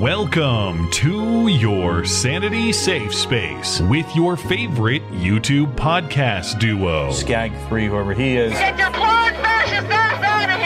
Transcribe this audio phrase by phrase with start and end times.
[0.00, 7.10] Welcome to your Sanity Safe Space with your favorite YouTube podcast duo.
[7.12, 8.52] Skag 3, whoever he is.
[8.52, 10.65] Get your plug fascist ass out of here!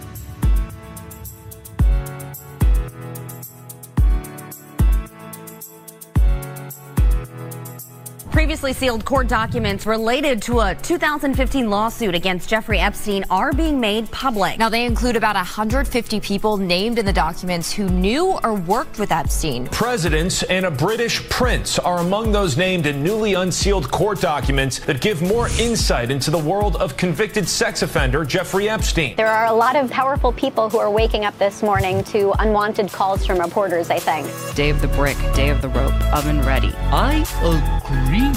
[8.41, 14.09] Previously sealed court documents related to a 2015 lawsuit against Jeffrey Epstein are being made
[14.09, 14.57] public.
[14.57, 19.11] Now, they include about 150 people named in the documents who knew or worked with
[19.11, 19.67] Epstein.
[19.67, 25.01] Presidents and a British prince are among those named in newly unsealed court documents that
[25.01, 29.15] give more insight into the world of convicted sex offender Jeffrey Epstein.
[29.17, 32.91] There are a lot of powerful people who are waking up this morning to unwanted
[32.91, 34.27] calls from reporters, I think.
[34.55, 36.73] Day of the brick, day of the rope, oven ready.
[36.89, 38.30] I agree.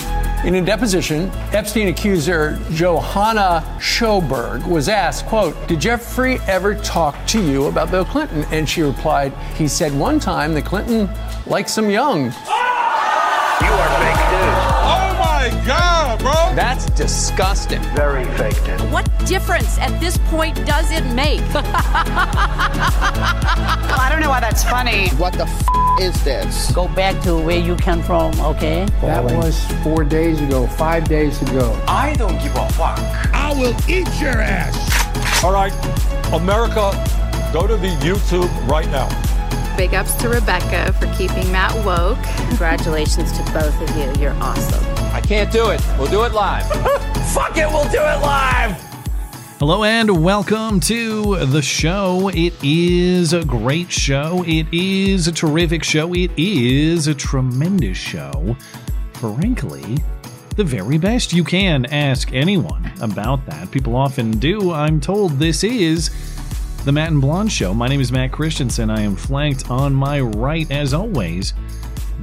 [0.44, 7.42] In a deposition, Epstein accuser Johanna Sjoberg was asked, quote, Did Jeffrey ever talk to
[7.42, 8.44] you about Bill Clinton?
[8.50, 11.08] And she replied, He said one time that Clinton
[11.46, 12.24] likes him young.
[12.24, 14.13] You are
[15.50, 16.32] my God, bro!
[16.54, 17.82] That's disgusting.
[17.94, 18.80] Very fake news.
[18.84, 21.42] What difference at this point does it make?
[23.94, 25.10] I don't know why that's funny.
[25.10, 25.66] What the f
[26.00, 26.72] is this?
[26.72, 28.86] Go back to where you come from, okay?
[29.02, 31.78] That was four days ago, five days ago.
[31.86, 32.98] I don't give a fuck.
[33.34, 35.44] I will eat your ass.
[35.44, 35.74] All right,
[36.32, 36.90] America,
[37.52, 39.08] go to the YouTube right now.
[39.76, 42.22] Big ups to Rebecca for keeping Matt woke.
[42.48, 44.22] Congratulations to both of you.
[44.22, 44.84] You're awesome.
[45.12, 45.82] I can't do it.
[45.98, 46.64] We'll do it live.
[47.34, 48.80] Fuck it, we'll do it live.
[49.58, 52.28] Hello and welcome to the show.
[52.28, 54.44] It is a great show.
[54.46, 56.14] It is a terrific show.
[56.14, 58.56] It is a tremendous show.
[59.14, 59.98] Frankly,
[60.54, 63.72] the very best you can ask anyone about that.
[63.72, 64.70] People often do.
[64.70, 66.10] I'm told this is
[66.84, 67.72] the Matt and Blonde Show.
[67.72, 68.90] My name is Matt Christiansen.
[68.90, 71.54] I am flanked on my right, as always,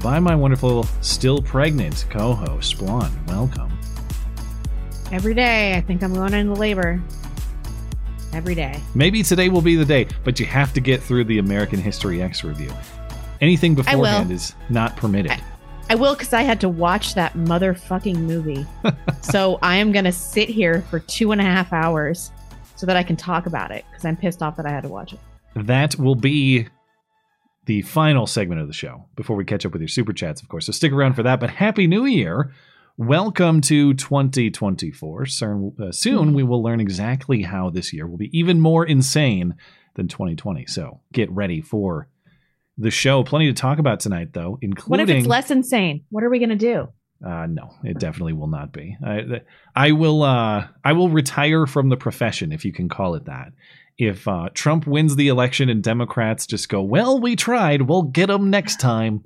[0.03, 3.11] by my wonderful, still pregnant co host, Blonde.
[3.27, 3.75] Welcome.
[5.11, 7.01] Every day, I think I'm going into labor.
[8.33, 8.79] Every day.
[8.93, 12.21] Maybe today will be the day, but you have to get through the American History
[12.21, 12.71] X review.
[13.41, 15.31] Anything beforehand is not permitted.
[15.31, 15.41] I,
[15.89, 18.67] I will because I had to watch that motherfucking movie.
[19.21, 22.31] so I am going to sit here for two and a half hours
[22.81, 24.89] so that I can talk about it because I'm pissed off that I had to
[24.89, 25.19] watch it.
[25.55, 26.67] That will be
[27.67, 30.49] the final segment of the show before we catch up with your super chats, of
[30.49, 30.65] course.
[30.65, 31.39] So stick around for that.
[31.39, 32.51] But Happy New Year!
[32.97, 35.27] Welcome to 2024.
[35.27, 39.53] Soon, uh, soon we will learn exactly how this year will be even more insane
[39.93, 40.65] than 2020.
[40.65, 42.07] So get ready for
[42.79, 43.23] the show.
[43.23, 45.05] Plenty to talk about tonight, though, including.
[45.05, 46.05] What if it's less insane?
[46.09, 46.87] What are we going to do?
[47.25, 48.97] Uh, no, it definitely will not be.
[49.05, 49.41] I,
[49.75, 50.23] I will.
[50.23, 53.53] Uh, I will retire from the profession, if you can call it that.
[53.97, 58.27] If uh, Trump wins the election and Democrats just go, well, we tried, we'll get
[58.27, 59.23] them next time.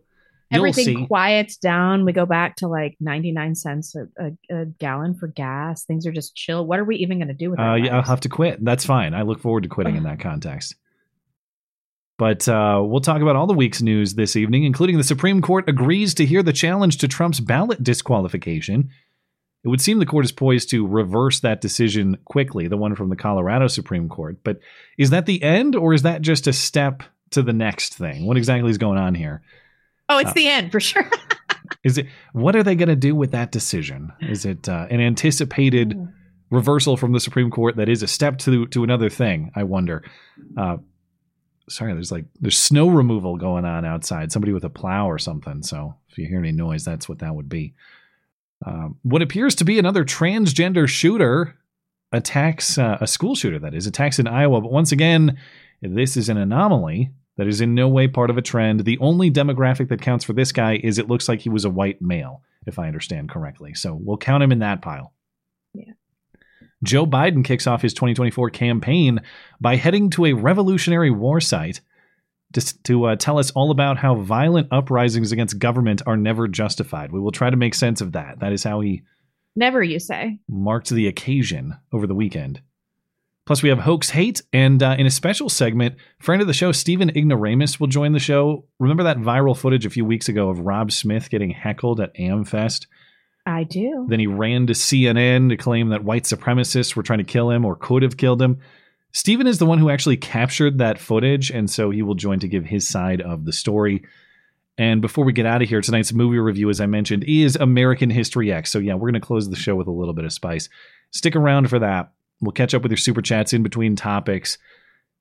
[0.51, 2.05] Everything quiets down.
[2.05, 5.85] We go back to like 99 cents a, a, a, gallon for gas.
[5.85, 6.65] Things are just chill.
[6.65, 7.71] What are we even going to do with that?
[7.71, 8.63] Uh, yeah, I'll have to quit.
[8.63, 9.13] That's fine.
[9.13, 10.75] I look forward to quitting in that context.
[12.17, 15.67] But uh, we'll talk about all the week's news this evening, including the Supreme Court
[15.67, 18.89] agrees to hear the challenge to Trump's ballot disqualification.
[19.65, 23.09] It would seem the court is poised to reverse that decision quickly, the one from
[23.09, 24.37] the Colorado Supreme Court.
[24.43, 24.59] But
[24.97, 28.27] is that the end, or is that just a step to the next thing?
[28.27, 29.41] What exactly is going on here?
[30.07, 31.09] Oh, it's uh, the end for sure.
[31.83, 32.05] is it?
[32.31, 34.13] What are they going to do with that decision?
[34.21, 35.99] Is it uh, an anticipated
[36.51, 39.51] reversal from the Supreme Court that is a step to to another thing?
[39.55, 40.03] I wonder.
[40.55, 40.77] Uh,
[41.69, 44.31] sorry, there's like there's snow removal going on outside.
[44.31, 45.63] Somebody with a plow or something.
[45.63, 47.73] So if you hear any noise, that's what that would be.
[48.65, 51.55] Um, what appears to be another transgender shooter
[52.11, 54.61] attacks uh, a school shooter that is attacks in Iowa.
[54.61, 55.37] But once again,
[55.81, 58.81] this is an anomaly that is in no way part of a trend.
[58.81, 61.69] The only demographic that counts for this guy is it looks like he was a
[61.69, 63.73] white male, if I understand correctly.
[63.73, 65.13] So we'll count him in that pile.
[66.85, 69.21] Joe Biden kicks off his 2024 campaign
[69.59, 71.81] by heading to a Revolutionary War site
[72.53, 77.11] to, to uh, tell us all about how violent uprisings against government are never justified.
[77.11, 78.39] We will try to make sense of that.
[78.39, 79.03] That is how he.
[79.55, 80.39] Never, you say.
[80.49, 82.61] Marked the occasion over the weekend.
[83.45, 86.71] Plus, we have Hoax Hate, and uh, in a special segment, friend of the show,
[86.71, 88.65] Stephen Ignoramus, will join the show.
[88.79, 92.87] Remember that viral footage a few weeks ago of Rob Smith getting heckled at AmFest?
[93.45, 94.05] I do.
[94.09, 97.63] Then he ran to CNN to claim that white supremacists were trying to kill him
[97.65, 98.59] or could have killed him.
[99.11, 102.47] Stephen is the one who actually captured that footage, and so he will join to
[102.47, 104.03] give his side of the story.
[104.77, 108.09] And before we get out of here, tonight's movie review, as I mentioned, is American
[108.09, 108.71] History X.
[108.71, 110.67] So, yeah, we're going to close the show with a little bit of spice.
[111.11, 112.11] Stick around for that.
[112.41, 114.57] We'll catch up with your super chats in between topics.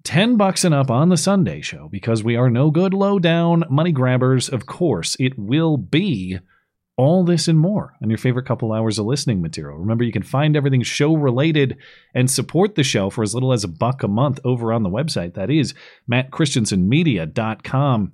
[0.03, 3.65] 10 bucks and up on the Sunday show because we are no good low down
[3.71, 4.49] money grabbers.
[4.49, 6.41] Of course, it will be
[6.96, 9.79] all this and more on your favorite couple hours of listening material.
[9.79, 11.76] Remember, you can find everything show related
[12.14, 14.91] and support the show for as little as a buck a month over on the
[14.91, 15.35] website.
[15.35, 15.75] That is
[16.11, 18.12] mattchristiansenmedia.com.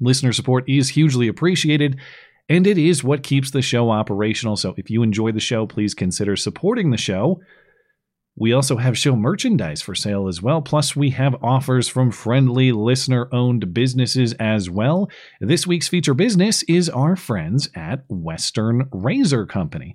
[0.00, 1.98] Listener support is hugely appreciated,
[2.48, 4.56] and it is what keeps the show operational.
[4.56, 7.40] So if you enjoy the show, please consider supporting the show.
[8.38, 10.60] We also have show merchandise for sale as well.
[10.60, 15.08] Plus, we have offers from friendly listener owned businesses as well.
[15.40, 19.94] This week's feature business is our friends at Western Razor Company.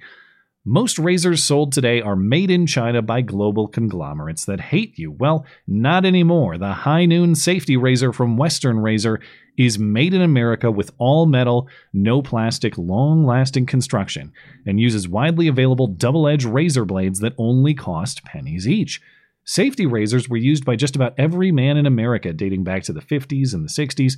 [0.63, 5.11] Most razors sold today are made in China by global conglomerates that hate you.
[5.11, 6.59] Well, not anymore.
[6.59, 9.19] The High Noon Safety Razor from Western Razor
[9.57, 15.47] is made in America with all metal, no plastic, long lasting construction, and uses widely
[15.47, 19.01] available double edged razor blades that only cost pennies each.
[19.43, 23.01] Safety razors were used by just about every man in America dating back to the
[23.01, 24.13] 50s and the 60s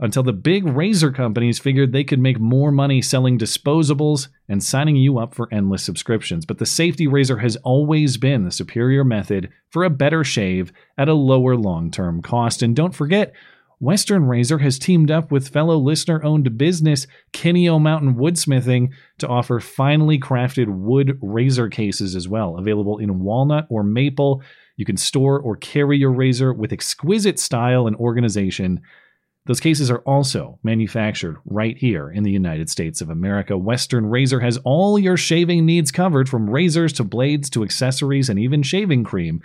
[0.00, 4.96] until the big razor companies figured they could make more money selling disposables and signing
[4.96, 6.46] you up for endless subscriptions.
[6.46, 11.08] But the safety razor has always been the superior method for a better shave at
[11.08, 12.62] a lower long term cost.
[12.62, 13.34] And don't forget,
[13.80, 19.60] Western Razor has teamed up with fellow listener owned business Kinney-O Mountain Woodsmithing to offer
[19.60, 24.42] finely crafted wood razor cases as well, available in walnut or maple.
[24.76, 28.80] You can store or carry your razor with exquisite style and organization.
[29.48, 33.56] Those cases are also manufactured right here in the United States of America.
[33.56, 38.38] Western Razor has all your shaving needs covered from razors to blades to accessories and
[38.38, 39.42] even shaving cream.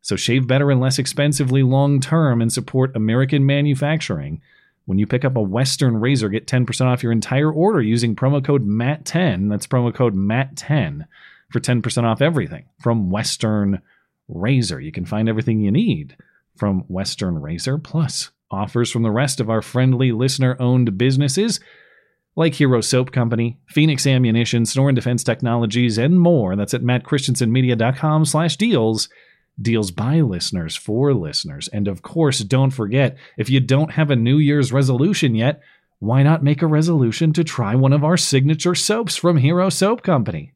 [0.00, 4.40] So shave better and less expensively long term and support American manufacturing.
[4.86, 8.42] When you pick up a Western Razor, get 10% off your entire order using promo
[8.42, 9.50] code MAT10.
[9.50, 11.06] That's promo code MAT10
[11.50, 13.82] for 10% off everything from Western
[14.28, 14.80] Razor.
[14.80, 16.16] You can find everything you need
[16.56, 21.58] from Western Razor Plus offers from the rest of our friendly listener owned businesses
[22.36, 26.56] like Hero Soap Company, Phoenix Ammunition, Sonoran Defense Technologies, and more.
[26.56, 29.08] That's at mattchristiansenmedia.com slash deals.
[29.60, 31.68] Deals by listeners for listeners.
[31.68, 35.60] And of course, don't forget, if you don't have a New Year's resolution yet,
[35.98, 40.02] why not make a resolution to try one of our signature soaps from Hero Soap
[40.02, 40.54] Company?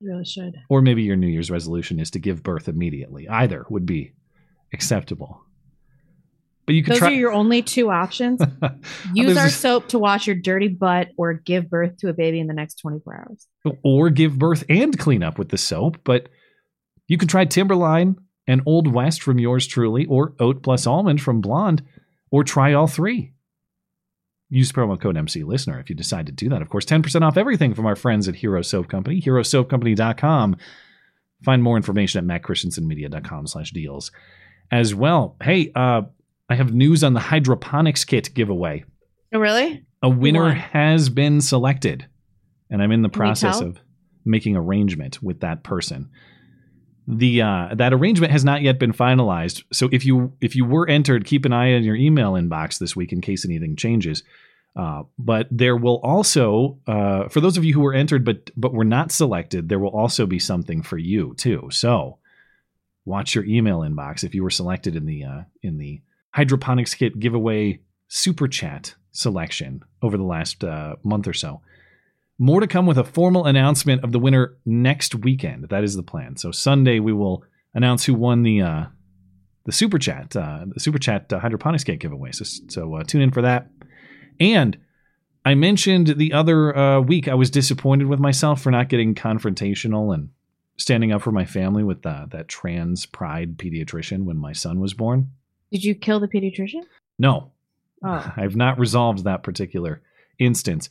[0.00, 0.54] You really should.
[0.70, 3.28] Or maybe your New Year's resolution is to give birth immediately.
[3.28, 4.12] Either would be
[4.72, 5.44] acceptable.
[6.64, 7.08] But you could Those try.
[7.08, 8.40] are your only two options.
[9.14, 12.46] Use our soap to wash your dirty butt or give birth to a baby in
[12.46, 13.76] the next 24 hours.
[13.82, 15.98] or give birth and clean up with the soap.
[16.04, 16.28] But
[17.08, 18.16] you can try Timberline
[18.46, 21.82] and Old West from yours truly, or Oat plus Almond from Blonde,
[22.30, 23.32] or try all three.
[24.48, 26.60] Use promo code MC Listener if you decide to do that.
[26.62, 30.56] Of course, 10% off everything from our friends at Hero Soap Company, herosoapcompany.com.
[31.44, 34.12] Find more information at mattchristiansenmedia.com slash deals
[34.70, 35.36] as well.
[35.42, 36.02] Hey, uh,
[36.48, 38.84] I have news on the hydroponics kit giveaway.
[39.32, 39.84] Oh, really?
[40.02, 40.56] A winner won?
[40.56, 42.06] has been selected,
[42.70, 43.78] and I'm in the Can process of
[44.24, 46.10] making arrangement with that person.
[47.08, 49.64] The uh, that arrangement has not yet been finalized.
[49.72, 52.94] So if you if you were entered, keep an eye on your email inbox this
[52.94, 54.22] week in case anything changes.
[54.74, 58.72] Uh, but there will also, uh, for those of you who were entered but but
[58.72, 61.68] were not selected, there will also be something for you too.
[61.70, 62.18] So
[63.04, 66.00] watch your email inbox if you were selected in the uh, in the
[66.32, 71.60] hydroponics kit giveaway super chat selection over the last uh, month or so.
[72.38, 75.68] More to come with a formal announcement of the winner next weekend.
[75.68, 76.36] That is the plan.
[76.36, 78.84] So Sunday we will announce who won the uh,
[79.64, 82.32] the super chat uh, the super chat uh, hydroponics kit giveaway.
[82.32, 83.68] So, so uh, tune in for that.
[84.40, 84.78] And
[85.44, 90.14] I mentioned the other uh, week I was disappointed with myself for not getting confrontational
[90.14, 90.30] and
[90.76, 94.94] standing up for my family with uh, that trans pride pediatrician when my son was
[94.94, 95.30] born.
[95.72, 96.82] Did you kill the pediatrician?
[97.18, 97.52] No,
[98.04, 98.32] Oh.
[98.36, 100.02] I've not resolved that particular
[100.38, 100.90] instance.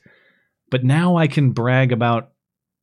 [0.69, 2.31] But now I can brag about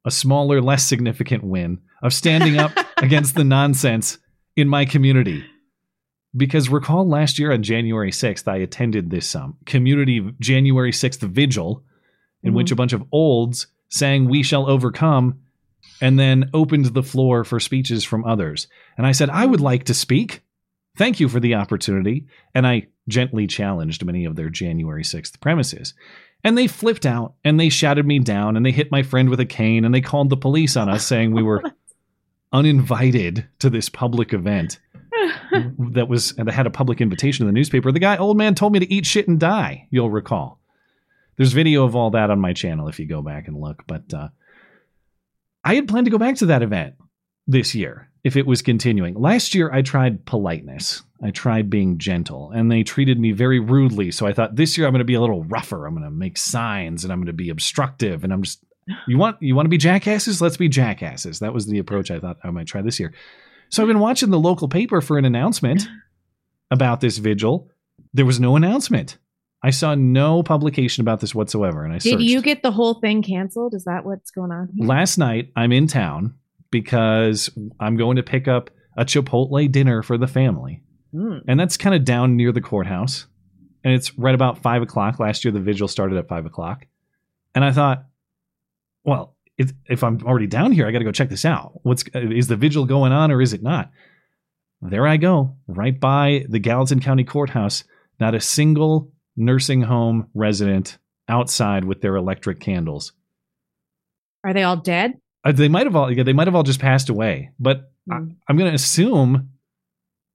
[0.05, 4.19] a smaller, less significant win of standing up against the nonsense
[4.57, 5.45] in my community.
[6.37, 11.85] Because recall last year on January 6th, I attended this um, community January 6th vigil
[12.43, 15.41] in which a bunch of olds sang We Shall Overcome
[16.01, 18.69] and then opened the floor for speeches from others.
[18.97, 20.43] And I said, I would like to speak.
[20.99, 22.27] Thank you for the opportunity.
[22.55, 25.95] And I gently challenged many of their January 6th premises.
[26.43, 29.39] And they flipped out and they shouted me down and they hit my friend with
[29.39, 31.63] a cane and they called the police on us saying we were
[32.53, 34.81] uninvited to this public event
[35.79, 37.93] that was and that had a public invitation in the newspaper.
[37.93, 39.87] The guy, old man, told me to eat shit and die.
[39.91, 40.61] You'll recall.
[41.37, 43.85] There's video of all that on my channel if you go back and look.
[43.87, 44.29] But uh,
[45.63, 46.95] I had planned to go back to that event
[47.49, 49.15] this year if it was continuing.
[49.15, 51.03] Last year, I tried politeness.
[51.23, 54.13] I tried being gentle, and they treated me very rudely.
[54.13, 55.87] So I thought this year I'm going to be a little rougher.
[55.87, 58.63] I'm going to make signs, and I'm going to be obstructive, and I'm just.
[59.07, 60.41] You want you want to be jackasses?
[60.41, 61.41] Let's be jackasses.
[61.41, 63.13] That was the approach I thought I might try this year.
[63.69, 65.87] So I've been watching the local paper for an announcement
[66.71, 67.71] about this vigil.
[68.15, 69.19] There was no announcement.
[69.63, 72.23] I saw no publication about this whatsoever, and I Did searched.
[72.23, 73.75] you get the whole thing canceled?
[73.75, 74.71] Is that what's going on?
[74.75, 74.87] here?
[74.87, 76.35] Last night, I'm in town
[76.71, 80.83] because I'm going to pick up a Chipotle dinner for the family.
[81.13, 81.39] Hmm.
[81.47, 83.27] And that's kind of down near the courthouse.
[83.85, 85.19] And it's right about five o'clock.
[85.19, 86.87] Last year, the vigil started at five o'clock.
[87.55, 88.05] And I thought,
[89.05, 91.81] well, if, if I'm already down here, I got to go check this out.
[91.83, 93.91] What's is the vigil going on or is it not?
[94.81, 97.85] There I go, right by the Gallatin County Courthouse.
[98.21, 100.99] Not a single nursing home resident
[101.29, 103.13] outside with their electric candles.
[104.45, 105.21] Are they all dead?
[105.49, 107.51] Uh, they might have all yeah, they might have all just passed away.
[107.59, 109.51] But I, I'm going to assume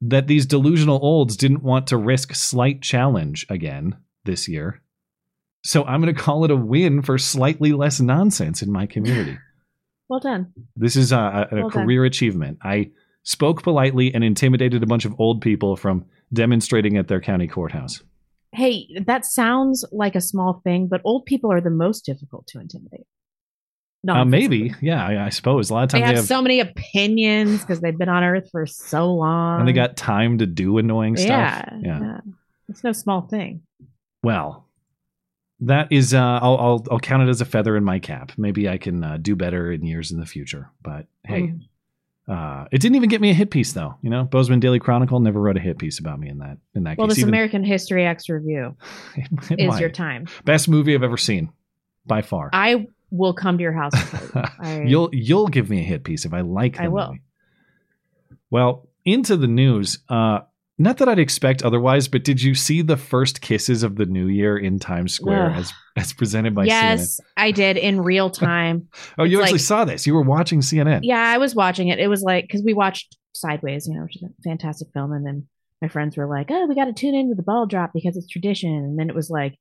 [0.02, 4.82] that these delusional olds didn't want to risk slight challenge again this year.
[5.64, 9.38] So I'm going to call it a win for slightly less nonsense in my community.
[10.10, 10.52] Well done.
[10.76, 11.86] This is a, a, a Well done.
[11.86, 12.60] career achievement.
[12.62, 12.92] I
[13.24, 18.04] spoke politely and intimidated a bunch of old people from demonstrating at their county courthouse.
[18.52, 22.60] Hey, that sounds like a small thing, but old people are the most difficult to
[22.60, 23.08] intimidate.
[24.06, 25.70] No, uh, maybe, yeah, I, I suppose.
[25.70, 28.24] A lot of they times have, they have, so many opinions because they've been on
[28.24, 31.30] Earth for so long, and they got time to do annoying stuff.
[31.30, 32.18] yeah, yeah.
[32.68, 33.62] It's no small thing.
[34.22, 34.68] Well,
[35.62, 38.34] that is, uh, I'll, I'll, I'll count it as a feather in my cap.
[38.38, 40.70] Maybe I can uh, do better in years in the future.
[40.82, 41.54] But hey,
[42.28, 43.96] uh, it didn't even get me a hit piece though.
[44.02, 46.84] You know, Bozeman Daily Chronicle never wrote a hit piece about me in that in
[46.84, 47.16] that Well, case.
[47.16, 48.76] this Even- American History X review
[49.16, 49.80] it is might.
[49.82, 50.28] your time.
[50.44, 51.52] best movie I've ever seen
[52.06, 52.50] by far.
[52.52, 53.94] I will come to your house.
[54.60, 56.78] I, you'll you'll give me a hit piece if I like.
[56.78, 57.08] The I will.
[57.10, 57.22] Movie.
[58.50, 60.00] Well, into the news.
[60.10, 60.40] Uh,
[60.80, 64.28] not that I'd expect otherwise, but did you see the first kisses of the new
[64.28, 65.58] year in Times Square Ugh.
[65.60, 66.68] as as presented by CNN?
[66.70, 68.88] yes, I did in real time.
[69.20, 70.08] Oh, you actually like- saw this.
[70.08, 71.02] You were watching CNN.
[71.04, 72.00] Yeah, I was watching it.
[72.00, 75.26] It was like because we watched Sideways, you know, which is a fantastic film, and
[75.26, 75.48] then
[75.82, 78.28] my friends were like, "Oh, we got to tune into the ball drop because it's
[78.28, 79.60] tradition." And then it was like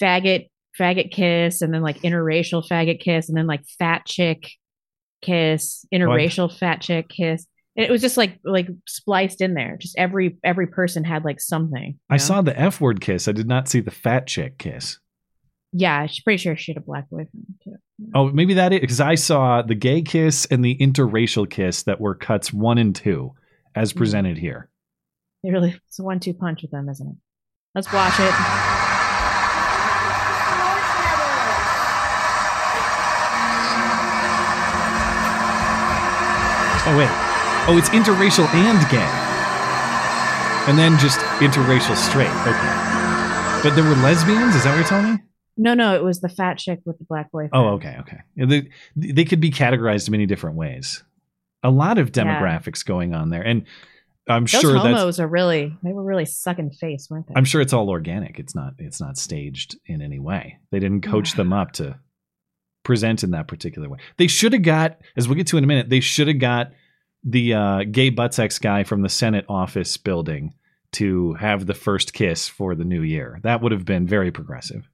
[0.00, 0.48] faggot,
[0.78, 4.50] faggot kiss, and then like interracial faggot kiss, and then like fat chick
[5.22, 7.46] kiss, interracial fat chick kiss.
[7.76, 9.76] And it was just like like spliced in there.
[9.80, 11.98] Just every every person had like something.
[12.10, 12.18] I know?
[12.18, 13.28] saw the F word kiss.
[13.28, 14.98] I did not see the fat chick kiss.
[15.72, 17.74] Yeah, she's pretty sure she had a black boyfriend too.
[18.14, 22.00] Oh, maybe that is because I saw the gay kiss and the interracial kiss that
[22.00, 23.34] were cuts one and two
[23.74, 23.98] as Mm-hmm.
[23.98, 24.70] presented here.
[25.44, 27.16] It really it's a one two punch with them, isn't it?
[27.74, 28.87] Let's watch it.
[36.90, 37.10] Oh wait.
[37.68, 39.04] Oh, it's interracial and gay.
[40.68, 42.30] And then just interracial straight.
[42.46, 43.60] Okay.
[43.62, 44.54] But there were lesbians?
[44.54, 45.18] Is that what you're telling me?
[45.58, 47.50] No, no, it was the fat chick with the black boyfriend.
[47.52, 48.20] Oh, okay, okay.
[48.36, 51.02] They, they could be categorized many different ways.
[51.62, 52.24] A lot of Yeah.
[52.24, 53.42] demographics going on there.
[53.42, 53.64] And
[54.28, 57.34] I'm Those sure that's homos are really they were really sucking face, weren't they?
[57.36, 58.38] I'm sure it's all organic.
[58.38, 60.58] It's not it's not staged in any way.
[60.70, 61.98] They didn't coach them up to
[62.84, 63.98] present in that particular way.
[64.16, 66.72] They should have got, as we'll get to in a minute, they should have got
[67.24, 70.54] the uh, gay butt sex guy from the Senate office building
[70.92, 73.40] to have the first kiss for the new year.
[73.42, 74.88] That would have been very progressive.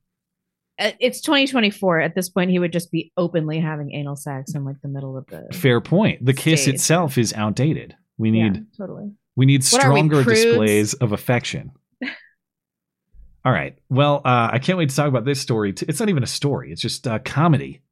[0.79, 2.01] Uh, It's 2024.
[2.01, 5.17] At this point, he would just be openly having anal sex in like the middle
[5.17, 5.47] of the.
[5.53, 6.25] Fair point.
[6.25, 6.75] The kiss Stage.
[6.75, 7.95] itself is outdated.
[8.19, 9.13] We need Yeah, totally.
[9.37, 11.73] We need are we, stronger displays of affection.
[13.45, 13.77] All right.
[13.91, 15.73] Well, uh, I can't wait to talk about this story.
[15.73, 16.73] T- It's not even a story.
[16.73, 17.83] It's just uh, comedy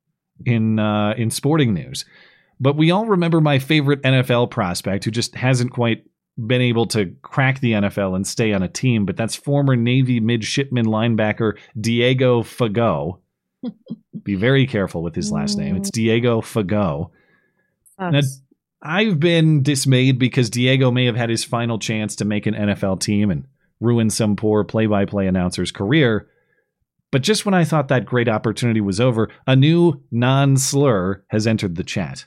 [0.46, 2.04] in uh, in sporting news.
[2.62, 6.04] But we all remember my favorite NFL prospect who just hasn't quite
[6.47, 9.04] been able to crack the NFL and stay on a team.
[9.04, 13.19] But that's former Navy midshipman linebacker Diego Fagot.
[14.23, 15.75] Be very careful with his last name.
[15.75, 17.11] It's Diego Fagot.
[17.99, 18.21] Now,
[18.81, 23.00] I've been dismayed because Diego may have had his final chance to make an NFL
[23.00, 23.45] team and
[23.81, 26.28] ruin some poor play by play announcer's career.
[27.11, 31.49] But just when I thought that great opportunity was over, a new non slur has
[31.49, 32.26] entered the chat.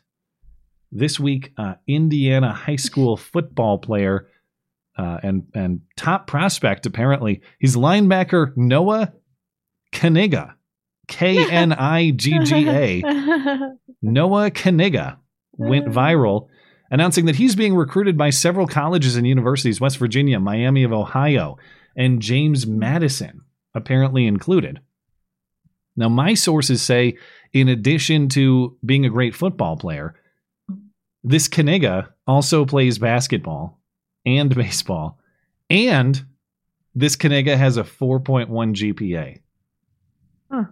[0.91, 4.27] This week, uh, Indiana high school football player
[4.97, 9.13] uh, and, and top prospect, apparently, he's linebacker Noah
[9.91, 10.53] Knigga,
[11.07, 13.01] K N I G G A,
[14.01, 15.17] Noah Knigga,
[15.57, 16.47] went viral,
[16.89, 21.57] announcing that he's being recruited by several colleges and universities, West Virginia, Miami of Ohio,
[21.95, 23.41] and James Madison,
[23.73, 24.79] apparently included.
[25.97, 27.17] Now, my sources say,
[27.53, 30.15] in addition to being a great football player,
[31.25, 33.79] this Knigga also plays basketball
[34.27, 35.19] and baseball,
[35.71, 36.23] and
[36.93, 39.39] this Knigga has a 4.1 GPA.
[40.51, 40.65] Huh.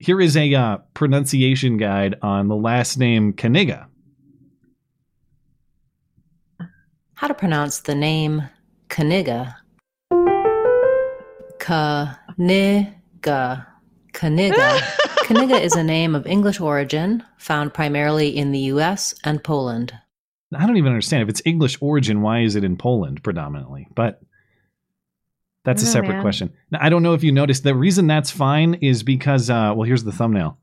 [0.00, 3.86] Here is a uh, pronunciation guide on the last name Knigga.
[7.14, 8.42] How to pronounce the name
[8.88, 9.54] Knigga?
[11.60, 12.18] Knigga.
[14.12, 14.96] Knigga.
[15.30, 19.92] Knigga is a name of English origin found primarily in the US and Poland.
[20.52, 22.20] I don't even understand if it's English origin.
[22.20, 23.86] Why is it in Poland predominantly?
[23.94, 24.20] But
[25.64, 26.22] that's a know, separate man.
[26.22, 26.52] question.
[26.72, 27.62] Now, I don't know if you noticed.
[27.62, 30.58] The reason that's fine is because, uh, well, here's the thumbnail.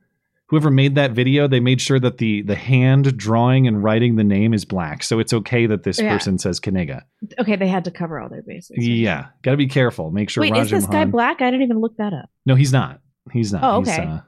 [0.50, 4.24] Whoever made that video, they made sure that the the hand drawing and writing the
[4.26, 6.14] name is black, so it's okay that this Yeah.
[6.14, 7.04] person says Knigga.
[7.40, 8.78] okay, they had to cover all their bases.
[8.86, 10.12] Yeah, got to be careful.
[10.12, 10.42] Make sure.
[10.42, 11.42] Wait, is Rajam this guy black?
[11.42, 12.30] I didn't even look that up.
[12.46, 13.00] No, he's not.
[13.32, 13.62] He's not.
[13.64, 14.04] Oh, He's, okay.
[14.08, 14.20] uh,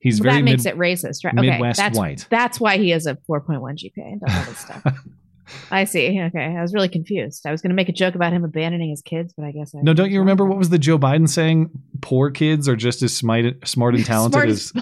[0.00, 1.36] he's Well, very that makes mid- it racist, right?
[1.38, 2.26] Okay, Midwest that's, white.
[2.30, 4.82] That's why he has a 4.1 GPA and all this stuff.
[5.70, 6.20] I see.
[6.20, 7.46] Okay, I was really confused.
[7.46, 9.72] I was going to make a joke about him abandoning his kids, but I guess
[9.76, 11.70] I No, don't you remember what was the Joe Biden saying?
[12.00, 14.72] Poor kids are just as smart, smart and talented as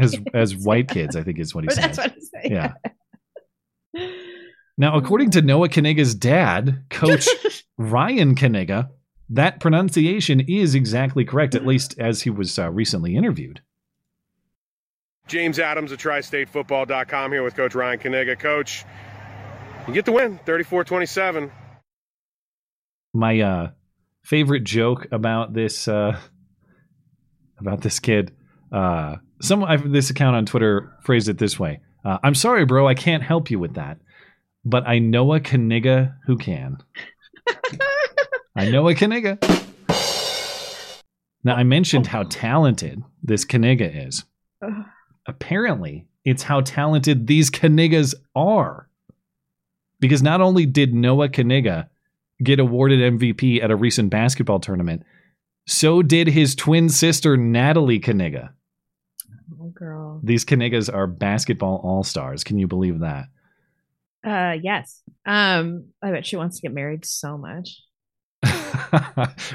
[0.00, 1.14] as as white kids.
[1.14, 1.84] I think is what he said.
[1.94, 2.50] that's what I say.
[2.50, 2.72] Yeah.
[4.76, 7.28] Now, according to Noah Knigga's dad, Coach
[7.76, 8.88] Ryan Knigga,
[9.28, 13.60] that pronunciation is exactly correct, at least as he was uh, recently interviewed.
[15.30, 18.36] James Adams of TriStateFootball.com here with Coach Ryan Knigga.
[18.36, 18.84] Coach,
[19.86, 21.52] you get the win, 34-27.
[23.14, 23.70] My uh,
[24.24, 26.18] favorite joke about this uh,
[27.60, 28.32] about this kid,
[28.72, 32.88] uh, some I've, this account on Twitter phrased it this way: uh, "I'm sorry, bro,
[32.88, 33.98] I can't help you with that,
[34.64, 36.78] but I know a Knigga who can."
[38.56, 39.38] I know a Knigga.
[41.44, 44.24] Now I mentioned how talented this Knigga is.
[45.30, 48.88] Apparently, it's how talented these Kniggas are.
[50.00, 51.88] Because not only did Noah Knigga
[52.42, 55.04] get awarded MVP at a recent basketball tournament,
[55.68, 58.50] so did his twin sister Natalie Knigga.
[59.60, 60.20] Oh, girl.
[60.24, 62.42] These Kniggas are basketball all stars.
[62.42, 63.26] Can you believe that?
[64.26, 65.00] Uh, yes.
[65.24, 67.80] Um, I bet she wants to get married so much.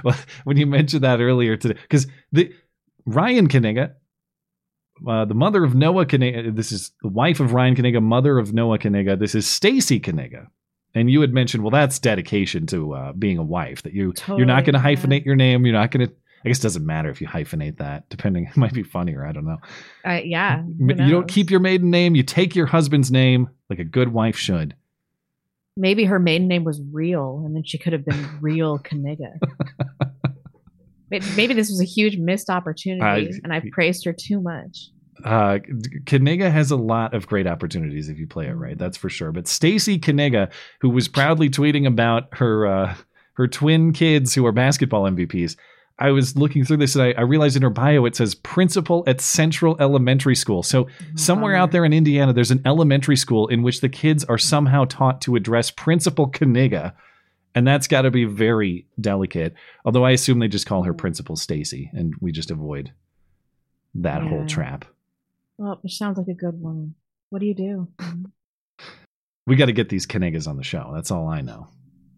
[0.03, 2.53] well, when you mentioned that earlier today, because the
[3.05, 3.93] Ryan Knigga,
[5.07, 8.53] uh, the mother of Noah Knigga, this is the wife of Ryan Knigga, mother of
[8.53, 9.19] Noah Knigga.
[9.19, 10.47] This is Stacy Knigga.
[10.93, 13.83] And you had mentioned, well, that's dedication to uh, being a wife.
[13.83, 15.65] That you you're not going to hyphenate your name.
[15.65, 16.13] You're not going to.
[16.43, 18.07] I guess it doesn't matter if you hyphenate that.
[18.09, 19.25] Depending, it might be funnier.
[19.25, 19.57] I don't know.
[20.05, 20.63] Uh, yeah.
[20.79, 22.15] you don't keep your maiden name.
[22.15, 24.75] You take your husband's name like a good wife should.
[25.75, 29.39] Maybe her maiden name was real, and then she could have been real Knigga.
[31.09, 34.89] Maybe- this was a huge missed opportunity, I- and I've praised her too much.
[35.23, 35.59] Uh,
[36.05, 38.77] Knigga has a lot of great opportunities if you play it right.
[38.77, 39.31] That's for sure.
[39.31, 42.95] But Stacy Knigga, who was proudly tweeting about her uh,
[43.33, 45.55] her twin kids who are basketball MVPs,
[45.99, 49.03] I was looking through this and I, I realized in her bio it says principal
[49.07, 50.63] at Central Elementary School.
[50.63, 54.37] So somewhere out there in Indiana, there's an elementary school in which the kids are
[54.37, 56.91] somehow taught to address Principal Knigga.
[57.55, 59.53] And that's got to be very delicate.
[59.85, 62.91] Although I assume they just call her Principal Stacy, and we just avoid
[63.95, 64.83] that whole trap.
[65.57, 66.95] Well, it sounds like a good woman.
[67.29, 67.87] What do you do?
[69.47, 70.91] We got to get these Kniggas on the show.
[70.93, 71.69] That's all I know.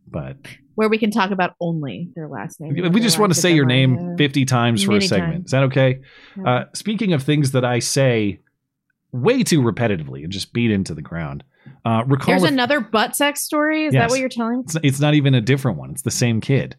[0.09, 0.37] But
[0.75, 2.73] Where we can talk about only their last name.
[2.91, 5.33] we just want to say your name 50 times for a segment.
[5.33, 5.45] times.
[5.45, 6.01] Is that okay?
[6.37, 6.49] Yeah.
[6.49, 8.39] Uh, speaking of things that I say
[9.21, 11.43] way too repetitively and just beat into the ground,
[11.85, 13.85] uh, recall There's if- another butt sex story.
[13.85, 14.03] Is Yes.
[14.03, 14.61] that what you're telling?
[14.61, 15.91] it's, it's not even a different one.
[15.91, 16.75] It's the same kid.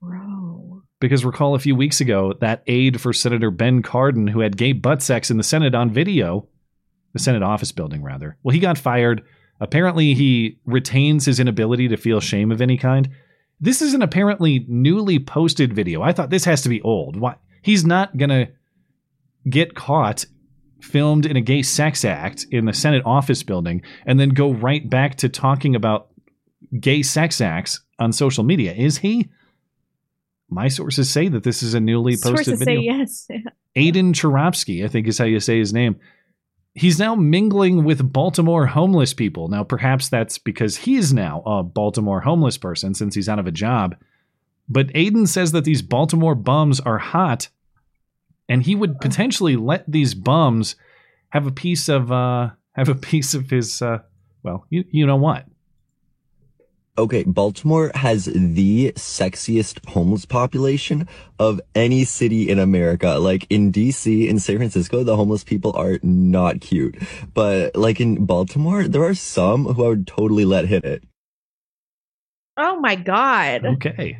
[0.00, 0.82] Bro.
[1.00, 4.72] Because recall a few weeks ago that aide for Senator Ben Cardin, who had gay
[4.72, 6.46] butt sex in the Senate on video,
[7.12, 8.36] the Senate office building, rather.
[8.42, 9.22] Well, he got fired.
[9.60, 13.08] Apparently, he retains his inability to feel shame of any kind.
[13.60, 16.00] This is an apparently newly posted video.
[16.02, 17.16] I thought this has to be old.
[17.16, 17.36] Why?
[17.62, 18.48] He's not going to
[19.48, 20.24] get caught
[20.80, 24.88] filmed in a gay sex act in the Senate office building and then go right
[24.88, 26.08] back to talking about
[26.78, 29.28] gay sex acts on social media, is he?
[30.48, 32.80] My sources say that this is a newly posted Sources video.
[32.80, 33.28] say yes.
[33.76, 35.96] Aiden Charovsky, I think is how you say his name.
[36.74, 39.48] He's now mingling with Baltimore homeless people.
[39.48, 43.52] Now, perhaps that's because he's now a Baltimore homeless person since he's out of a
[43.52, 43.96] job.
[44.68, 47.48] But Aiden says that these Baltimore bums are hot
[48.50, 50.76] and he would potentially let these bums
[51.30, 54.00] have a piece of uh have a piece of his uh
[54.42, 55.46] well, you you know what?
[56.98, 61.08] Okay, Baltimore has the sexiest homeless population
[61.38, 63.12] of any city in America.
[63.18, 66.96] Like in DC, in San Francisco, the homeless people are not cute.
[67.32, 71.04] But like in Baltimore, there are some who I would totally let hit it.
[72.58, 73.64] Oh my god.
[73.64, 74.18] Okay.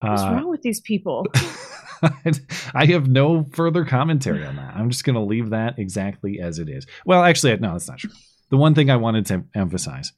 [0.00, 1.26] What's Uh, wrong with these people?
[2.74, 4.74] I have no further commentary on that.
[4.74, 6.86] I'm just going to leave that exactly as it is.
[7.04, 8.10] Well, actually, no, that's not true.
[8.50, 10.12] The one thing I wanted to emphasize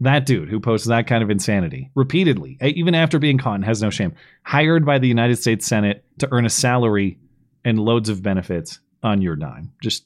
[0.00, 3.82] that dude who posts that kind of insanity repeatedly, even after being caught and has
[3.82, 7.18] no shame, hired by the United States Senate to earn a salary
[7.64, 9.72] and loads of benefits on your dime.
[9.82, 10.04] Just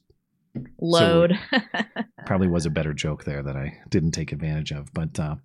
[0.81, 1.39] Load.
[2.27, 4.93] probably was a better joke there that I didn't take advantage of.
[4.93, 5.37] But uh,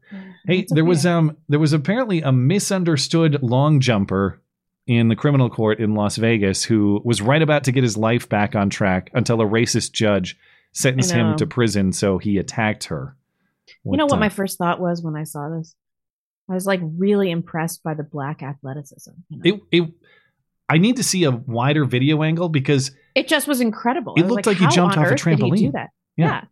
[0.46, 4.42] hey, That's there was um there was apparently a misunderstood long jumper
[4.90, 8.28] in the criminal court in Las Vegas who was right about to get his life
[8.28, 10.36] back on track until a racist judge
[10.74, 11.94] sentenced him to prison.
[11.94, 13.16] So he attacked her.
[13.86, 15.76] you know what uh, my first thought was when I saw this?
[16.50, 19.12] I was like really impressed by the black athleticism.
[19.30, 19.60] You know?
[19.72, 19.94] it, it
[20.68, 24.16] I need to see a wider video angle because It just was incredible.
[24.18, 25.58] It was looked like he jumped off a earth did he trampoline.
[25.58, 25.90] do that?
[26.18, 26.26] Yeah.
[26.26, 26.44] Yeah.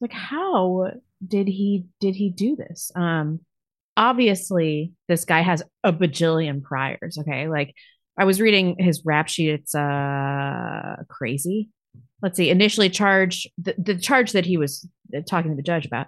[0.00, 0.92] Like how
[1.26, 2.92] did he did he do this?
[2.94, 3.40] Um
[3.96, 7.48] obviously this guy has a bajillion priors, okay?
[7.48, 7.74] Like
[8.18, 11.70] I was reading his rap sheet it's uh crazy.
[12.22, 12.50] Let's see.
[12.50, 16.06] Initially charged the, the charge that he was uh, talking to the judge about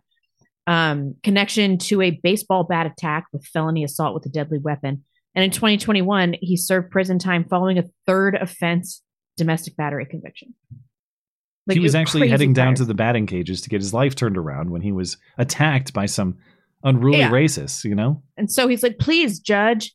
[0.66, 5.04] um connection to a baseball bat attack with felony assault with a deadly weapon.
[5.34, 9.02] And in 2021, he served prison time following a third offense
[9.36, 10.54] domestic battery conviction.
[11.66, 14.38] Like, he was actually heading down to the batting cages to get his life turned
[14.38, 16.38] around when he was attacked by some
[16.86, 17.30] unruly Yeah.
[17.30, 18.22] racists, you know?
[18.38, 19.92] And so he's like, please, judge,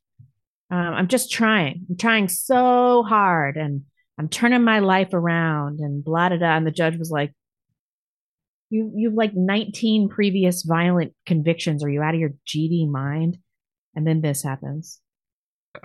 [0.69, 1.85] um, I'm just trying.
[1.89, 3.81] I'm trying so hard and
[4.19, 6.57] I'm turning my life around and blah, blah, blah.
[6.57, 7.33] And the judge was like,
[8.69, 11.83] you, you've like 19 previous violent convictions.
[11.83, 13.37] Are you out of your GD mind?
[13.95, 14.99] And then this happens.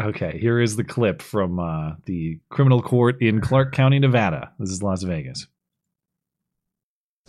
[0.01, 4.53] Okay, here is the clip from uh, the criminal court in Clark County, Nevada.
[4.59, 5.47] This is Las Vegas.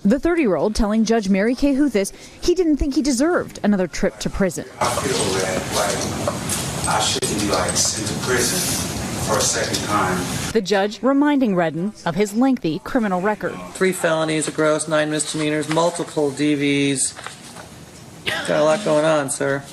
[0.04, 3.88] The 30 year old telling Judge Mary Kay Holthus he didn't think he deserved another
[3.88, 4.66] trip to prison.
[4.80, 8.94] I feel that like I shouldn't be like sent to prison
[9.28, 10.24] for a second time.
[10.54, 13.56] The judge reminding Redden of his lengthy criminal record.
[13.74, 17.16] Three felonies, a gross, nine misdemeanors, multiple DVs.
[18.28, 19.64] Got a lot going on, sir.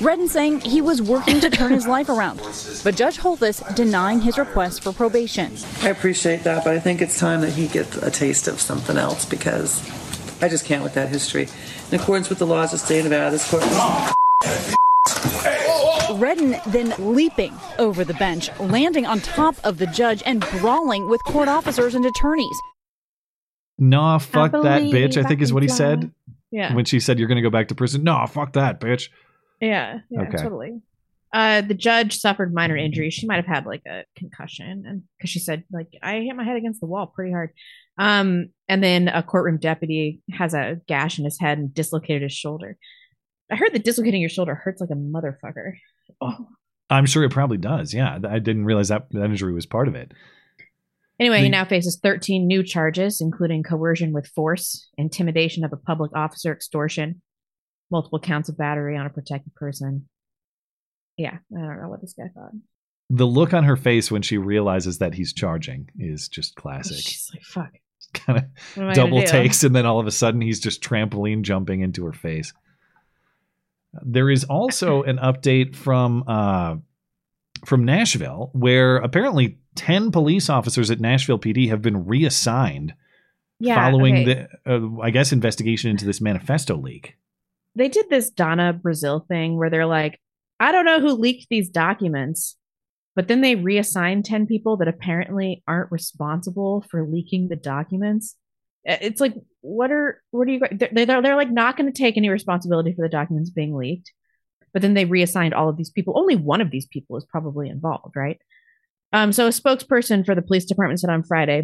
[0.00, 2.38] Redden saying he was working to turn his life around,
[2.82, 5.52] but Judge Holthus denying his request for probation.
[5.82, 8.96] I appreciate that, but I think it's time that he gets a taste of something
[8.96, 9.82] else because
[10.42, 11.48] I just can't with that history.
[11.90, 13.64] In accordance with the laws of the state of Nevada, this court.
[16.20, 21.22] Redden then leaping over the bench, landing on top of the judge and brawling with
[21.24, 22.56] court officers and attorneys.
[23.78, 26.12] Nah, fuck that bitch, I I think is what he said.
[26.54, 26.72] Yeah.
[26.72, 28.04] When she said you're going to go back to prison.
[28.04, 29.08] No, fuck that bitch.
[29.60, 30.36] Yeah, yeah, Okay.
[30.36, 30.80] totally.
[31.32, 33.12] Uh, the judge suffered minor injuries.
[33.12, 36.44] She might have had like a concussion, and because she said like I hit my
[36.44, 37.50] head against the wall pretty hard.
[37.98, 42.32] Um, and then a courtroom deputy has a gash in his head and dislocated his
[42.32, 42.76] shoulder.
[43.50, 45.72] I heard that dislocating your shoulder hurts like a motherfucker.
[46.20, 46.46] Oh.
[46.90, 47.92] I'm sure it probably does.
[47.94, 50.12] Yeah, I didn't realize that that injury was part of it.
[51.20, 55.76] Anyway, The- he now faces 13 new charges, including coercion with force, intimidation of a
[55.76, 57.22] public officer, extortion,
[57.90, 60.08] multiple counts of battery on a protected person.
[61.16, 62.52] Yeah, I don't know what this guy thought.
[63.10, 66.96] The look on her face when she realizes that he's charging is just classic.
[66.96, 67.70] She's like, fuck.
[68.14, 70.82] kind of What am I double takes, and then all of a sudden he's just
[70.82, 72.52] trampoline jumping into her face.
[74.02, 76.76] There is also an update from uh,
[77.64, 82.94] from Nashville, where apparently ten police officers at Nashville PD have been reassigned
[83.58, 84.46] Yeah, following okay.
[84.64, 87.16] the, uh, I guess, investigation into this manifesto leak.
[87.76, 90.20] They did this Donna Brazile thing where they're like,
[90.60, 92.56] I don't know who leaked these documents,
[93.16, 98.36] but then they reassign 10 people that apparently aren't responsible for leaking the documents.
[98.84, 102.16] It's like, what are, what are you, they're, they're, they're like not going to take
[102.16, 104.12] any responsibility for the documents being leaked.
[104.74, 106.18] But then they reassigned all of these people.
[106.18, 108.38] Only one of these people is probably involved, right?
[109.14, 111.62] Um, so a spokesperson for the police department said on Friday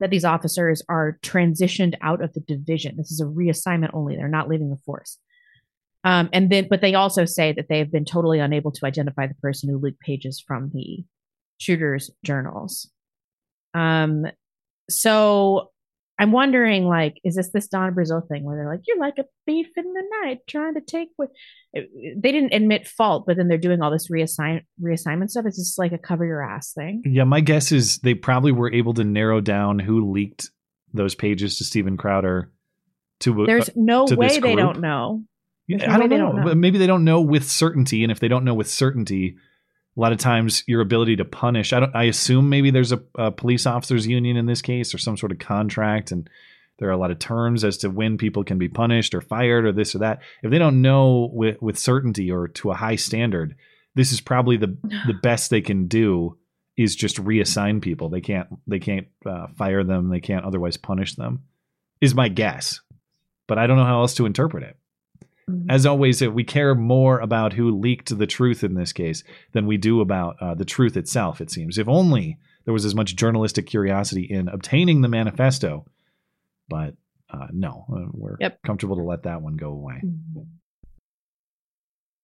[0.00, 2.96] that these officers are transitioned out of the division.
[2.96, 4.16] This is a reassignment only.
[4.16, 5.18] They're not leaving the force.
[6.04, 9.26] Um, and then, but they also say that they have been totally unable to identify
[9.26, 11.04] the person who leaked pages from the
[11.58, 12.90] shooter's journals.
[13.74, 14.26] Um,
[14.88, 15.70] so
[16.18, 19.24] I'm wondering, like, is this this Donna Brazile thing where they're like, "You're like a
[19.46, 21.30] thief in the night, trying to take what?"
[21.74, 25.46] They didn't admit fault, but then they're doing all this reassign reassignment stuff.
[25.46, 27.02] It's just like a cover your ass thing.
[27.04, 30.50] Yeah, my guess is they probably were able to narrow down who leaked
[30.92, 32.50] those pages to Steven Crowder.
[33.20, 35.22] To uh, there's no to way they don't know.
[35.68, 36.16] Yeah, I don't know.
[36.16, 38.68] don't know, but maybe they don't know with certainty, and if they don't know with
[38.68, 39.36] certainty,
[39.98, 41.72] a lot of times your ability to punish.
[41.72, 41.94] I don't.
[41.94, 45.32] I assume maybe there's a, a police officers union in this case or some sort
[45.32, 46.30] of contract, and
[46.78, 49.64] there are a lot of terms as to when people can be punished or fired
[49.64, 50.20] or this or that.
[50.44, 53.56] If they don't know with with certainty or to a high standard,
[53.96, 56.38] this is probably the the best they can do
[56.76, 58.08] is just reassign people.
[58.08, 60.10] They can't they can't uh, fire them.
[60.10, 61.42] They can't otherwise punish them.
[62.00, 62.80] Is my guess,
[63.48, 64.76] but I don't know how else to interpret it.
[65.48, 65.70] Mm-hmm.
[65.70, 69.76] As always, we care more about who leaked the truth in this case than we
[69.76, 71.40] do about uh, the truth itself.
[71.40, 71.78] It seems.
[71.78, 75.86] If only there was as much journalistic curiosity in obtaining the manifesto,
[76.68, 76.94] but
[77.30, 78.60] uh, no, uh, we're yep.
[78.62, 80.00] comfortable to let that one go away.
[80.04, 80.40] Mm-hmm.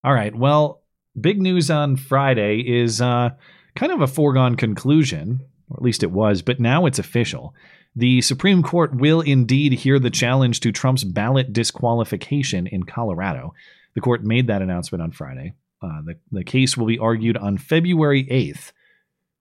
[0.04, 0.34] All right.
[0.34, 0.82] Well,
[1.18, 3.30] big news on Friday is uh,
[3.74, 7.54] kind of a foregone conclusion, or at least it was, but now it's official.
[7.96, 13.54] The Supreme Court will indeed hear the challenge to Trump's ballot disqualification in Colorado.
[13.94, 15.54] The court made that announcement on Friday.
[15.80, 18.72] Uh, the, the case will be argued on February 8th,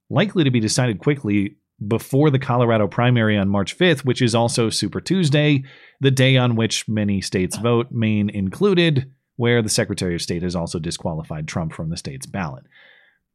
[0.10, 4.70] likely to be decided quickly before the Colorado primary on March 5th, which is also
[4.70, 5.64] Super Tuesday,
[6.00, 10.56] the day on which many states vote, Maine included, where the Secretary of State has
[10.56, 12.66] also disqualified Trump from the state's ballot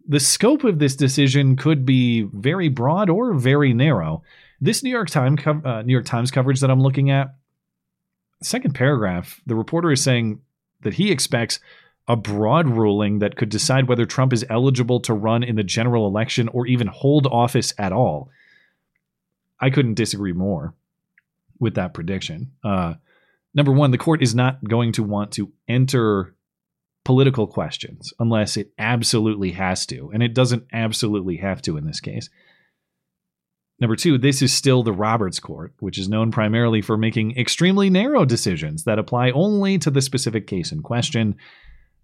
[0.08, 4.22] the scope of this decision could be very broad or very narrow.
[4.60, 7.34] This New York Times uh, New York Times coverage that I'm looking at,
[8.42, 10.40] second paragraph, the reporter is saying
[10.82, 11.60] that he expects
[12.08, 16.06] a broad ruling that could decide whether Trump is eligible to run in the general
[16.06, 18.30] election or even hold office at all.
[19.60, 20.74] I couldn't disagree more
[21.58, 22.52] with that prediction.
[22.64, 22.94] Uh,
[23.54, 26.34] number one, the court is not going to want to enter
[27.04, 30.10] political questions unless it absolutely has to.
[30.12, 32.30] And it doesn't absolutely have to in this case.
[33.80, 37.90] Number two, this is still the Roberts Court, which is known primarily for making extremely
[37.90, 41.36] narrow decisions that apply only to the specific case in question.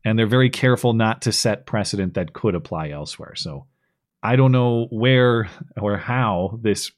[0.05, 3.35] And they're very careful not to set precedent that could apply elsewhere.
[3.35, 3.67] So
[4.23, 6.93] I don't know where or how this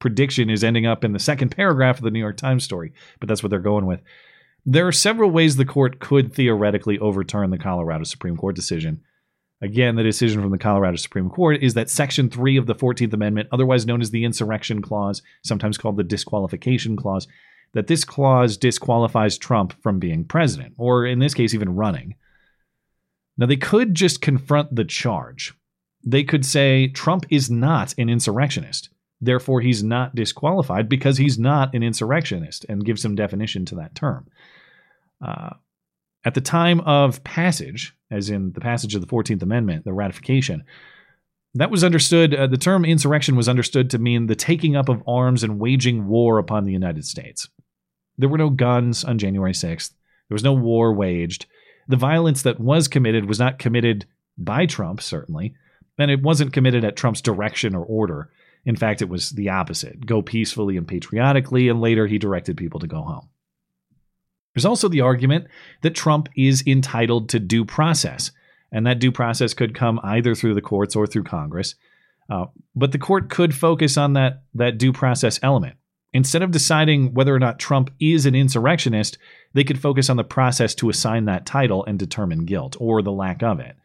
[0.00, 3.28] prediction is ending up in the second paragraph of the New York Times story, but
[3.28, 4.00] that's what they're going with.
[4.66, 9.02] There are several ways the court could theoretically overturn the Colorado Supreme Court decision.
[9.62, 13.12] Again, the decision from the Colorado Supreme Court is that Section 3 of the 14th
[13.12, 17.28] Amendment, otherwise known as the Insurrection Clause, sometimes called the Disqualification Clause,
[17.74, 22.14] that this clause disqualifies Trump from being president, or in this case, even running.
[23.36, 25.54] Now, they could just confront the charge.
[26.04, 28.88] They could say Trump is not an insurrectionist.
[29.20, 33.94] Therefore, he's not disqualified because he's not an insurrectionist and give some definition to that
[33.94, 34.26] term.
[35.22, 35.50] Uh,
[36.24, 40.64] at the time of passage, as in the passage of the 14th Amendment, the ratification,
[41.54, 45.02] that was understood, uh, the term insurrection was understood to mean the taking up of
[45.06, 47.48] arms and waging war upon the United States.
[48.18, 49.90] There were no guns on January 6th,
[50.28, 51.46] there was no war waged.
[51.88, 54.06] The violence that was committed was not committed
[54.38, 55.54] by Trump, certainly,
[55.98, 58.30] and it wasn't committed at Trump's direction or order.
[58.64, 62.78] In fact, it was the opposite go peacefully and patriotically, and later he directed people
[62.80, 63.28] to go home.
[64.54, 65.46] There's also the argument
[65.82, 68.32] that Trump is entitled to due process,
[68.72, 71.74] and that due process could come either through the courts or through Congress.
[72.28, 75.76] Uh, but the court could focus on that, that due process element.
[76.12, 79.18] Instead of deciding whether or not Trump is an insurrectionist,
[79.54, 83.12] they could focus on the process to assign that title and determine guilt or the
[83.12, 83.76] lack of it.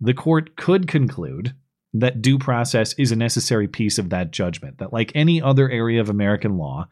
[0.00, 1.54] The court could conclude
[1.94, 6.00] that due process is a necessary piece of that judgment, that, like any other area
[6.00, 6.88] of American law,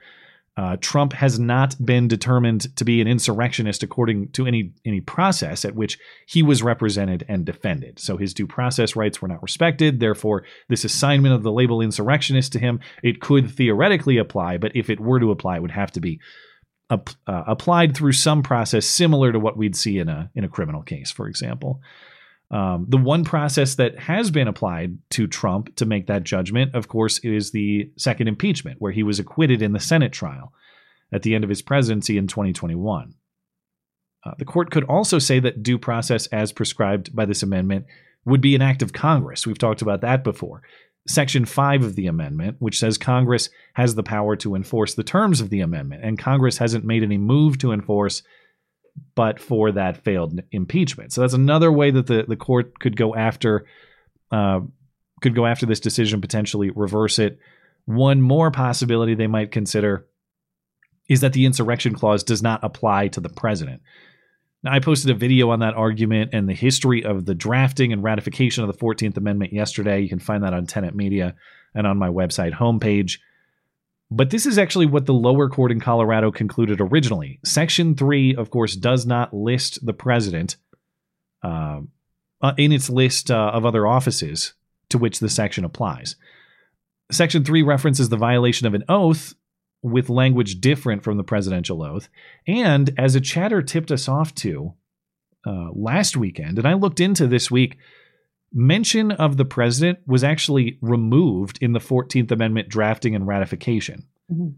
[0.56, 5.64] uh, Trump has not been determined to be an insurrectionist according to any any process
[5.64, 7.98] at which he was represented and defended.
[7.98, 10.00] So his due process rights were not respected.
[10.00, 14.88] Therefore, this assignment of the label insurrectionist to him it could theoretically apply, but if
[14.88, 16.20] it were to apply, it would have to be
[16.88, 20.82] uh, applied through some process similar to what we'd see in a in a criminal
[20.82, 21.80] case, for example.
[22.50, 26.88] Um, the one process that has been applied to Trump to make that judgment, of
[26.88, 30.52] course, is the second impeachment, where he was acquitted in the Senate trial
[31.12, 33.14] at the end of his presidency in 2021.
[34.24, 37.86] Uh, the court could also say that due process, as prescribed by this amendment,
[38.24, 39.46] would be an act of Congress.
[39.46, 40.62] We've talked about that before.
[41.08, 45.40] Section 5 of the amendment, which says Congress has the power to enforce the terms
[45.40, 48.22] of the amendment, and Congress hasn't made any move to enforce
[49.14, 51.12] but for that failed impeachment.
[51.12, 53.66] So that's another way that the, the court could go after
[54.30, 54.60] uh,
[55.22, 57.38] could go after this decision, potentially reverse it,
[57.86, 60.06] One more possibility they might consider
[61.08, 63.80] is that the insurrection clause does not apply to the president.
[64.62, 68.02] Now, I posted a video on that argument and the history of the drafting and
[68.02, 70.00] ratification of the 14th Amendment yesterday.
[70.00, 71.36] You can find that on Tenet Media
[71.74, 73.18] and on my website homepage.
[74.10, 77.40] But this is actually what the lower court in Colorado concluded originally.
[77.44, 80.56] Section 3, of course, does not list the president
[81.42, 81.80] uh,
[82.56, 84.54] in its list uh, of other offices
[84.90, 86.16] to which the section applies.
[87.10, 89.34] Section 3 references the violation of an oath
[89.82, 92.08] with language different from the presidential oath.
[92.46, 94.74] And as a chatter tipped us off to
[95.46, 97.76] uh, last weekend, and I looked into this week,
[98.52, 104.04] mention of the president was actually removed in the 14th Amendment drafting and ratification.
[104.32, 104.50] Mm-hmm.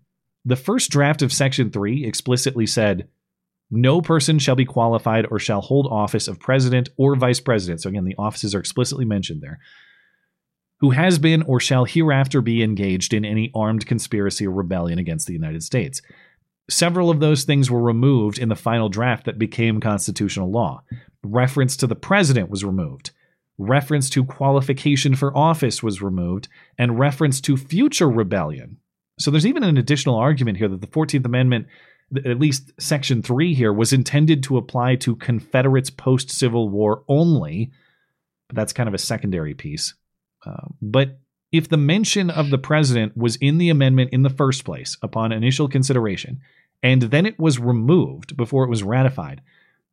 [0.44, 3.08] The first draft of Section 3 explicitly said,
[3.70, 7.82] no person shall be qualified or shall hold office of president or vice president.
[7.82, 9.58] So, again, the offices are explicitly mentioned there
[10.80, 15.26] who has been or shall hereafter be engaged in any armed conspiracy or rebellion against
[15.26, 16.00] the United States.
[16.70, 20.82] Several of those things were removed in the final draft that became constitutional law.
[21.24, 23.10] Reference to the president was removed.
[23.58, 28.78] Reference to qualification for office was removed, and reference to future rebellion.
[29.18, 31.66] So there's even an additional argument here that the 14th Amendment,
[32.24, 37.72] at least Section 3 here, was intended to apply to Confederates post Civil War only.
[38.48, 39.94] But that's kind of a secondary piece.
[40.46, 41.18] Uh, but
[41.50, 45.32] if the mention of the president was in the amendment in the first place upon
[45.32, 46.40] initial consideration,
[46.82, 49.40] and then it was removed before it was ratified,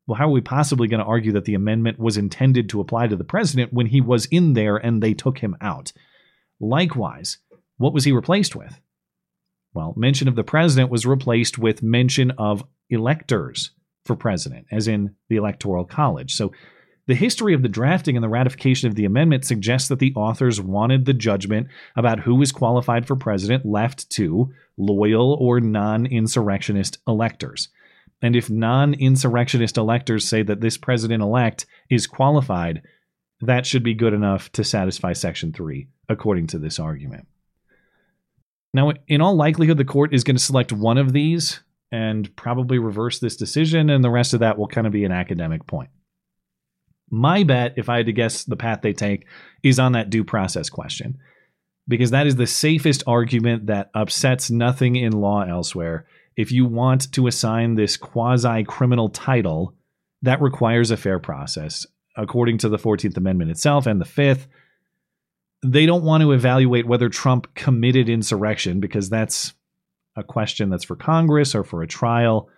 [0.08, 3.08] well, how are we possibly going to argue that the amendment was intended to apply
[3.08, 5.92] to the president when he was in there and they took him out?
[6.60, 7.40] Likewise,
[7.78, 8.80] what was he replaced with?
[9.74, 13.72] Well, mention of the president was replaced with mention of electors
[14.06, 16.34] for president, as in the Electoral College.
[16.34, 16.54] So
[17.08, 20.62] the history of the drafting and the ratification of the amendment suggests that the authors
[20.62, 27.00] wanted the judgment about who was qualified for president left to loyal or non insurrectionist
[27.08, 27.70] electors.
[28.22, 32.82] And if non insurrectionist electors say that this president elect is qualified,
[33.42, 37.28] that should be good enough to satisfy Section 3, according to this argument.
[38.74, 42.78] Now, in all likelihood, the court is going to select one of these and probably
[42.78, 45.90] reverse this decision, and the rest of that will kind of be an academic point.
[47.10, 49.28] My bet, if I had to guess the path they take,
[49.64, 51.20] is on that due process question,
[51.88, 56.06] because that is the safest argument that upsets nothing in law elsewhere.
[56.38, 59.74] If you want to assign this quasi criminal title,
[60.22, 61.86] that requires a fair process.
[62.18, 64.48] According to the 14th Amendment itself and the 5th,
[65.64, 69.54] they don't want to evaluate whether Trump committed insurrection because that's
[70.16, 72.50] a question that's for Congress or for a trial.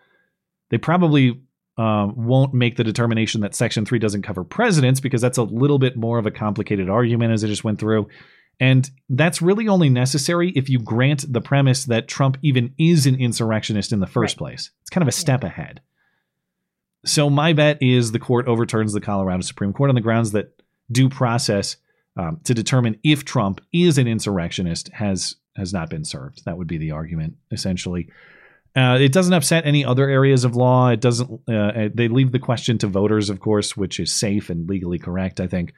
[0.70, 1.40] They probably
[1.78, 5.80] um, won't make the determination that Section 3 doesn't cover presidents because that's a little
[5.80, 8.08] bit more of a complicated argument as I just went through.
[8.60, 13.16] And that's really only necessary if you grant the premise that Trump even is an
[13.16, 14.38] insurrectionist in the first right.
[14.38, 14.72] place.
[14.82, 15.50] It's kind of a step yeah.
[15.50, 15.82] ahead.
[17.06, 20.62] So my bet is the court overturns the Colorado Supreme Court on the grounds that
[20.92, 21.78] due process
[22.18, 26.46] um, to determine if Trump is an insurrectionist has has not been served.
[26.46, 28.10] That would be the argument essentially.
[28.76, 30.90] Uh, it doesn't upset any other areas of law.
[30.90, 31.42] It doesn't.
[31.50, 35.40] Uh, they leave the question to voters, of course, which is safe and legally correct.
[35.40, 35.74] I think.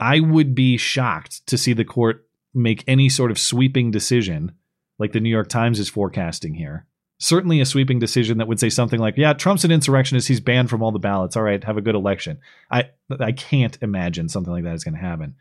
[0.00, 4.52] I would be shocked to see the court make any sort of sweeping decision
[4.98, 6.86] like the New York Times is forecasting here.
[7.18, 10.28] Certainly a sweeping decision that would say something like, "Yeah, Trump's an insurrectionist.
[10.28, 11.36] He's banned from all the ballots.
[11.36, 12.38] All right, have a good election."
[12.70, 15.34] I I can't imagine something like that is going to happen.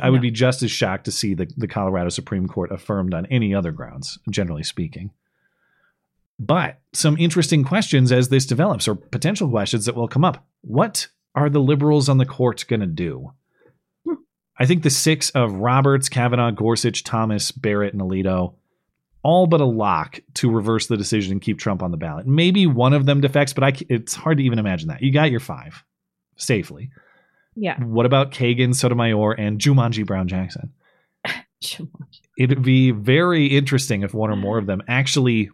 [0.00, 3.26] I would be just as shocked to see the, the Colorado Supreme Court affirmed on
[3.26, 5.12] any other grounds, generally speaking.
[6.38, 10.46] But some interesting questions as this develops, or potential questions that will come up.
[10.62, 13.32] What are the liberals on the court going to do?
[14.04, 14.14] Hmm.
[14.58, 18.54] I think the six of Roberts, Kavanaugh, Gorsuch, Thomas, Barrett, and Alito,
[19.22, 22.26] all but a lock to reverse the decision and keep Trump on the ballot.
[22.26, 25.02] Maybe one of them defects, but I, it's hard to even imagine that.
[25.02, 25.84] You got your five
[26.36, 26.90] safely.
[27.54, 27.82] Yeah.
[27.82, 30.72] What about Kagan, Sotomayor, and Jumanji Brown Jackson?
[32.38, 35.50] It'd be very interesting if one or more of them actually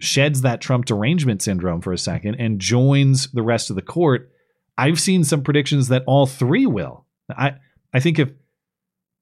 [0.00, 4.32] sheds that Trump derangement syndrome for a second and joins the rest of the court,
[4.80, 7.06] I've seen some predictions that all three will.
[7.30, 7.54] I
[7.92, 8.30] I think if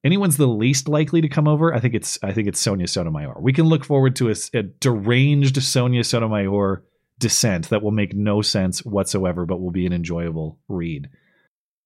[0.04, 3.36] anyone's the least likely to come over, I think it's I think it's Sonia Sotomayor.
[3.40, 6.84] We can look forward to a, a deranged Sonia Sotomayor
[7.18, 11.08] descent that will make no sense whatsoever, but will be an enjoyable read.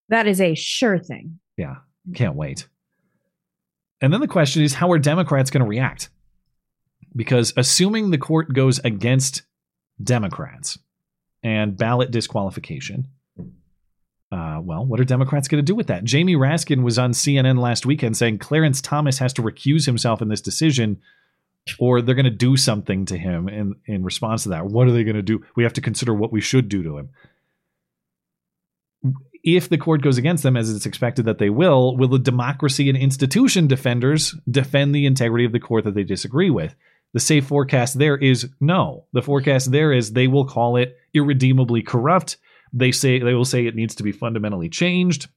[0.08, 1.38] That is a sure thing.
[1.56, 1.76] Yeah,
[2.14, 2.68] can't wait.
[4.00, 6.10] And then the question is, how are Democrats going to react?
[7.14, 9.42] because assuming the court goes against
[10.02, 10.78] Democrats
[11.42, 13.08] and ballot disqualification,
[14.32, 16.04] Uh, well, what are Democrats going to do with that?
[16.04, 20.28] Jamie Raskin was on CNN last weekend saying Clarence Thomas has to recuse himself in
[20.28, 21.02] this decision
[21.78, 24.66] or they're going to do something to him in, in response to that.
[24.66, 25.44] What are they going to do?
[25.54, 27.10] We have to consider what we should do to him.
[29.44, 32.88] If the court goes against them, as it's expected that they will, will the democracy
[32.88, 36.74] and institution defenders defend the integrity of the court that they disagree with?
[37.12, 39.04] The safe forecast there is no.
[39.12, 42.38] The forecast there is they will call it irredeemably corrupt.
[42.72, 45.28] They say they will say it needs to be fundamentally changed.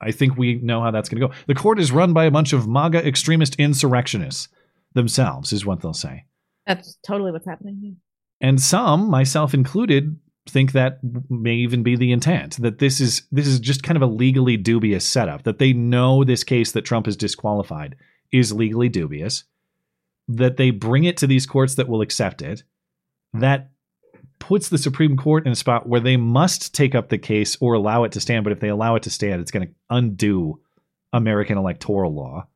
[0.00, 1.34] I think we know how that's going to go.
[1.46, 4.48] The court is run by a bunch of MAGA extremist insurrectionists
[4.94, 6.24] themselves, is what they'll say.
[6.66, 7.96] That's totally what's happening.
[8.40, 10.98] And some, myself included, think that
[11.28, 14.56] may even be the intent that this is this is just kind of a legally
[14.56, 17.96] dubious setup that they know this case that Trump is disqualified
[18.32, 19.44] is legally dubious
[20.28, 22.62] that they bring it to these courts that will accept it
[23.34, 23.69] that
[24.40, 27.74] puts the Supreme Court in a spot where they must take up the case or
[27.74, 30.60] allow it to stand but if they allow it to stand it's going to undo
[31.12, 32.46] American electoral law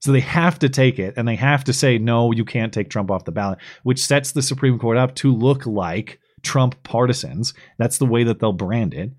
[0.00, 2.88] so they have to take it and they have to say no you can't take
[2.88, 7.54] Trump off the ballot which sets the Supreme Court up to look like Trump partisans.
[7.78, 9.12] That's the way that they'll brand it.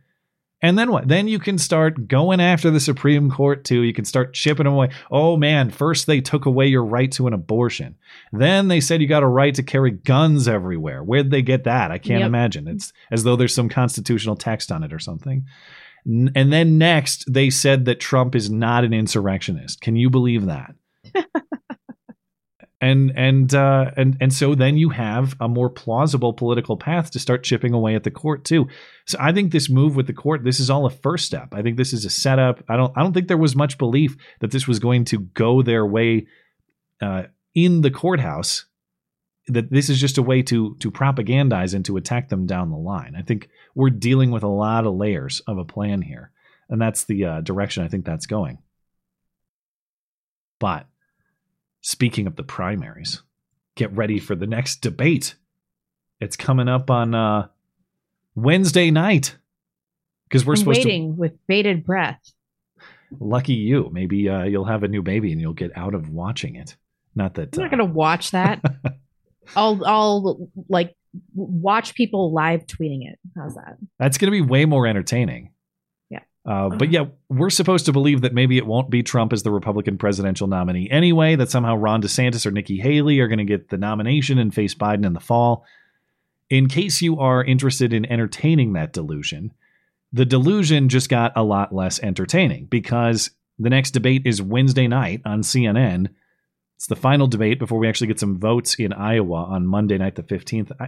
[0.62, 1.08] And then what?
[1.08, 3.82] Then you can start going after the Supreme Court too.
[3.82, 4.90] You can start chipping them away.
[5.10, 7.96] Oh man, first they took away your right to an abortion.
[8.34, 11.02] Then they said you got a right to carry guns everywhere.
[11.04, 11.92] Where'd they get that?
[11.92, 12.28] I can't Yep.
[12.28, 12.68] imagine.
[12.68, 15.46] It's as though there's some constitutional text on it or something.
[16.06, 19.80] And then next, they said that Trump is not an insurrectionist.
[19.82, 20.74] Can you believe that?
[22.82, 27.20] and and uh, and and so then you have a more plausible political path to
[27.20, 28.68] start chipping away at the court too.
[29.06, 31.50] So I think this move with the court, this is all a first step.
[31.54, 32.64] I think this is a setup.
[32.70, 35.62] I don't I don't think there was much belief that this was going to go
[35.62, 36.28] their way
[37.02, 37.24] uh,
[37.54, 38.66] in the courthouse.
[39.48, 42.78] That this is just a way to to propagandize and to attack them down the
[42.78, 43.16] line.
[43.18, 46.32] I think we're dealing with a lot of layers of a plan here,
[46.70, 48.60] and that's the uh, direction I think that's going.
[50.60, 50.86] But
[51.82, 53.24] speaking of the primaries,
[53.76, 55.36] get ready for the next debate.
[56.20, 57.48] It's coming up on uh,
[58.36, 59.38] Wednesday night
[60.28, 62.20] because we're I'm supposed waiting with bated breath.
[63.20, 63.90] Lucky you.
[63.92, 66.76] Maybe uh, you'll have a new baby and you'll get out of watching it.
[67.16, 67.56] Not that.
[67.56, 68.62] I'm Uh, not gonna watch that.
[69.56, 70.96] I'll I'll like
[71.34, 73.18] watch people live tweeting it.
[73.36, 73.78] How's that?
[73.98, 75.52] That's going to be way more entertaining.
[76.50, 79.52] Uh, but yeah, we're supposed to believe that maybe it won't be Trump as the
[79.52, 83.70] Republican presidential nominee anyway, that somehow Ron DeSantis or Nikki Haley are going to get
[83.70, 85.64] the nomination and face Biden in the fall.
[86.50, 89.54] In case you are interested in entertaining that delusion,
[90.12, 93.30] the delusion just got a lot less entertaining because
[93.60, 96.08] the next debate is Wednesday night on CNN.
[96.78, 100.16] It's the final debate before we actually get some votes in Iowa on Monday night,
[100.16, 100.72] the 15th.
[100.80, 100.88] I,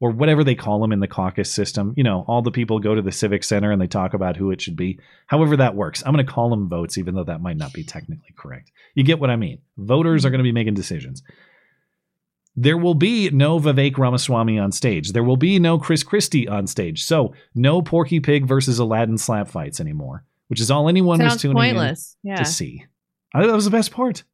[0.00, 1.92] or whatever they call them in the caucus system.
[1.96, 4.50] You know, all the people go to the civic center and they talk about who
[4.50, 4.98] it should be.
[5.26, 6.02] However that works.
[6.04, 8.72] I'm going to call them votes, even though that might not be technically correct.
[8.94, 9.58] You get what I mean.
[9.76, 11.22] Voters are going to be making decisions.
[12.56, 15.12] There will be no Vivek Ramaswamy on stage.
[15.12, 17.04] There will be no Chris Christie on stage.
[17.04, 21.56] So no Porky Pig versus Aladdin slap fights anymore, which is all anyone was tuning
[21.56, 22.16] pointless.
[22.24, 22.36] in Yeah.
[22.36, 22.86] to see.
[23.32, 24.24] I, that was the best part.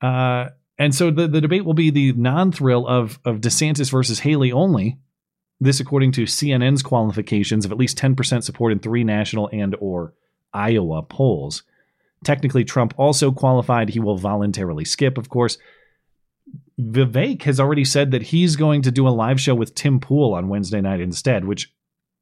[0.00, 0.48] Uh,
[0.82, 4.98] and so the, the debate will be the non-thrill of of DeSantis versus Haley only.
[5.60, 10.12] This, according to CNN's qualifications of at least 10% support in three national and or
[10.52, 11.62] Iowa polls.
[12.24, 13.90] Technically, Trump also qualified.
[13.90, 15.58] He will voluntarily skip, of course.
[16.80, 20.34] Vivek has already said that he's going to do a live show with Tim Pool
[20.34, 21.72] on Wednesday night instead, which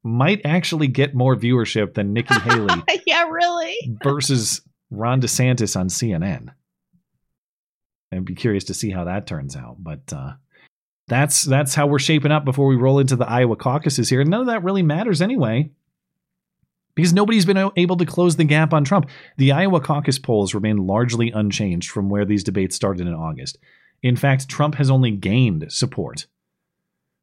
[0.03, 3.75] might actually get more viewership than Nikki Haley yeah, really.
[4.03, 6.49] versus Ron DeSantis on CNN.
[8.11, 10.33] I'd be curious to see how that turns out, but uh,
[11.07, 14.23] that's that's how we're shaping up before we roll into the Iowa caucuses here.
[14.23, 15.71] None of that really matters anyway,
[16.95, 19.09] because nobody's been able to close the gap on Trump.
[19.37, 23.57] The Iowa caucus polls remain largely unchanged from where these debates started in August.
[24.03, 26.27] In fact, Trump has only gained support.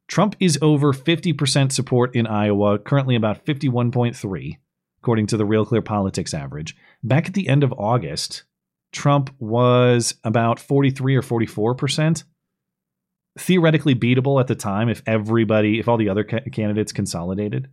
[0.06, 4.56] Trump is over 50% support in Iowa, currently about 51.3,
[5.02, 6.74] according to the Real Clear Politics average.
[7.02, 8.44] Back at the end of August,
[8.92, 12.24] Trump was about 43 or 44%.
[13.38, 17.68] Theoretically beatable at the time if everybody, if all the other ca- candidates consolidated.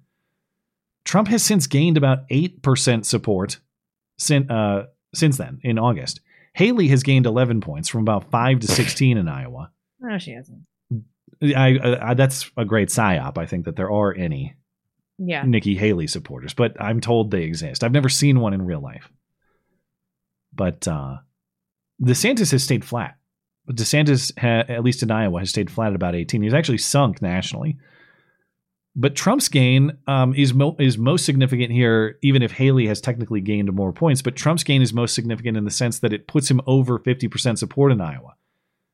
[1.06, 3.60] Trump has since gained about 8% support
[4.18, 6.20] since, uh, since then in August.
[6.54, 9.72] Haley has gained 11 points from about 5 to 16 in Iowa.
[10.00, 10.64] No, she hasn't.
[11.42, 13.38] I, I, that's a great psyop.
[13.38, 14.56] I think that there are any
[15.18, 15.44] Yeah.
[15.44, 17.84] Nikki Haley supporters, but I'm told they exist.
[17.84, 19.10] I've never seen one in real life.
[20.56, 21.18] But uh,
[22.02, 23.18] DeSantis has stayed flat.
[23.70, 26.44] DeSantis, ha, at least in Iowa, has stayed flat at about 18.
[26.44, 27.78] He's actually sunk nationally.
[28.96, 33.42] But Trump's gain um, is mo- is most significant here, even if Haley has technically
[33.42, 34.22] gained more points.
[34.22, 37.58] But Trump's gain is most significant in the sense that it puts him over 50%
[37.58, 38.36] support in Iowa.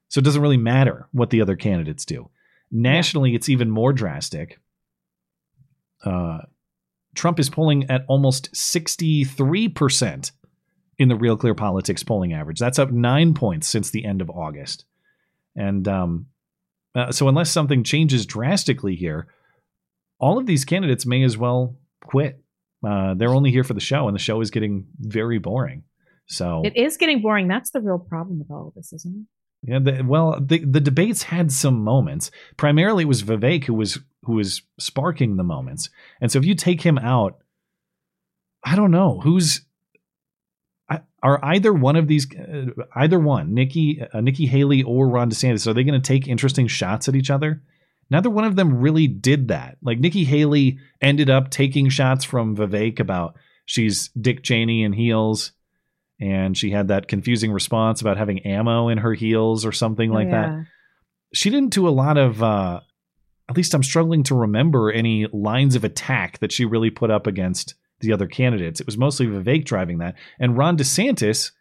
[0.09, 2.29] So it doesn't really matter what the other candidates do.
[2.71, 4.59] Nationally, it's even more drastic.
[6.03, 6.39] Uh,
[7.13, 10.31] Trump is polling at almost 63%
[11.01, 12.59] in the Real Clear Politics polling average.
[12.59, 14.85] That's up nine points since the end of August.
[15.55, 16.27] And um,
[16.95, 19.27] uh, so, unless something changes drastically here,
[20.19, 22.41] all of these candidates may as well quit.
[22.85, 25.83] Uh, they're only here for the show, and the show is getting very boring.
[26.27, 27.47] So It is getting boring.
[27.47, 29.27] That's the real problem with all of this, isn't
[29.63, 29.71] it?
[29.71, 32.31] yeah, the, well, the the debates had some moments.
[32.57, 35.89] Primarily, it was Vivek who was who was sparking the moments.
[36.21, 37.39] And so, if you take him out,
[38.63, 39.61] I don't know who's
[41.23, 42.65] are either one of these, uh,
[42.95, 45.67] either one, Nikki uh, Nikki Haley or Ron DeSantis.
[45.67, 47.61] Are they going to take interesting shots at each other?
[48.09, 49.77] Neither one of them really did that.
[49.81, 55.53] Like Nikki Haley ended up taking shots from Vivek about she's Dick Cheney in heels
[56.19, 60.29] and she had that confusing response about having ammo in her heels or something like
[60.29, 60.49] that.
[60.49, 60.63] Yeah.
[61.33, 62.81] She didn't do a lot of uh
[63.49, 67.27] at least I'm struggling to remember any lines of attack that she really put up
[67.27, 68.79] against the other candidates.
[68.79, 70.15] It was mostly Vivek driving that.
[70.39, 71.51] And Ron DeSantis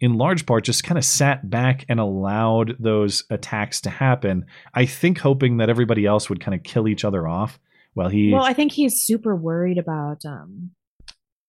[0.00, 4.46] in large part just kind of sat back and allowed those attacks to happen.
[4.74, 7.58] I think hoping that everybody else would kind of kill each other off
[7.94, 10.70] while he Well, I think he's super worried about um,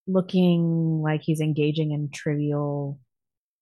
[0.08, 3.00] looking like he's engaging in trivial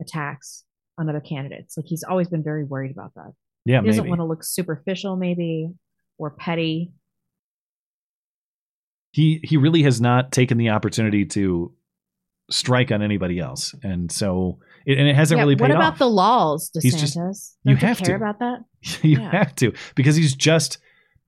[0.02, 0.64] attacks
[0.98, 1.78] on other candidates.
[1.78, 3.34] Like he's always been very worried about that.
[3.66, 4.10] Yeah, he doesn't maybe.
[4.10, 5.70] want to look superficial, maybe,
[6.18, 6.92] or petty.
[9.16, 11.72] He he really has not taken the opportunity to
[12.52, 15.94] strike on anybody else, and so it, and it hasn't Yeah, really what paid about
[15.94, 16.00] off.
[16.00, 16.82] the laws, DeSantis?
[16.84, 18.24] He's just- Don't you have care to.
[18.24, 18.60] about that.
[19.04, 19.32] you Yeah.
[19.32, 20.80] have to because he's just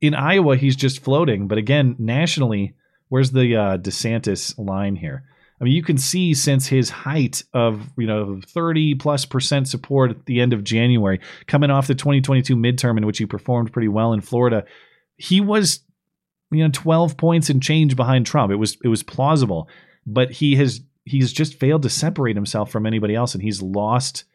[0.01, 0.57] in Iowa.
[0.57, 2.75] He's just floating, but again, nationally,
[3.07, 5.23] where's the uh, DeSantis line here?
[5.59, 10.11] I mean, you can see since his height of you know thirty plus percent support
[10.11, 13.87] at the end of January, coming off the 2022 midterm in which he performed pretty
[13.87, 14.65] well in Florida,
[15.15, 15.79] he was
[16.51, 18.51] you know 12 points and change behind Trump.
[18.51, 19.69] It was it was plausible,
[20.05, 24.25] but he has he's just failed to separate himself from anybody else, and he's lost.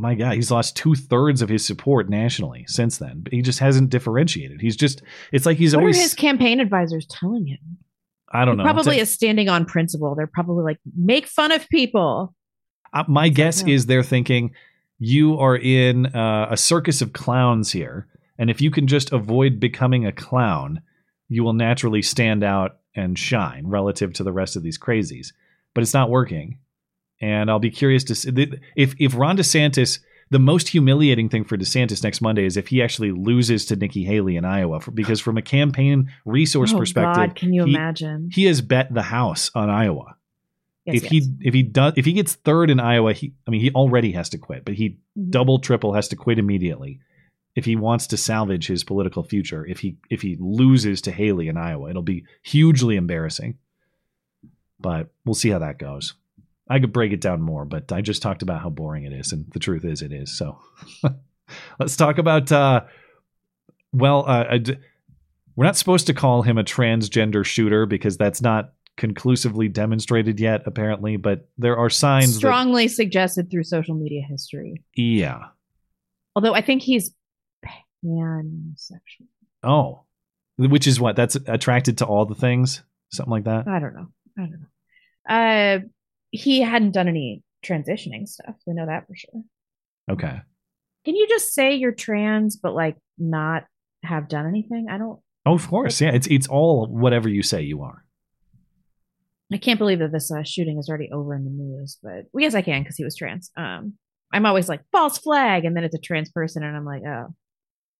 [0.00, 3.20] My God, he's lost two thirds of his support nationally since then.
[3.20, 4.60] But he just hasn't differentiated.
[4.60, 7.78] He's just it's like he's what always are his campaign advisors telling him?
[8.32, 8.64] I don't know.
[8.64, 10.14] Probably It's is standing on principle.
[10.14, 12.34] They're probably like, make fun of people.
[12.92, 14.52] Uh, my guess is they're thinking
[14.98, 18.06] you are in uh, a circus of clowns here,
[18.38, 20.80] and if you can just avoid becoming a clown,
[21.28, 25.32] you will naturally stand out and shine relative to the rest of these crazies.
[25.74, 26.58] But it's not working,
[27.20, 28.30] and I'll be curious to see
[28.76, 30.00] if if Ron DeSantis.
[30.30, 34.04] The most humiliating thing for DeSantis next Monday is if he actually loses to Nikki
[34.04, 37.74] Haley in Iowa, for, because from a campaign resource oh perspective, God, can you he-
[37.74, 38.28] imagine?
[38.30, 40.16] he has bet the house on Iowa
[40.84, 41.10] Yes, if yes.
[41.12, 44.12] he if he does if he gets third in Iowa, he I mean he already
[44.12, 45.30] has to quit, but he Mhm.
[45.30, 47.00] double triple has to quit immediately
[47.58, 49.66] if he wants to salvage his political future.
[49.66, 53.58] If he if he loses to Haley in Iowa, it'll be hugely embarrassing.
[54.78, 56.14] But we'll see how that goes.
[56.70, 59.32] I could break it down more, but I just talked about how boring it is,
[59.32, 60.38] and the truth is it is.
[60.38, 60.60] So
[61.80, 62.82] let's talk about uh
[63.92, 64.76] well, uh, I d-
[65.56, 70.62] we're not supposed to call him a transgender shooter because that's not conclusively demonstrated yet,
[70.64, 71.16] apparently.
[71.16, 74.84] But there are signs that Strongly suggested through social media history.
[74.94, 75.46] yeah.
[76.36, 77.10] Although I think he's
[78.04, 79.26] pansexual.
[79.62, 80.04] Oh,
[80.56, 83.66] which is what that's attracted to all the things, something like that.
[83.68, 84.08] I don't know.
[84.36, 84.68] I don't know.
[85.28, 85.78] Uh,
[86.30, 88.54] he hadn't done any transitioning stuff.
[88.66, 89.42] We know that for sure.
[90.10, 90.40] Okay.
[91.04, 93.64] Can you just say you're trans, but like not
[94.02, 94.86] have done anything?
[94.90, 95.20] I don't.
[95.46, 96.10] Oh, of course, yeah.
[96.10, 98.04] It's it's all whatever you say you are.
[99.52, 102.42] I can't believe that this uh, shooting is already over in the news, but well,
[102.42, 103.50] yes, I can because he was trans.
[103.56, 103.94] Um,
[104.32, 107.34] I'm always like false flag, and then it's a trans person, and I'm like, oh,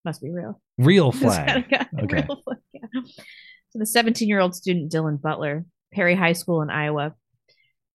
[0.05, 0.61] must be real.
[0.77, 1.65] Real flag.
[2.01, 2.25] Okay.
[2.27, 3.01] real flag, yeah.
[3.71, 7.13] So the 17 year old student Dylan Butler, Perry High School in Iowa,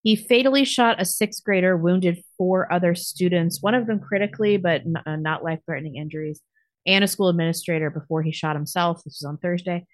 [0.03, 4.83] he fatally shot a sixth grader, wounded four other students, one of them critically, but
[4.83, 6.41] n- uh, not life threatening injuries,
[6.87, 8.99] and a school administrator before he shot himself.
[8.99, 9.87] This was on Thursday.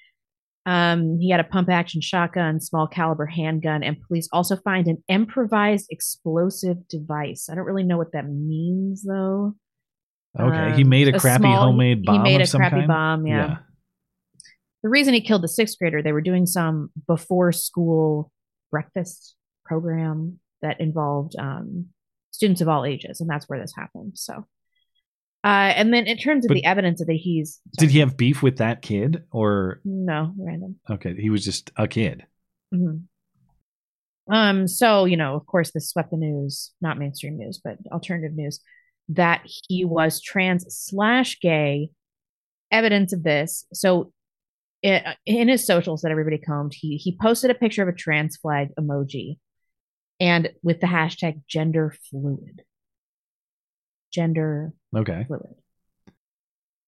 [0.66, 5.02] Um, he had a pump action shotgun, small caliber handgun, and police also find an
[5.08, 7.48] improvised explosive device.
[7.50, 9.54] I don't really know what that means though.
[10.39, 10.76] Okay.
[10.76, 12.16] he Um, made a, crappy small- homemade bomb.
[12.16, 12.89] He made a crappy kind?
[12.89, 13.26] bomb.
[13.26, 13.59] Yeah.
[14.83, 18.31] The reason he killed the sixth grader, they were doing some before school
[18.70, 21.87] breakfast program that involved um,
[22.31, 24.12] students of all ages, and that's where this happened.
[24.16, 24.47] So
[25.43, 28.43] Uh, and then in terms of But- the evidence that he's Did he have beef
[28.43, 30.76] with that kid or no random.
[30.89, 32.24] okay, he was just a kid.
[32.74, 33.05] Mhm.
[34.31, 38.37] Um, so you know, of course, this swept the news, not mainstream news, but alternative
[38.37, 38.61] news,
[39.11, 41.90] that he was trans slash gay.
[42.70, 43.66] Evidence of this.
[43.72, 44.12] So,
[44.84, 48.36] i in his socials that everybody combed, he he posted a picture of a trans
[48.36, 49.38] flag emoji,
[50.18, 52.62] and with the hashtag gender fluid.
[54.12, 55.24] Gender Okay.
[55.26, 55.54] fluid.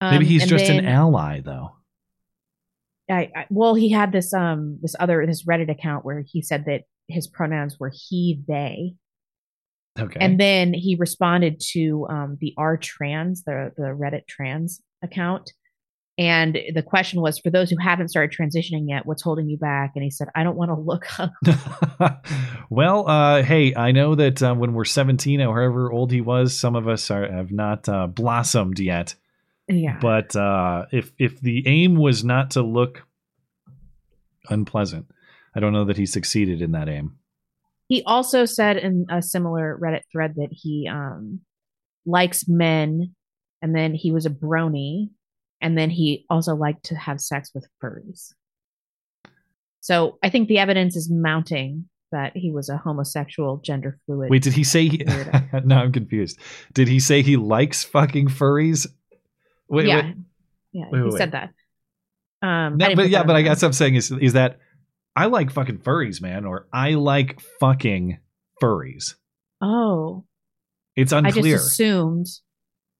[0.01, 1.71] Maybe Um, he's and just an ally though.
[3.09, 6.65] I, I well, he had this um this other this Reddit account where he said
[6.65, 8.95] that his pronouns were he they,
[9.99, 10.17] Okay.
[10.19, 15.51] and then he responded to um the R trans the the Reddit trans account,
[16.17, 19.93] and the question was for those who haven't started transitioning yet, what's holding you back?
[19.95, 22.25] And he said, I don't want to look up.
[22.69, 26.57] well, uh, hey, I know that uh, when we're 17 or however old he was,
[26.57, 29.15] some of us are, have not uh, blossomed yet.
[29.67, 29.97] Yeah.
[29.99, 33.03] But uh, if if the aim was not to look
[34.49, 35.07] unpleasant,
[35.55, 37.17] I don't know that he succeeded in that aim.
[37.93, 41.41] He also said in a similar Reddit thread that he um
[42.07, 43.13] likes men,
[43.61, 45.09] and then he was a brony,
[45.61, 48.33] and then he also liked to have sex with furries.
[49.81, 54.31] So I think the evidence is mounting that he was a homosexual, gender fluid.
[54.31, 54.87] Wait, did he say?
[54.87, 54.97] He,
[55.63, 56.39] no, I'm confused.
[56.73, 58.87] Did he say he likes fucking furries?
[59.67, 60.15] Wait, yeah, wait.
[60.71, 61.51] yeah, Wait, he wait, said that.
[62.41, 64.57] Um, No, but yeah, but I guess I'm saying is is that
[65.15, 68.19] I like fucking furries, man, or I like fucking
[68.61, 69.15] furries.
[69.61, 70.25] Oh,
[70.95, 71.55] It's unclear.
[71.55, 72.27] I just assumed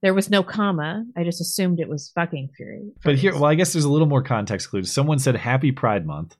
[0.02, 1.06] there was no comma.
[1.16, 2.92] I just assumed it was fucking fury.
[3.04, 4.92] But here, well, I guess there's a little more context clues.
[4.92, 6.36] Someone said Happy Pride Month,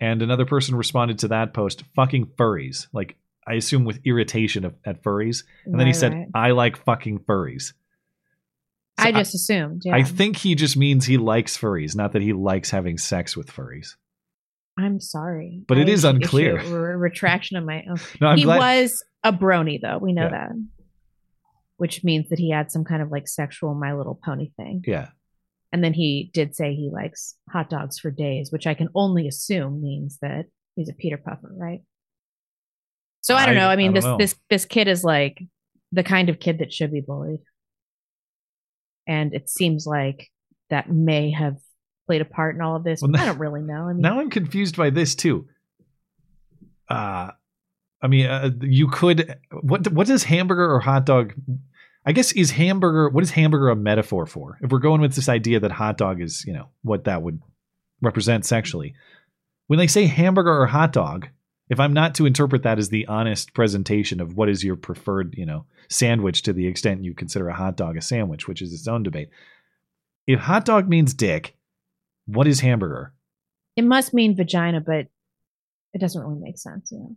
[0.00, 2.86] and another person responded to that post, fucking furries.
[2.92, 3.16] Like,
[3.46, 5.44] I assume with irritation of, at furries.
[5.64, 6.28] And then he said, right.
[6.34, 7.72] I like fucking furries.
[9.00, 9.82] So I just assumed.
[9.84, 9.94] Yeah.
[9.94, 13.50] I think he just means he likes furries, not that he likes having sex with
[13.50, 13.96] furries.
[14.78, 15.62] I'm sorry.
[15.66, 16.54] But it I is issue- unclear.
[16.62, 17.96] re- retraction of my own.
[18.20, 19.98] No, I'm he glad- was a brony, though.
[19.98, 20.30] We know Yeah.
[20.48, 20.52] that.
[21.78, 24.82] Which means that he had some kind of like sexual My Little Pony thing.
[24.86, 25.10] Yeah.
[25.72, 29.28] And then he did say he likes hot dogs for days, which I can only
[29.28, 31.82] assume means that he's a Peter Puffer, right?
[33.20, 33.68] So I don't know.
[33.68, 34.16] I mean, I this know.
[34.16, 35.42] this this kid is like
[35.92, 37.40] the kind of kid that should be bullied,
[39.06, 40.28] and it seems like
[40.70, 41.56] that may have
[42.08, 43.02] played a part in all of this.
[43.02, 43.88] Well, I don't really know.
[43.88, 45.46] I mean, Now I'm confused by this too.
[46.88, 47.32] Uh
[48.00, 51.34] I mean, uh, you could what what does hamburger or hot dog
[52.06, 54.58] I guess is hamburger what is hamburger a metaphor for?
[54.62, 57.40] If we're going with this idea that hot dog is, you know, what that would
[58.00, 58.94] represent sexually.
[59.66, 61.28] When they say hamburger or hot dog,
[61.68, 65.34] if I'm not to interpret that as the honest presentation of what is your preferred,
[65.36, 68.72] you know, sandwich to the extent you consider a hot dog a sandwich, which is
[68.72, 69.28] its own debate.
[70.26, 71.57] If hot dog means dick,
[72.28, 73.12] what is hamburger?
[73.76, 75.06] it must mean vagina, but
[75.94, 76.90] it doesn't really make sense.
[76.92, 77.16] You know,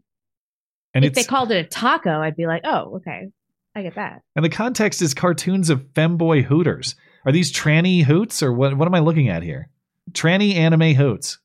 [0.94, 3.30] And if they called it a taco, I'd be like, oh, okay,
[3.76, 4.22] I get that.
[4.36, 6.96] and the context is cartoons of femboy hooters.
[7.26, 8.76] Are these tranny hoots or what?
[8.78, 9.70] What am I looking at here?
[10.12, 11.40] Tranny anime hoots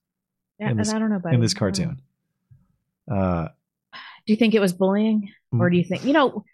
[0.58, 1.18] Yeah, in this, I don't know.
[1.18, 1.34] Buddy.
[1.34, 1.84] in this I don't know.
[1.84, 2.00] cartoon.
[3.10, 3.48] Uh,
[4.26, 6.44] Do you think it was bullying, or do you think you know?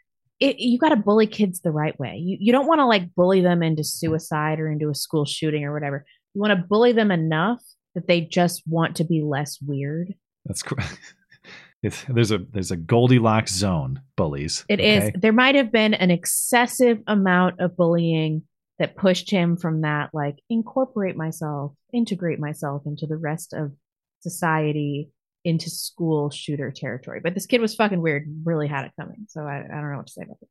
[0.40, 2.16] It, you got to bully kids the right way.
[2.16, 5.64] You you don't want to like bully them into suicide or into a school shooting
[5.64, 6.04] or whatever.
[6.34, 7.62] You want to bully them enough
[7.94, 10.14] that they just want to be less weird.
[10.44, 10.80] that's cr-
[11.82, 14.64] it's, there's a there's a Goldilocks zone bullies.
[14.68, 15.04] It is.
[15.04, 15.14] okay?
[15.18, 18.42] There might have been an excessive amount of bullying
[18.78, 23.72] that pushed him from that, like, incorporate myself, integrate myself into the rest of
[24.20, 25.10] society,
[25.44, 27.20] into school shooter territory.
[27.22, 29.26] But this kid was fucking weird, really had it coming.
[29.28, 30.48] So I, I don't know what to say about it.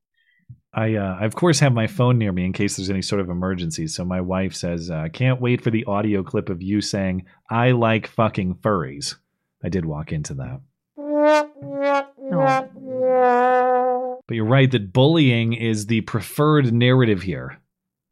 [0.74, 3.22] I, uh, I of course have my phone near me in case there's any sort
[3.22, 3.88] of emergency.
[3.88, 7.72] So my wife says, uh, "Can't wait for the audio clip of you saying I
[7.72, 9.16] like fucking furries."
[9.64, 10.62] I did walk into that.
[14.28, 17.58] But you're right that bullying is the preferred narrative here.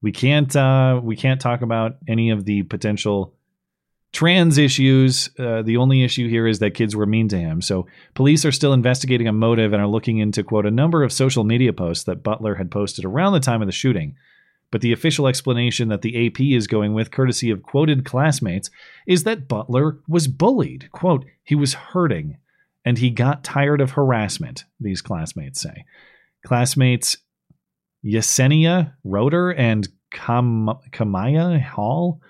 [0.01, 3.33] We can't uh, we can't talk about any of the potential
[4.11, 5.29] trans issues.
[5.37, 7.61] Uh, the only issue here is that kids were mean to him.
[7.61, 11.11] So police are still investigating a motive and are looking into quote a number of
[11.11, 14.15] social media posts that Butler had posted around the time of the shooting.
[14.71, 18.69] But the official explanation that the AP is going with, courtesy of quoted classmates,
[19.07, 20.91] is that Butler was bullied.
[20.91, 22.37] Quote, he was hurting
[22.85, 25.85] and he got tired of harassment, these classmates say.
[26.45, 27.17] Classmates
[28.05, 32.21] Yesenia Roeder and Kam- Kamaya Hall,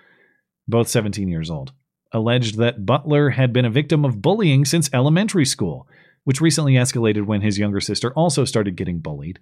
[0.69, 1.73] both 17 years old,
[2.11, 5.87] alleged that Butler had been a victim of bullying since elementary school,
[6.23, 9.39] which recently escalated when his younger sister also started getting bullied.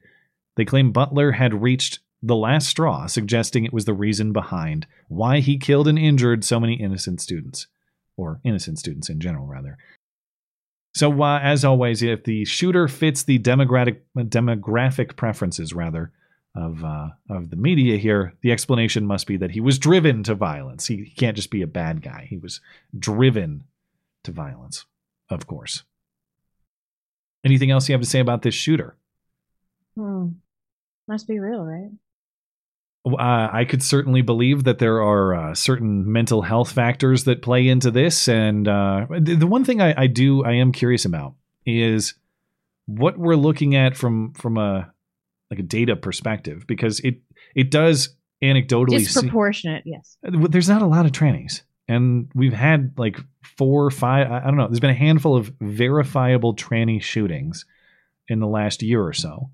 [0.56, 5.40] They claim Butler had reached the last straw, suggesting it was the reason behind why
[5.40, 7.68] he killed and injured so many innocent students,
[8.16, 9.78] or innocent students in general, rather.
[10.96, 16.12] So, uh, as always, if the shooter fits the demographic demographic preferences, rather,
[16.58, 20.34] of uh, of the media here, the explanation must be that he was driven to
[20.34, 20.88] violence.
[20.88, 22.26] He, he can't just be a bad guy.
[22.28, 22.62] He was
[22.98, 23.64] driven
[24.24, 24.86] to violence,
[25.30, 25.84] of course.
[27.46, 28.98] Anything else you have to say about this shooter?
[29.96, 30.30] Hmm.
[31.08, 31.92] Must be real, right?
[33.06, 37.68] Uh, I could certainly believe that there are uh, certain mental health factors that play
[37.68, 41.36] into this, and uh, the, the one thing I, I do I am curious about
[41.66, 42.16] is
[42.88, 44.92] what we're looking at from from a
[45.50, 47.22] like a data perspective because it
[47.56, 49.84] it does anecdotally disproportionate.
[49.86, 53.18] Yes, there's not a lot of trannies, and we've had like
[53.58, 54.32] four or five.
[54.32, 54.68] I don't know.
[54.68, 57.66] There's been a handful of verifiable tranny shootings
[58.28, 59.50] in the last year or so.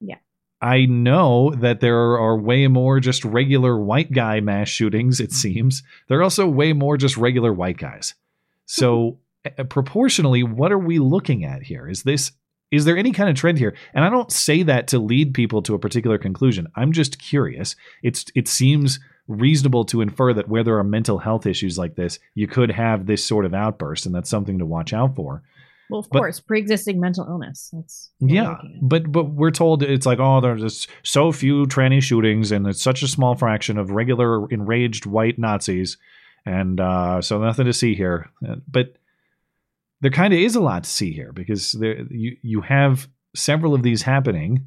[0.00, 0.16] Yeah.
[0.60, 5.82] I know that there are way more just regular white guy mass shootings, it seems.
[6.08, 8.14] There are also way more just regular white guys.
[8.66, 9.52] So, hmm.
[9.58, 11.88] eh, proportionally, what are we looking at here?
[11.88, 12.32] Is this
[12.72, 13.76] is there any kind of trend here?
[13.94, 16.66] And I don't say that to lead people to a particular conclusion.
[16.74, 17.76] I'm just curious.
[18.02, 18.98] It's it seems
[19.28, 23.06] reasonable to infer that where there are mental health issues like this, you could have
[23.06, 25.42] this sort of outburst, and that's something to watch out for.
[25.90, 27.70] Well, of but, course, pre-existing mental illness.
[27.72, 32.50] That's yeah, but but we're told it's like oh, there's just so few tranny shootings,
[32.52, 35.98] and it's such a small fraction of regular enraged white Nazis,
[36.46, 38.30] and uh, so nothing to see here.
[38.66, 38.96] But
[40.02, 43.72] there kind of is a lot to see here because there you you have several
[43.72, 44.66] of these happening,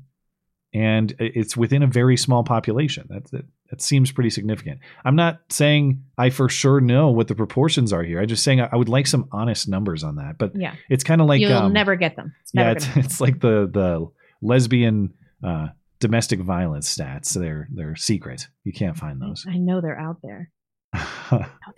[0.73, 3.05] and it's within a very small population.
[3.09, 4.79] That that, that seems pretty significant.
[5.03, 8.21] I'm not saying I for sure know what the proportions are here.
[8.21, 10.37] I'm just saying I, I would like some honest numbers on that.
[10.37, 12.33] But yeah, it's kind of like you'll um, never get them.
[12.41, 14.07] It's yeah, it's, it's like the the
[14.41, 15.13] lesbian
[15.43, 15.67] uh,
[15.99, 17.33] domestic violence stats.
[17.33, 18.47] They're they're secret.
[18.63, 19.45] You can't find those.
[19.49, 20.49] I know they're out there.
[20.93, 20.99] I
[21.31, 21.75] know they're out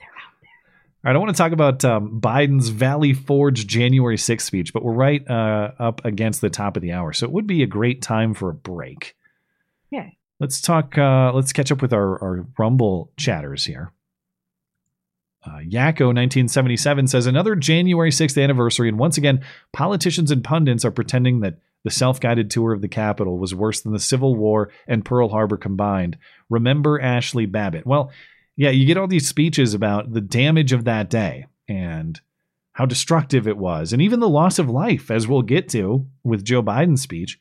[1.05, 4.83] all right, I want to talk about um, Biden's Valley Forge January 6th speech, but
[4.83, 7.67] we're right uh, up against the top of the hour, so it would be a
[7.67, 9.15] great time for a break.
[9.91, 10.09] Yeah.
[10.39, 10.97] Let's talk.
[10.97, 13.91] Uh, let's catch up with our, our Rumble chatters here.
[15.45, 19.41] Uh, Yakko 1977 says another January 6th anniversary, and once again,
[19.71, 23.81] politicians and pundits are pretending that the self guided tour of the Capitol was worse
[23.81, 26.17] than the Civil War and Pearl Harbor combined.
[26.49, 27.85] Remember Ashli Babbitt?
[27.85, 28.11] Well,
[28.57, 32.19] yeah, you get all these speeches about the damage of that day and
[32.73, 36.43] how destructive it was, and even the loss of life, as we'll get to with
[36.43, 37.39] Joe Biden's speech.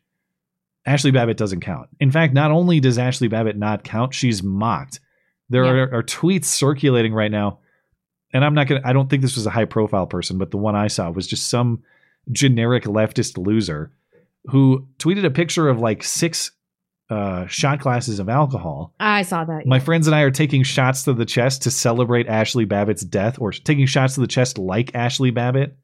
[0.86, 1.88] Ashli Babbitt doesn't count.
[1.98, 5.00] In fact, not only does Ashli Babbitt not count, she's mocked.
[5.48, 5.70] There yeah.
[5.70, 7.58] are, are tweets circulating right now,
[8.32, 8.82] and I'm not gonna.
[8.84, 11.26] I don't think this was a high profile person, but the one I saw was
[11.26, 11.82] just some
[12.30, 13.90] generic leftist loser
[14.50, 16.52] who tweeted a picture of like six
[17.08, 18.94] uh, shot glasses of alcohol.
[18.98, 19.62] I saw that.
[19.64, 19.68] Yeah.
[19.68, 23.38] My friends and I are taking shots to the chest to celebrate Ashli Babbitt's death,
[23.40, 25.76] or taking shots to the chest like Ashli Babbitt.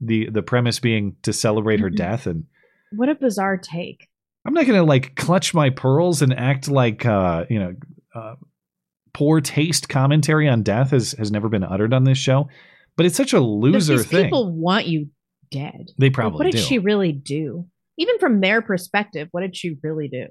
[0.00, 1.96] The the premise being to celebrate her mm-hmm.
[1.96, 2.44] death, and
[2.92, 4.08] what a bizarre take.
[4.46, 7.74] I'm not gonna like clutch my pearls and act like uh, you know
[8.14, 8.34] uh,
[9.14, 12.48] poor taste commentary on death has has never been uttered on this show,
[12.96, 14.24] but it's such a loser thing.
[14.24, 15.08] People want you
[15.50, 15.90] dead.
[15.98, 16.38] They probably.
[16.38, 16.64] Like, what did do.
[16.64, 17.66] she really do?
[17.98, 20.26] Even from their perspective, what did she really do?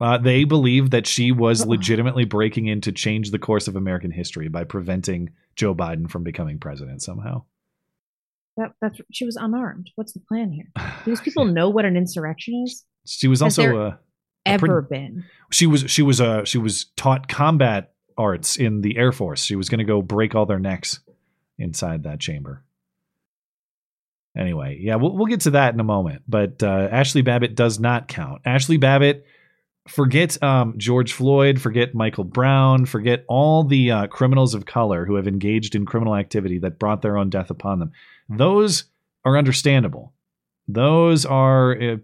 [0.00, 4.10] Uh, they believe that she was legitimately breaking in to change the course of American
[4.10, 7.44] history by preventing Joe Biden from becoming president somehow.
[8.56, 9.90] That that's she was unarmed.
[9.94, 10.70] What's the plan here?
[10.76, 12.84] Do these people know what an insurrection is?
[13.06, 13.98] She was Has also a, a
[14.46, 15.24] ever pre- been.
[15.50, 19.44] She was she was uh she was taught combat arts in the Air Force.
[19.44, 21.00] She was going to go break all their necks
[21.56, 22.64] inside that chamber.
[24.38, 26.22] Anyway, yeah, we'll, we'll get to that in a moment.
[26.28, 28.44] But uh, Ashli Babbitt does not count.
[28.44, 29.26] Ashli Babbitt,
[29.88, 35.16] forget um, George Floyd, forget Michael Brown, forget all the uh, criminals of color who
[35.16, 37.92] have engaged in criminal activity that brought their own death upon them.
[38.28, 38.84] Those
[39.24, 40.12] are understandable.
[40.70, 41.96] Those are uh,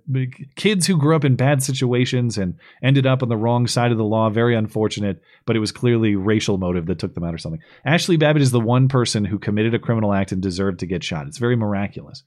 [0.57, 3.99] kids who grew up in bad situations and ended up on the wrong side of
[3.99, 4.31] the law.
[4.31, 7.61] Very unfortunate, but it was clearly racial motive that took them out or something.
[7.87, 11.05] Ashli Babbitt is the one person who committed a criminal act and deserved to get
[11.05, 11.27] shot.
[11.27, 12.23] It's very miraculous.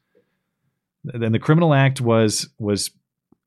[1.04, 2.92] Then the criminal act was was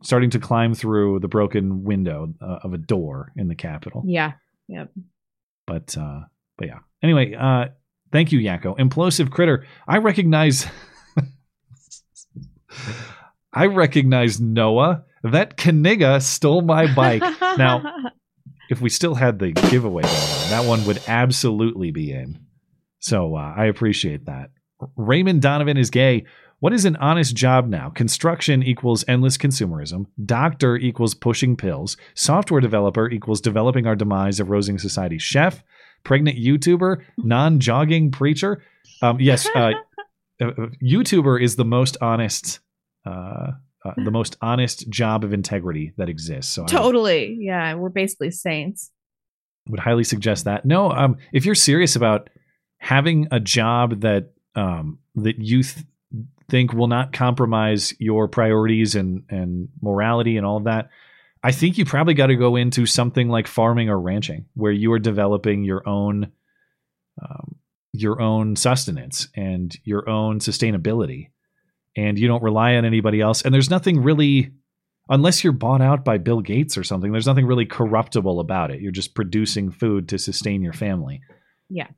[0.03, 4.03] starting to climb through the broken window uh, of a door in the Capitol.
[4.05, 4.32] Yeah.
[4.66, 4.91] Yep.
[5.64, 6.22] But uh,
[6.57, 6.78] but yeah.
[7.05, 7.66] Anyway, uh,
[8.11, 8.76] thank you, Yakko.
[8.78, 9.64] Implosive critter.
[9.86, 10.66] I recognize.
[13.53, 15.05] I recognize Noah.
[15.23, 17.23] That Knigga stole my bike.
[17.59, 17.83] now,
[18.71, 22.41] if we still had the giveaway going on, that one would absolutely be in.
[23.01, 24.51] So uh, I appreciate that.
[24.97, 26.25] Raymond Donovan is gay.
[26.61, 27.89] What is an honest job now?
[27.89, 30.07] Construction equals endless consumerism.
[30.25, 31.97] Doctor equals pushing pills.
[32.14, 35.18] Software developer equals developing our demise, eroding society.
[35.18, 35.64] Chef,
[36.05, 38.62] pregnant YouTuber, non jogging preacher.
[39.01, 39.73] Um, yes, uh,
[40.41, 42.61] YouTuber is the most honest,
[43.07, 43.53] uh,
[43.84, 46.53] uh, the most honest job of integrity that exists.
[46.53, 47.36] So I Totally.
[47.41, 48.91] Yeah, we're basically saints.
[49.68, 50.64] would highly suggest that.
[50.64, 52.30] No, um, if you're serious about
[52.78, 55.86] having a job that um, that you th-
[56.49, 60.91] think will not compromise your priorities and and morality and all of that,
[61.43, 64.93] I think you probably got to go into something like farming or ranching, where you
[64.93, 66.32] are developing your own
[67.22, 67.57] um,
[67.93, 71.30] your own sustenance and your own sustainability,
[71.97, 73.43] and you don't rely on anybody else.
[73.43, 74.53] And there's nothing really
[75.11, 78.80] unless you're bought out by Bill Gates or something, there's nothing really corruptible about it.
[78.80, 81.20] You're just producing food to sustain your family.
[81.68, 81.88] Yeah.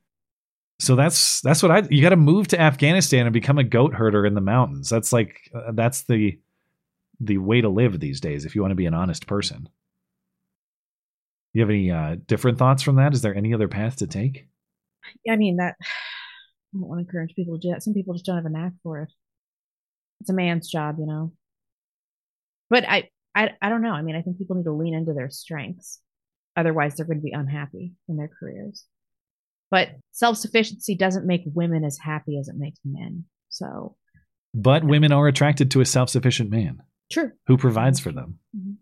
[0.79, 3.93] So that's that's what I you got to move to Afghanistan and become a goat
[3.93, 4.89] herder in the mountains.
[4.89, 6.39] That's like uh, that's the
[7.19, 9.69] the way to live these days if you want to be an honest person.
[11.53, 13.13] You have any uh, different thoughts from that?
[13.13, 14.47] Is there any other path to take?
[15.29, 15.85] I mean that I
[16.73, 17.83] don't want to encourage people to do that.
[17.83, 19.09] Some people just don't have a knack for it.
[20.21, 21.33] It's a man's job, you know.
[22.69, 23.91] But I, I, I don't know.
[23.91, 25.99] I mean, I think people need to lean into their strengths.
[26.55, 28.85] Otherwise, they're going to be unhappy in their careers.
[29.69, 33.25] But self sufficiency doesn't make women as happy as it makes men.
[33.49, 33.95] So,
[34.53, 36.81] But women are attracted to a self-sufficient man
[37.11, 37.31] true.
[37.47, 38.39] who provides for them.
[38.55, 38.72] Mhm.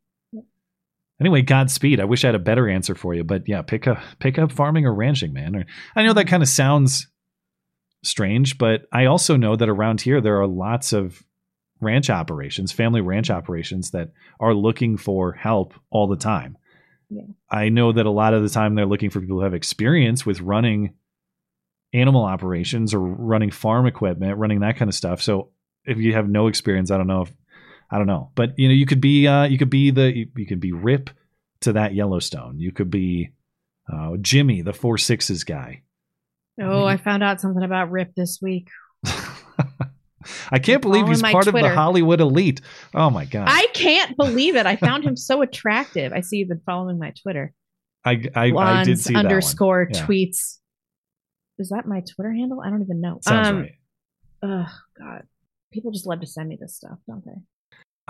[1.21, 1.99] Anyway, Godspeed.
[1.99, 4.51] I wish I had a better answer for you, but yeah, pick up pick up
[4.51, 5.55] farming or ranching, man.
[5.55, 5.65] Or
[5.95, 7.07] I know that kind of sounds
[8.03, 11.23] strange, but I also know that around here there are lots of
[11.79, 14.09] ranch operations, family ranch operations that
[14.39, 16.57] are looking for help all the time.
[17.11, 17.21] Yeah.
[17.51, 20.25] I know that a lot of the time they're looking for people who have experience
[20.25, 20.95] with running
[21.93, 25.21] animal operations or running farm equipment, running that kind of stuff.
[25.21, 25.51] So
[25.85, 27.33] if you have no experience, I don't know if
[27.91, 30.27] I don't know, but you know, you could be uh, you could be the you,
[30.35, 31.09] you could be Rip
[31.61, 32.59] to that Yellowstone.
[32.59, 33.31] You could be
[33.91, 35.81] uh, Jimmy, the four sixes guy.
[36.61, 38.69] Oh, I found out something about Rip this week.
[40.51, 42.61] I can't believe he's part of the Hollywood elite.
[42.93, 43.47] Oh my god!
[43.49, 44.65] I can't believe it.
[44.65, 46.13] I found him so attractive.
[46.13, 47.53] I see you've been following my Twitter.
[48.05, 50.05] I I, I did see underscore Yeah.
[50.05, 50.57] tweets.
[51.57, 52.61] Is that my Twitter handle?
[52.61, 53.19] I don't even know.
[53.21, 53.71] Sounds um, right.
[54.43, 54.67] Oh
[54.97, 55.23] God,
[55.71, 57.41] people just love to send me this stuff, don't they?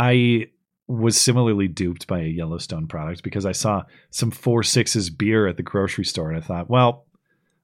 [0.02, 0.48] I
[0.88, 5.58] was similarly duped by a Yellowstone product because I saw some four sixes beer at
[5.58, 7.06] the grocery store and I thought, well,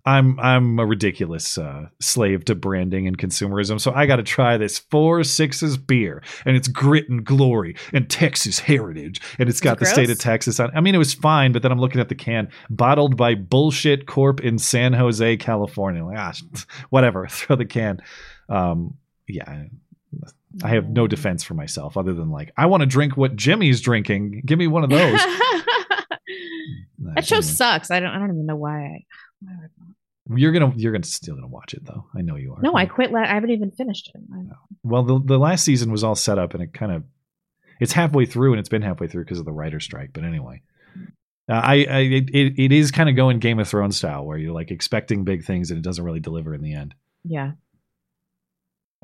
[0.05, 4.55] I'm I'm a ridiculous uh, slave to branding and consumerism, so I got to try
[4.55, 9.79] this four sixes beer, and it's grit and glory and Texas heritage, and it's got
[9.79, 10.17] the state of?
[10.17, 10.71] Texas on.
[10.73, 14.05] I mean, it was fine, but then I'm looking at the can, bottled by Bullshit
[14.05, 16.05] Corp in San Jose, California.
[16.05, 16.33] Like, ah,
[16.89, 17.99] whatever, throw the can.
[18.47, 18.93] Um,
[19.27, 19.65] yeah,
[20.63, 23.81] I have no defense for myself other than like, I want to drink what Jimmy's
[23.81, 24.41] drinking.
[24.45, 25.19] Give me one of those.
[26.99, 27.91] that show sucks.
[27.91, 28.09] I don't.
[28.09, 29.05] I don't even know why.
[29.47, 29.51] I,
[30.25, 32.05] why You're gonna you're gonna still gonna watch it though.
[32.15, 32.61] I know you are.
[32.61, 33.11] no, I quit.
[33.11, 34.21] La- I haven't even finished it.
[34.33, 34.43] I-
[34.83, 37.03] Well, the the last season was all set up, and it kind of
[37.79, 40.11] it's halfway through, and it's been halfway through because of the writer strike.
[40.13, 40.61] But anyway,
[41.49, 44.37] uh, I, I it, it, it is kind of going Game of Thrones style, where
[44.37, 46.95] you're like expecting big things, and it doesn't really deliver in the end.
[47.23, 47.51] Yeah.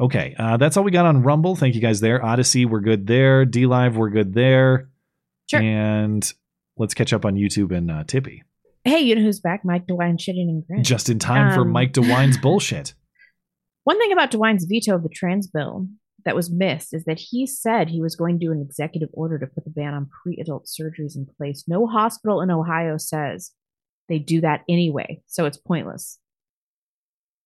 [0.04, 1.56] Okay, uh, that's all we got on Rumble.
[1.56, 2.24] Thank you guys there.
[2.24, 3.46] Odyssey, we're good there.
[3.46, 4.90] D Live, we're good there.
[5.50, 5.62] Sure.
[5.62, 6.30] And
[6.78, 8.44] let's catch up on YouTube and uh, Tippy.
[8.84, 9.64] Hey, you know who's back?
[9.64, 10.84] Mike DeWine shitting and grin.
[10.84, 12.94] Just in time for Um, Mike DeWine's bullshit.
[13.86, 15.88] One thing about DeWine's veto of the trans bill
[16.26, 19.40] that was missed is that he said he was going to do an executive order
[19.40, 21.64] to put the ban on pre-adult surgeries in place.
[21.66, 23.52] No hospital in Ohio says
[24.10, 26.20] they do that anyway, so it's pointless.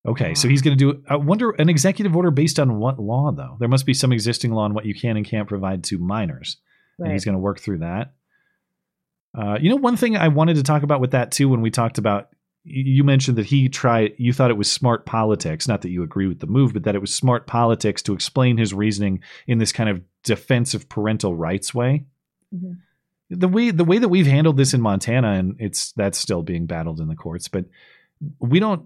[0.07, 1.03] Okay, so he's going to do.
[1.09, 3.57] I wonder an executive order based on what law though?
[3.59, 6.57] There must be some existing law on what you can and can't provide to minors,
[6.97, 8.13] and he's going to work through that.
[9.37, 11.69] Uh, you know, one thing I wanted to talk about with that too, when we
[11.69, 12.29] talked about,
[12.63, 14.13] you mentioned that he tried.
[14.17, 16.95] You thought it was smart politics, not that you agree with the move, but that
[16.95, 21.73] it was smart politics to explain his reasoning in this kind of defensive parental rights
[21.73, 22.05] way.
[22.55, 22.77] Mhm.
[23.29, 26.65] The way the way that we've handled this in Montana, and it's that's still being
[26.65, 27.65] battled in the courts, but
[28.39, 28.85] we don't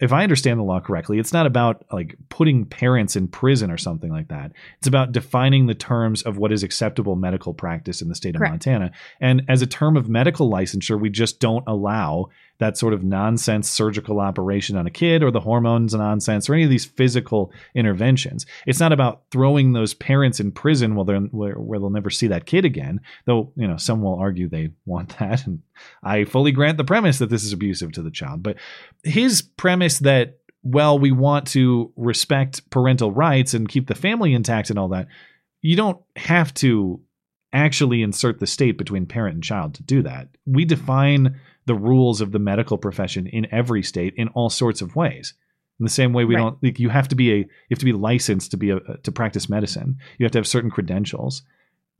[0.00, 3.76] if I understand the law correctly, it's not about like putting parents in prison or
[3.76, 4.52] something like that.
[4.78, 8.40] It's about defining the terms of what is acceptable medical practice in the state of
[8.40, 8.52] Correct.
[8.52, 8.92] Montana.
[9.20, 12.30] And as a term of medical licensure, we just don't allow
[12.60, 16.64] that sort of nonsense surgical operation on a kid or the hormones nonsense or any
[16.64, 18.46] of these physical interventions.
[18.66, 22.28] It's not about throwing those parents in prison where, they're, where, where they'll never see
[22.28, 25.46] that kid again, though, you know, some will argue they want that.
[25.46, 25.62] And
[26.02, 28.42] I fully grant the premise that this is abusive to the child.
[28.42, 28.56] But
[29.02, 34.68] his premise that well, we want to respect parental rights and keep the family intact
[34.68, 35.08] and all that,
[35.62, 37.00] you don't have to
[37.52, 40.28] actually insert the state between parent and child to do that.
[40.46, 44.96] We define the rules of the medical profession in every state in all sorts of
[44.96, 45.34] ways.
[45.78, 46.42] In the same way, we Right.
[46.42, 46.62] don't.
[46.62, 47.36] Like, you have to be a.
[47.36, 49.98] You have to be licensed to be a to practice medicine.
[50.18, 51.42] You have to have certain credentials.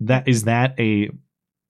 [0.00, 1.11] That is that a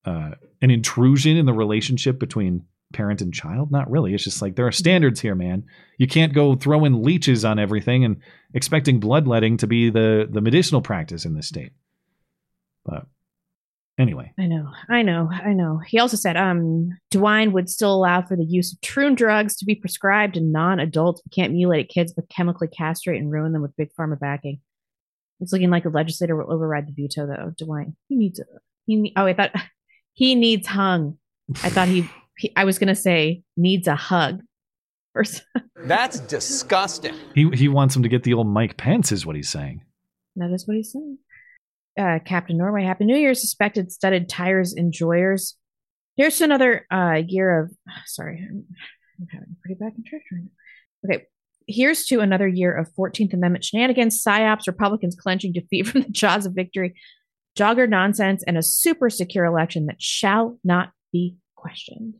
[0.04, 0.32] uh,
[0.62, 3.70] an intrusion in the relationship between parent and child?
[3.70, 4.14] Not really.
[4.14, 5.64] It's just like there are standards here, man.
[5.98, 8.16] You can't go throwing leeches on everything and
[8.54, 11.72] expecting bloodletting to be the the medicinal practice in this state.
[12.84, 13.06] But
[14.00, 15.78] anyway, I know, I know, I know.
[15.86, 19.64] He also said, um, DeWine would still allow for the use of true drugs to
[19.64, 21.22] be prescribed to non-adults.
[21.24, 24.60] We can't mutilate kids, but chemically castrate and ruin them with big pharma backing.
[25.40, 27.52] It's looking like the legislator will override the veto, though.
[27.60, 28.44] DeWine, he needs a.
[28.86, 29.52] He oh, I thought
[30.12, 31.18] he needs hung.
[31.62, 32.08] I thought he.
[32.38, 34.40] he I was gonna say needs a hug.
[35.14, 35.24] Or
[35.76, 37.14] That's disgusting.
[37.34, 39.82] he he wants him to get the old Mike Pence, is what he's saying.
[40.36, 41.18] That is what he's saying.
[41.98, 43.34] Uh, Captain Norway, Happy New Year.
[43.34, 45.56] Suspected studded tires enjoyers.
[46.16, 47.72] Here's to another uh, year of.
[48.06, 48.64] Sorry, I'm,
[49.20, 51.16] I'm having pretty bad contraction right now.
[51.16, 51.26] Okay,
[51.66, 56.46] here's to another year of 14th Amendment shenanigans, psyops, Republicans clenching defeat from the jaws
[56.46, 56.94] of victory,
[57.58, 62.14] jogger nonsense, and a super secure election that shall not be questioned.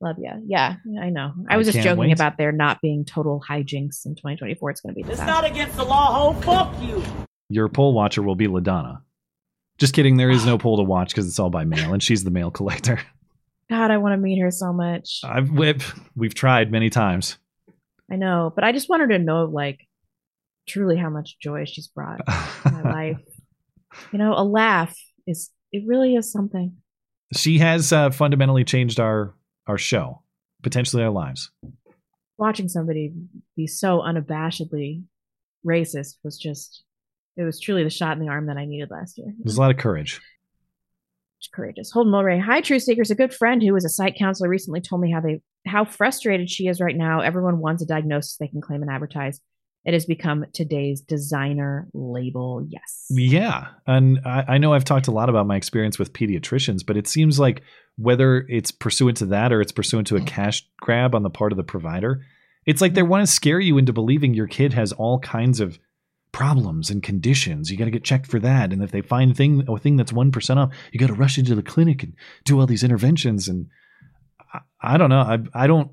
[0.00, 0.32] Love ya.
[0.46, 1.32] Yeah, I know.
[1.48, 2.12] I I was just joking wait.
[2.12, 4.70] about there not being total hijinks in 2024.
[4.70, 6.40] It's going to be It's not against the law, ho.
[6.40, 7.02] Fuck you.
[7.54, 9.00] Your poll watcher will be Ladonna.
[9.78, 10.16] Just kidding.
[10.16, 12.50] There is no poll to watch because it's all by mail, and she's the mail
[12.50, 13.00] collector.
[13.70, 15.20] God, I want to meet her so much.
[15.22, 17.38] I've we've, we've tried many times.
[18.10, 19.86] I know, but I just want her to know, like,
[20.66, 23.20] truly how much joy she's brought to my life.
[24.10, 26.76] You know, a laugh is it really is something.
[27.36, 29.32] She has uh, fundamentally changed our
[29.68, 30.22] our show,
[30.64, 31.52] potentially our lives.
[32.36, 33.12] Watching somebody
[33.56, 35.04] be so unabashedly
[35.64, 36.82] racist was just
[37.36, 39.32] it was truly the shot in the arm that I needed last year.
[39.38, 40.20] There's a lot of courage.
[41.38, 41.90] It's courageous.
[41.90, 42.40] Holden Mulray.
[42.40, 43.10] Hi, Truth Seekers.
[43.10, 46.50] A good friend who was a site counselor recently told me how they how frustrated
[46.50, 47.20] she is right now.
[47.20, 49.40] Everyone wants a diagnosis they can claim and advertise.
[49.84, 52.66] It has become today's designer label.
[52.66, 53.06] Yes.
[53.10, 56.96] Yeah, and I, I know I've talked a lot about my experience with pediatricians, but
[56.96, 57.62] it seems like
[57.96, 61.52] whether it's pursuant to that or it's pursuant to a cash grab on the part
[61.52, 62.22] of the provider,
[62.64, 63.10] it's like they mm-hmm.
[63.10, 65.78] want to scare you into believing your kid has all kinds of
[66.34, 67.70] problems and conditions.
[67.70, 70.12] You got to get checked for that, and if they find thing a thing that's
[70.12, 72.14] one percent off, you got to rush into the clinic and
[72.44, 73.48] do all these interventions.
[73.48, 73.68] And
[74.52, 75.20] I, I don't know.
[75.20, 75.90] I I don't.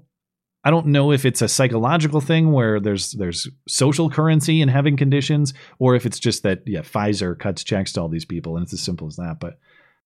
[0.64, 4.98] I don't know if it's a psychological thing where there's there's social currency in having
[4.98, 8.64] conditions, or if it's just that yeah, Pfizer cuts checks to all these people, and
[8.64, 9.38] it's as simple as that.
[9.39, 9.58] But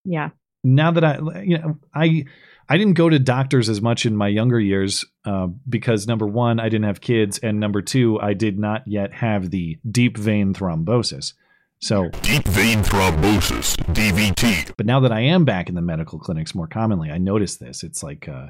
[0.05, 0.29] Yeah.
[0.63, 2.25] now that I you know I
[2.67, 6.59] I didn't go to doctors as much in my younger years uh, because number one
[6.59, 10.53] I didn't have kids, and number two I did not yet have the deep vein
[10.53, 11.33] thrombosis.
[11.79, 14.73] So deep vein thrombosis (DVT).
[14.77, 17.83] But now that I am back in the medical clinics more commonly, I notice this.
[17.83, 18.47] It's like uh,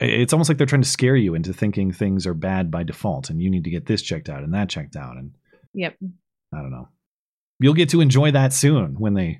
[0.00, 3.30] it's almost like they're trying to scare you into thinking things are bad by default,
[3.30, 5.32] and you need to get this checked out and that checked out, and
[5.74, 5.96] Yep.
[6.54, 6.88] I don't know.
[7.58, 9.38] You'll get to enjoy that soon when they.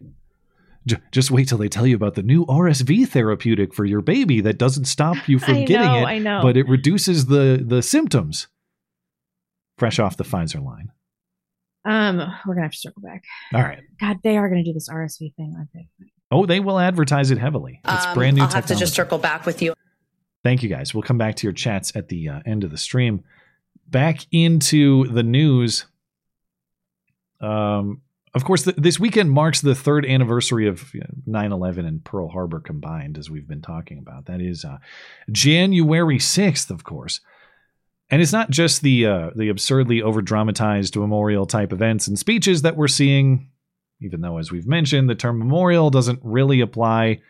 [0.86, 4.40] J- just wait till they tell you about the new RSV therapeutic for your baby
[4.40, 6.40] that doesn't stop you from I getting know, it, I know.
[6.42, 8.48] but it reduces the the symptoms.
[9.78, 10.90] Fresh off the Pfizer line.
[11.84, 13.22] Um, we're gonna have to circle back.
[13.54, 13.80] All right.
[14.00, 15.88] God, they are gonna do this RSV thing, aren't they?
[16.30, 17.80] Oh, they will advertise it heavily.
[17.84, 19.74] It's Um, brand new I'll have to just circle back with you.
[20.44, 20.94] Thank you guys.
[20.94, 23.22] We'll come back to your chats at the uh, end of the stream.
[23.88, 25.86] Back into the news.
[27.40, 28.02] Um,
[28.34, 30.92] of course, th- this weekend marks the third anniversary of
[31.26, 34.26] 9 11 and Pearl Harbor combined, as we've been talking about.
[34.26, 34.78] That is uh,
[35.30, 37.20] January 6th, of course.
[38.10, 42.62] And it's not just the uh, the absurdly over dramatized memorial type events and speeches
[42.62, 43.48] that we're seeing,
[44.00, 47.20] even though, as we've mentioned, the term memorial doesn't really apply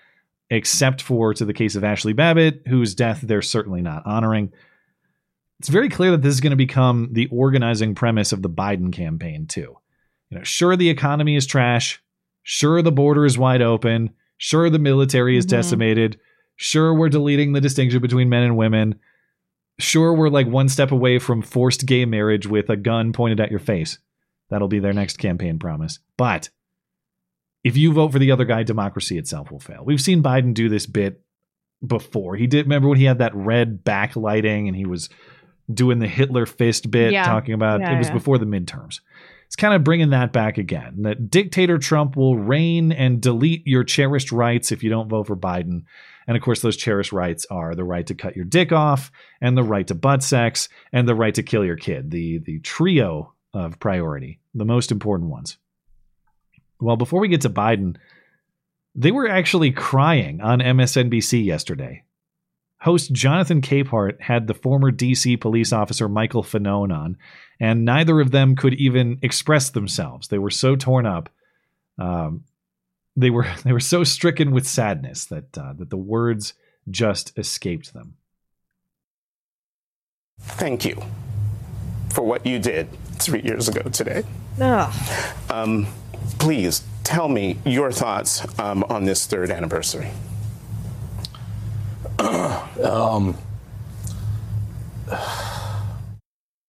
[0.51, 4.53] except for to the case of Ashli Babbitt, whose death they're certainly not honoring.
[5.61, 8.93] It's very clear that this is going to become the organizing premise of the Biden
[8.93, 9.79] campaign, too.
[10.33, 12.03] You know, sure, the economy is trash.
[12.43, 14.11] Sure, the border is wide open.
[14.39, 15.51] Sure, the military is Mhm.
[15.51, 16.19] decimated.
[16.57, 18.95] Sure, we're deleting the distinction between men and women.
[19.79, 23.51] Sure, we're like one step away from forced gay marriage with a gun pointed at
[23.51, 23.99] your face.
[24.49, 25.99] That'll be their next campaign promise.
[26.17, 26.49] But
[27.63, 29.83] if you vote for the other guy, democracy itself will fail.
[29.85, 31.21] We've seen Biden do this bit
[31.87, 32.37] before.
[32.37, 35.11] He did remember when he had that red backlighting and he was
[35.73, 37.25] doing the Hitler fist bit Yeah.
[37.25, 38.15] talking about Yeah, it was yeah.
[38.15, 39.01] before the midterms.
[39.53, 41.03] It's kind of bringing that back again.
[41.03, 45.37] That dictator Trump will reign and delete your cherished rights if you don't vote for
[45.37, 45.83] Biden.
[46.27, 49.55] And of course, those cherished rights are the right to cut your dick off, and
[49.55, 52.11] the right to butt sex, and the right to kill your kid.
[52.11, 55.59] The the trio of priority, the most important ones.
[56.81, 57.99] Well, before we get to Biden,
[58.95, 62.05] they were actually crying on MSNBC yesterday.
[62.83, 67.17] Host Jonathan Capehart had the former DC police officer Michael Fanone on,
[67.61, 70.27] and neither of them could even express themselves.
[70.27, 71.29] They were so torn up.
[71.97, 72.43] Um,
[73.15, 76.55] they were they were so stricken with sadness that uh, that the words
[76.91, 78.17] just escaped them.
[80.41, 81.01] Thank you
[82.11, 82.89] for what you did
[83.21, 84.25] three years ago today.
[84.61, 84.93] Ugh.
[85.49, 85.87] Um,
[86.41, 90.11] please tell me your thoughts um, on this third anniversary.
[92.85, 93.37] Um,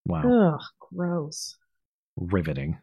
[0.06, 0.56] Wow.
[0.56, 1.56] Ugh, gross.
[2.18, 2.78] riveting.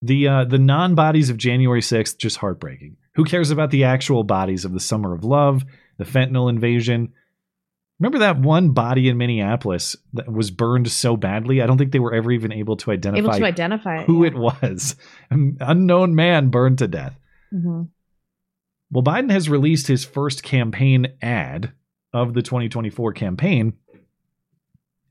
[0.00, 2.96] The uh, the non bodies of January 6th just heartbreaking.
[3.16, 5.64] Who cares about the actual bodies of the Summer of Love,
[5.96, 7.12] the fentanyl invasion?
[7.98, 11.60] Remember that one body in Minneapolis that was burned so badly?
[11.60, 14.22] I don't think they were ever even able to identify Able to identify it, who
[14.22, 14.30] yeah.
[14.30, 14.94] it was.
[15.30, 17.18] An unknown man burned to death.
[17.50, 17.82] hmm
[18.90, 21.72] Well, Biden has released his first campaign ad
[22.12, 23.74] of the 2024 campaign,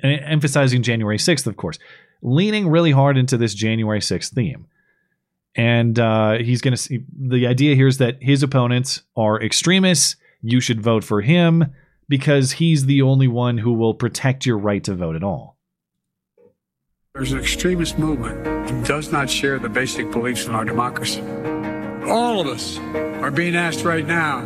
[0.01, 1.78] emphasizing January 6th, of course,
[2.21, 4.67] leaning really hard into this January 6th theme.
[5.55, 10.15] And uh, he's going to see the idea here is that his opponents are extremists.
[10.41, 11.65] You should vote for him
[12.07, 15.57] because he's the only one who will protect your right to vote at all.
[17.13, 21.23] There's an extremist movement that does not share the basic beliefs in our democracy.
[22.10, 22.78] All of us
[23.22, 24.41] are being asked right now,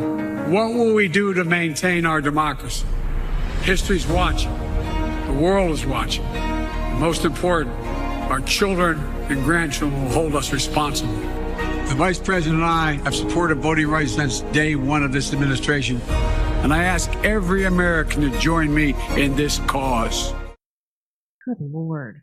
[0.48, 2.84] what will we do to maintain our democracy?
[3.62, 4.52] History's watching.
[5.26, 6.24] The world is watching.
[6.24, 7.76] And most important,
[8.30, 8.98] our children
[9.30, 11.14] and grandchildren will hold us responsible.
[11.14, 16.00] The Vice President and I have supported voting rights since day one of this administration,
[16.10, 20.32] and I ask every American to join me in this cause.
[21.44, 22.22] Good lord.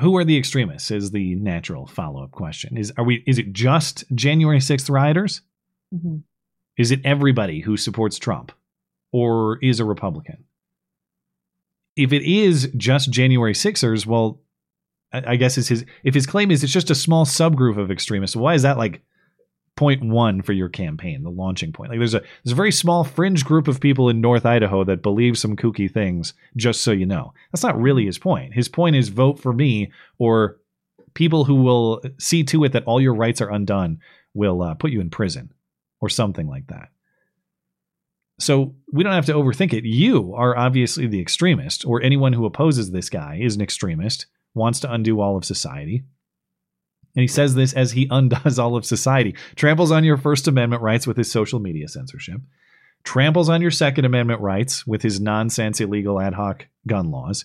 [0.00, 0.90] Who are the extremists?
[0.90, 2.76] Is the natural follow up question.
[2.76, 3.22] Is are we?
[3.26, 5.40] Is it just January 6th rioters?
[5.94, 6.22] Mhm.
[6.76, 8.50] Is it everybody who supports Trump
[9.12, 10.44] or is a Republican?
[11.96, 14.40] If it is just January Sixers, well,
[15.12, 17.90] I, I guess is his if his claim is it's just a small subgroup of
[17.92, 19.00] extremists, why is that like
[19.76, 21.90] point one for your campaign, the launching point?
[21.90, 25.02] Like there's a there's a very small fringe group of people in North Idaho that
[25.02, 27.34] believe some kooky things, just so you know.
[27.52, 28.54] That's not really his point.
[28.54, 30.58] His point is vote for me or
[31.14, 34.00] people who will see to it that all your rights are undone
[34.34, 35.52] will uh, put you in prison
[36.00, 36.88] or something like that.
[38.40, 39.84] So we don't have to overthink it.
[39.84, 44.80] You are obviously the extremist, or anyone who opposes this guy is an extremist, wants
[44.80, 46.02] to undo all of society.
[47.14, 50.82] And he says this as he undoes all of society, tramples on your First Amendment
[50.82, 52.40] rights with his social media censorship,
[53.04, 57.44] tramples on your Second Amendment rights with his nonsense illegal ad hoc gun laws,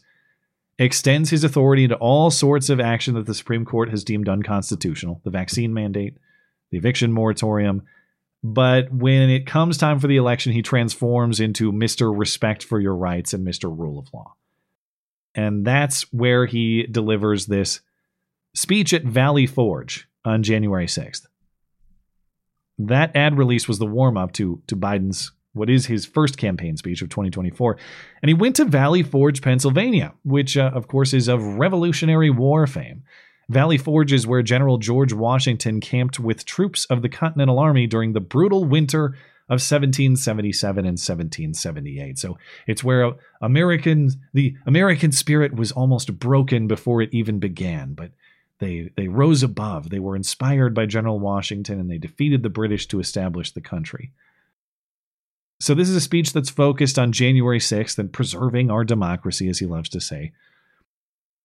[0.78, 5.22] extends his authority into all sorts of action that the Supreme Court has deemed unconstitutional
[5.24, 6.17] the vaccine mandate,
[6.72, 7.84] the eviction moratorium.
[8.41, 12.17] But when it comes time for the election, he transforms into Mr.
[12.17, 13.65] Respect for Your Rights and Mr.
[13.65, 14.36] Rule of Law.
[15.36, 17.82] And that's where he delivers this
[18.53, 21.25] speech at Valley Forge on January 6th.
[22.77, 26.77] That ad release was the warm up to, to Biden's, what is his first campaign
[26.77, 27.77] speech of 2024.
[28.21, 32.65] And he went to Valley Forge, Pennsylvania, which, uh, of course, is of Revolutionary War
[32.67, 33.03] fame.
[33.49, 38.13] Valley Forge is where General George Washington camped with troops of the Continental Army during
[38.13, 39.15] the brutal winter
[39.49, 42.19] of 1777 and 1778.
[42.19, 42.37] So
[42.67, 48.11] it's where American the American spirit was almost broken before it even began, but
[48.60, 49.89] they they rose above.
[49.89, 54.11] They were inspired by General Washington and they defeated the British to establish the country.
[55.61, 59.60] So this is a speech that's focused on January 6th and preserving our democracy as
[59.60, 60.31] he loves to say.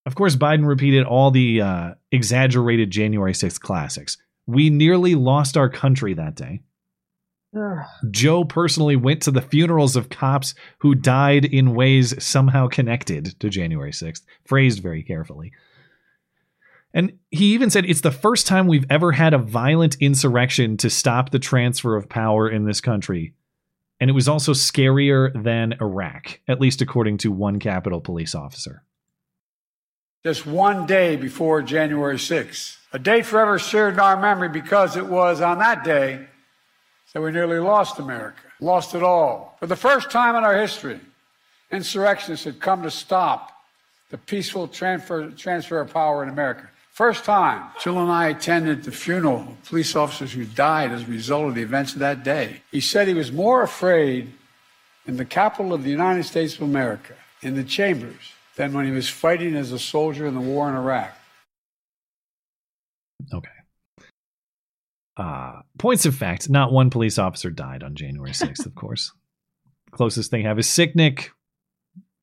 [0.07, 4.19] Of course, Biden repeated all the uh, exaggerated January 6th classics.
[4.47, 6.61] We nearly lost our country that day.
[8.11, 13.49] Joe personally went to the funerals of cops who died in ways somehow connected to
[13.49, 15.53] January 6th, phrased very carefully.
[16.95, 20.89] And he even said it's the first time we've ever had a violent insurrection to
[20.89, 23.35] stop the transfer of power in this country.
[23.99, 28.85] And it was also scarier than Iraq, at least according to one Capitol police officer.
[30.25, 35.05] Just one day before January 6th, a day forever shared in our memory because it
[35.05, 36.27] was on that day
[37.12, 39.57] that we nearly lost America, lost it all.
[39.59, 41.01] For the first time in our history,
[41.71, 43.51] insurrectionists had come to stop
[44.11, 46.69] the peaceful transfer, transfer of power in America.
[46.95, 51.07] First time, Jill and I attended the funeral of police officers who died as a
[51.07, 52.62] result of the events of that day.
[52.71, 54.33] He said he was more afraid
[55.05, 58.93] in the Capitol of the United States of America, in the chambers, than when he
[58.93, 61.19] was fighting as a soldier in the war in Iraq.
[63.33, 63.49] Okay.
[65.16, 69.11] Uh, points of fact not one police officer died on January 6th, of course.
[69.91, 71.31] Closest thing I have is Sicknick.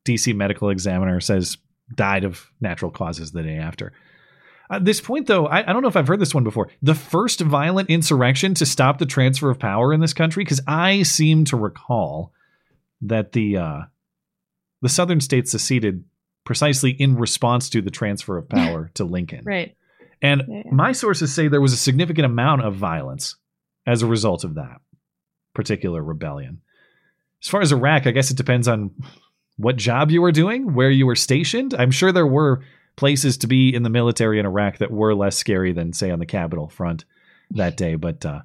[0.06, 1.58] DC medical examiner says
[1.94, 3.92] died of natural causes the day after.
[4.72, 6.70] At this point, though, I, I, don't know if I've heard this one before.
[6.82, 11.04] The first violent insurrection to stop the transfer of power in this country, because I
[11.04, 12.32] seem to recall
[13.02, 13.82] that the uh,
[14.82, 16.06] the southern states seceded
[16.46, 19.44] precisely in response to the transfer of power to Lincoln.
[19.44, 19.76] Right.
[20.22, 20.72] And yeah, yeah.
[20.72, 23.36] my sources say there was a significant amount of violence
[23.86, 24.80] as a result of that
[25.54, 26.62] particular rebellion.
[27.44, 28.92] As far as Iraq, I guess it depends on
[29.58, 31.74] what job you were doing, where you were stationed.
[31.74, 32.64] I'm sure there were
[32.96, 36.20] places to be in the military in Iraq that were less scary than, say, on
[36.20, 37.06] the Capitol front
[37.52, 37.96] that day.
[37.96, 38.42] But uh,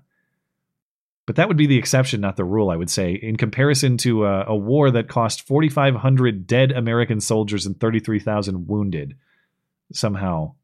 [1.26, 2.70] but that would be the exception, not the rule.
[2.70, 7.66] I would say, in comparison to a, a war that cost 4,500 dead American soldiers
[7.66, 9.16] and 33,000 wounded,
[9.92, 10.54] somehow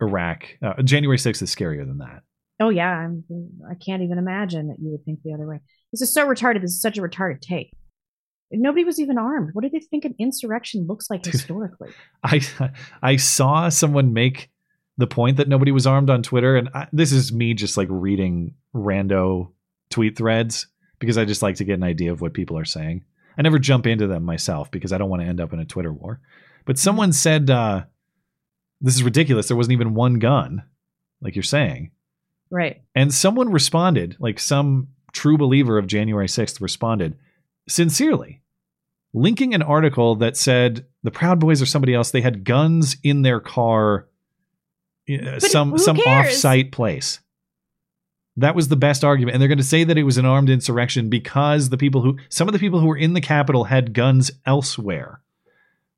[0.00, 2.22] Iraq, uh, January 6th is scarier than that.
[2.58, 3.24] Oh yeah, I'm,
[3.70, 5.60] I can't even imagine that you would think the other way.
[5.90, 6.62] This is so retarded.
[6.62, 7.72] This is such a retarded take.
[8.52, 9.50] Nobody was even armed.
[9.54, 11.90] What do they think an insurrection looks like historically?
[12.22, 12.40] I
[13.02, 14.50] I saw someone make
[14.98, 17.88] the point that nobody was armed on Twitter, and I, this is me just like
[17.90, 19.52] reading rando
[19.90, 20.66] tweet threads
[20.98, 23.04] because I just like to get an idea of what people are saying.
[23.36, 25.64] I never jump into them myself because I don't want to end up in a
[25.64, 26.20] Twitter war.
[26.66, 27.84] But someone said, uh,
[28.80, 29.48] "This is ridiculous.
[29.48, 30.64] There wasn't even one gun,
[31.20, 31.92] like you're saying."
[32.52, 32.82] Right.
[32.94, 37.16] And someone responded, like some true believer of January 6th responded
[37.66, 38.41] sincerely,
[39.14, 43.22] linking an article that said the Proud Boys or somebody else, they had guns in
[43.22, 44.08] their car,
[45.10, 47.20] uh, some some off-site place.
[48.36, 49.34] That was the best argument.
[49.34, 52.18] And they're going to say that it was an armed insurrection because the people who,
[52.30, 55.20] some of the people who were in the Capitol had guns elsewhere,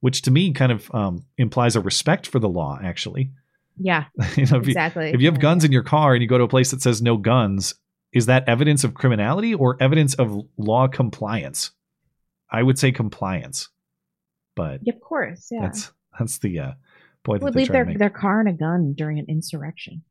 [0.00, 3.30] which to me kind of um, implies a respect for the law, actually.
[3.78, 4.06] Yeah.
[4.36, 5.08] you know, if exactly.
[5.08, 6.82] You, if you have guns in your car and you go to a place that
[6.82, 7.74] says no guns,
[8.12, 11.70] is that evidence of criminality or evidence of law compliance?
[12.54, 13.68] I would say compliance,
[14.54, 15.62] but of course, yeah.
[15.62, 16.72] That's that's the uh,
[17.24, 17.42] point.
[17.42, 20.02] Would leave their their car and a gun during an insurrection.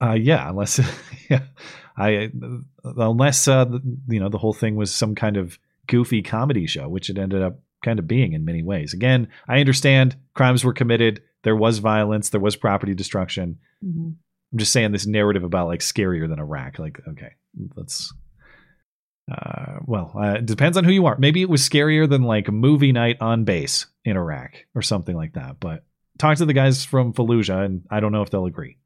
[0.00, 0.80] Uh, yeah, unless
[1.30, 1.42] yeah,
[1.96, 2.30] I
[2.84, 3.66] unless uh,
[4.08, 7.42] you know the whole thing was some kind of goofy comedy show, which it ended
[7.42, 8.94] up kind of being in many ways.
[8.94, 13.58] Again, I understand crimes were committed, there was violence, there was property destruction.
[13.84, 14.10] Mm-hmm.
[14.52, 16.78] I'm just saying this narrative about like scarier than Iraq.
[16.78, 17.34] Like, okay,
[17.76, 18.12] let's.
[19.30, 21.16] Uh, well, uh, it depends on who you are.
[21.18, 25.34] Maybe it was scarier than like movie night on base in Iraq or something like
[25.34, 25.60] that.
[25.60, 25.84] But
[26.18, 28.78] talk to the guys from Fallujah, and I don't know if they'll agree.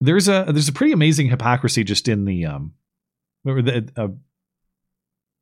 [0.00, 2.74] There's a there's a pretty amazing hypocrisy just in the um,
[3.44, 4.08] the, uh,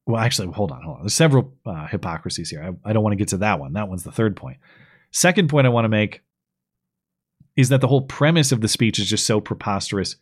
[0.06, 1.02] well, actually, hold on, hold on.
[1.04, 2.62] There's several uh, hypocrisies here.
[2.62, 3.72] I, I don't want to get to that one.
[3.74, 4.58] That one's the third point.
[5.10, 6.22] Second point I want to make
[7.56, 10.16] is that the whole premise of the speech is just so preposterous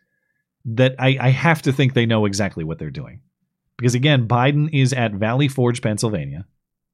[0.74, 3.20] that I, I have to think they know exactly what they're doing.
[3.76, 6.46] Because again, Biden is at Valley Forge, Pennsylvania,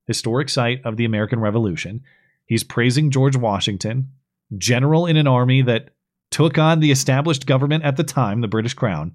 [0.07, 2.03] historic site of the American Revolution.
[2.47, 4.11] He's praising George Washington,
[4.57, 5.91] general in an army that
[6.31, 9.15] took on the established government at the time, the British Crown.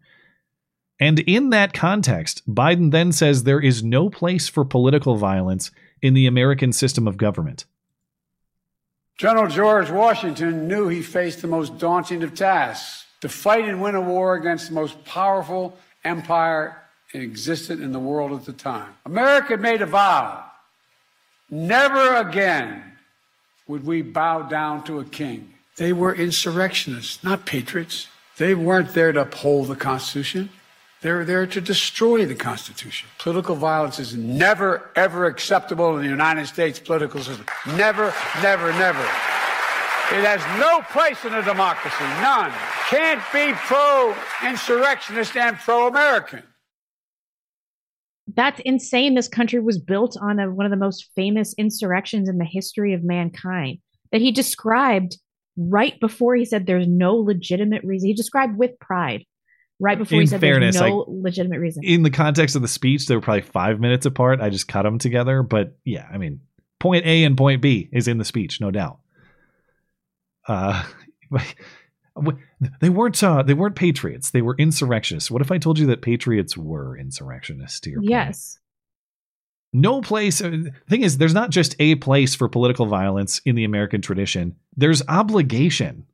[0.99, 5.71] And in that context, Biden then says there is no place for political violence
[6.01, 7.65] in the American system of government.
[9.17, 13.95] General George Washington knew he faced the most daunting of tasks to fight and win
[13.95, 16.77] a war against the most powerful empire
[17.13, 18.93] existed in the world at the time.
[19.05, 20.45] America made a vow
[21.49, 22.83] never again
[23.67, 25.53] would we bow down to a king.
[25.77, 28.07] They were insurrectionists, not patriots.
[28.37, 30.49] They weren't there to uphold the Constitution.
[31.01, 33.07] They were there to destroy the Constitution.
[33.19, 37.45] Political violence is never, ever acceptable in the United States political system.
[37.77, 39.07] Never, never, never.
[40.11, 42.03] It has no place in a democracy.
[42.21, 42.51] None.
[42.87, 46.41] Can't be pro insurrectionist and pro American.
[48.35, 49.13] That's insane.
[49.13, 52.93] This country was built on a, one of the most famous insurrections in the history
[52.93, 53.77] of mankind
[54.11, 55.17] that he described
[55.55, 58.07] right before he said there's no legitimate reason.
[58.07, 59.25] He described with pride
[59.79, 61.83] right before in he said fairness, there's no like, legitimate reason.
[61.83, 64.41] In the context of the speech, they were probably five minutes apart.
[64.41, 65.43] I just cut them together.
[65.43, 66.41] But yeah, I mean,
[66.79, 68.99] point A and point B is in the speech, no doubt.
[70.47, 70.83] Uh,
[72.81, 74.31] they weren't uh, they weren't patriots.
[74.31, 75.31] They were insurrectionists.
[75.31, 77.79] What if I told you that patriots were insurrectionists?
[77.81, 78.09] To your point?
[78.09, 78.59] yes,
[79.73, 80.41] no place.
[80.41, 84.01] uh, The thing is, there's not just a place for political violence in the American
[84.01, 84.55] tradition.
[84.75, 86.05] There's obligation.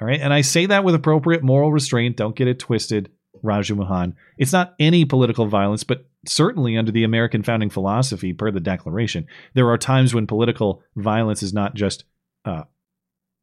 [0.00, 2.16] All right, and I say that with appropriate moral restraint.
[2.16, 3.10] Don't get it twisted,
[3.42, 4.14] Raju Mohan.
[4.36, 9.26] It's not any political violence, but certainly under the American founding philosophy, per the Declaration,
[9.54, 12.04] there are times when political violence is not just
[12.44, 12.62] uh,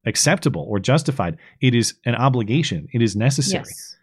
[0.06, 1.38] acceptable or justified.
[1.62, 2.88] It is an obligation.
[2.94, 3.98] It is necessary Yes.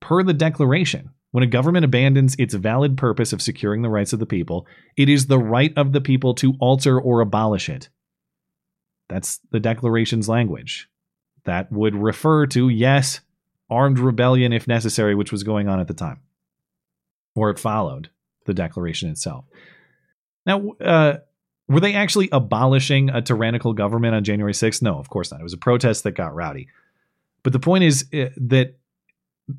[0.00, 4.18] per the Declaration, when a government abandons its valid purpose of securing the rights of
[4.18, 4.66] the people,
[4.96, 7.88] it is the right of the people to alter or abolish it.
[9.08, 10.88] That's the Declaration's language.
[11.44, 13.20] That would refer to, yes,
[13.68, 16.20] armed rebellion if necessary, which was going on at the time,
[17.34, 18.10] or it followed
[18.46, 19.44] the Declaration itself.
[20.46, 21.18] Now, uh,
[21.70, 24.82] were they actually abolishing a tyrannical government on January 6th?
[24.82, 25.40] No, of course not.
[25.40, 26.66] It was a protest that got rowdy.
[27.44, 28.76] But the point is uh, that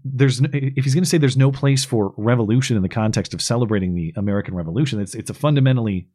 [0.04, 3.42] there's if he's going to say there's no place for revolution in the context of
[3.42, 6.10] celebrating the American Revolution, it's it's a fundamentally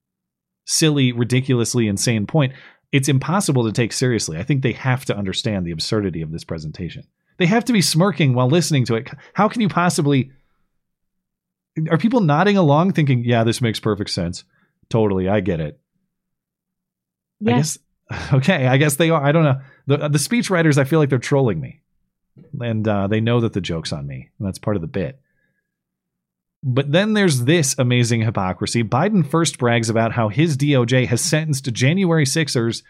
[0.67, 2.53] silly, ridiculously insane point.
[2.93, 4.39] It's impossible to take seriously.
[4.39, 7.05] I think they have to understand the absurdity of this presentation.
[7.39, 9.11] They have to be smirking while listening to it.
[9.35, 10.31] How can you possibly?
[11.91, 14.45] Are people nodding along, thinking, "Yeah, this makes perfect sense"?
[14.89, 15.81] Totally, I get it.
[17.45, 17.79] I guess
[18.33, 18.67] okay.
[18.67, 19.23] I guess they are.
[19.23, 19.61] I don't know.
[19.87, 21.81] The the speech writers, I feel like they're trolling me,
[22.61, 25.21] and uh, they know that the joke's on me, and that's part of the bit.
[26.63, 28.83] But then there's this amazing hypocrisy.
[28.83, 32.83] Biden first brags about how his DOJ has sentenced January Sixers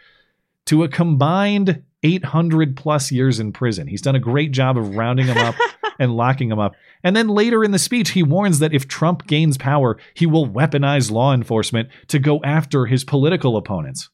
[0.66, 3.86] to a combined 800 plus years in prison.
[3.86, 5.55] He's done a great job of rounding them up
[5.98, 6.74] and locking them up.
[7.02, 10.48] And then later in the speech, he warns that if Trump gains power, he will
[10.48, 14.09] weaponize law enforcement to go after his political opponents.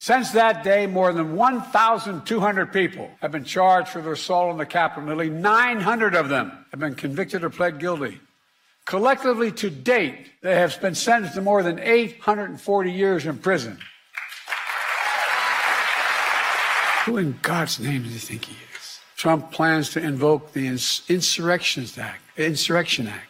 [0.00, 4.66] Since that day, more than 1,200 people have been charged for their assault on the
[4.66, 5.04] Capitol.
[5.08, 8.20] Nearly 900 of them have been convicted or pled guilty.
[8.84, 13.78] Collectively, to date, they have been sentenced to more than 840 years in prison.
[17.04, 19.00] Who in God's name does he think he is?
[19.16, 23.27] Trump plans to invoke the Ins- Insurrections Act, Insurrection Act,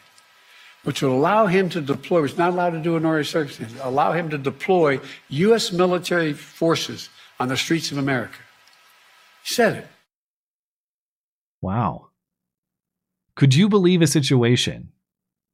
[0.84, 3.78] which will allow him to deploy, which is not allowed to do in ordinary circumstances,
[3.82, 5.72] allow him to deploy U.S.
[5.72, 7.08] military forces
[7.40, 8.38] on the streets of America.
[9.44, 9.86] He said it.
[11.60, 12.08] Wow.
[13.34, 14.92] Could you believe a situation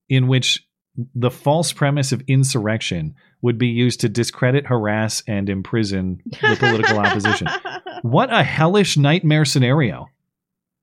[0.08, 0.66] in which
[1.14, 6.98] the false premise of insurrection would be used to discredit, harass, and imprison the political
[6.98, 7.48] opposition?
[8.02, 10.08] What a hellish nightmare scenario.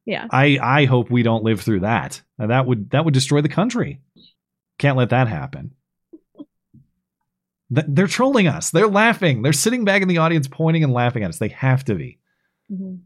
[0.06, 0.26] Yeah.
[0.32, 2.20] I, I hope we don't live through that.
[2.40, 4.00] That would that would destroy the country.
[4.82, 5.76] Can't let that happen.
[7.70, 8.72] They're trolling us.
[8.72, 9.44] They're laughing.
[9.44, 11.38] They're sitting back in the audience pointing and laughing at us.
[11.38, 12.18] They have to be.
[12.72, 13.02] Mhm.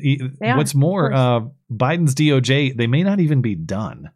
[0.00, 0.18] E-
[0.56, 1.40] What's more, uh,
[1.70, 4.10] Biden's DOJ, they may not even be done.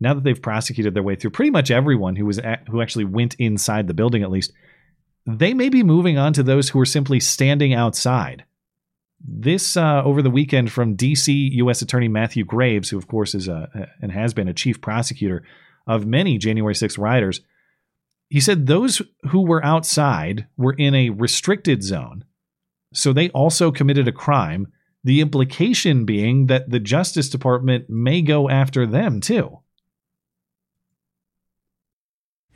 [0.00, 3.04] Now that they've prosecuted their way through pretty much everyone who was a- who actually
[3.04, 4.52] went inside the building, at least,
[5.24, 8.44] they may be moving on to those who are simply standing outside.
[9.20, 11.32] This uh, over the weekend from D.C.
[11.54, 11.82] U.S.
[11.82, 15.42] Attorney Matthew Graves, who of course is a and has been a chief prosecutor
[15.86, 17.40] of many January 6th rioters,
[18.28, 22.24] he said those who were outside were in a restricted zone
[22.92, 24.68] so they also committed a crime.
[25.04, 29.60] The implication being that the Justice Department may go after them too.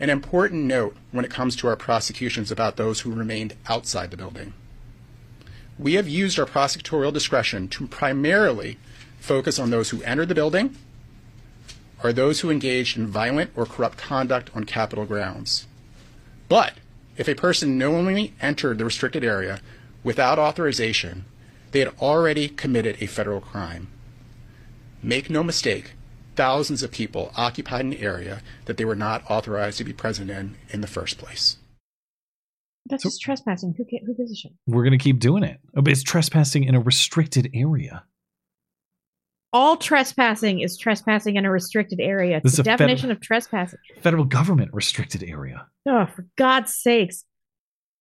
[0.00, 4.16] An important note when it comes to our prosecutions about those who remained outside the
[4.16, 4.52] building.
[5.78, 8.78] We have used our prosecutorial discretion to primarily
[9.18, 10.76] focus on those who entered the building
[12.02, 15.66] or those who engaged in violent or corrupt conduct on Capitol grounds.
[16.48, 16.74] But
[17.16, 19.60] if a person knowingly entered the restricted area
[20.02, 21.24] without authorization,
[21.70, 23.88] they had already committed a federal crime.
[25.02, 25.92] Make no mistake,
[26.36, 30.56] thousands of people occupied an area that they were not authorized to be present in
[30.70, 31.56] in the first place.
[32.90, 33.74] That's just trespassing.
[33.76, 34.52] Who, who gives a shit?
[34.66, 35.58] We're going to keep doing it.
[35.76, 38.04] Oh, but it's trespassing in a restricted area.
[39.52, 42.40] All trespassing is trespassing in a restricted area.
[42.42, 43.78] This It's is the a fed- definition of trespassing.
[44.00, 45.66] Federal government restricted area.
[45.86, 47.24] Oh, for God's sakes.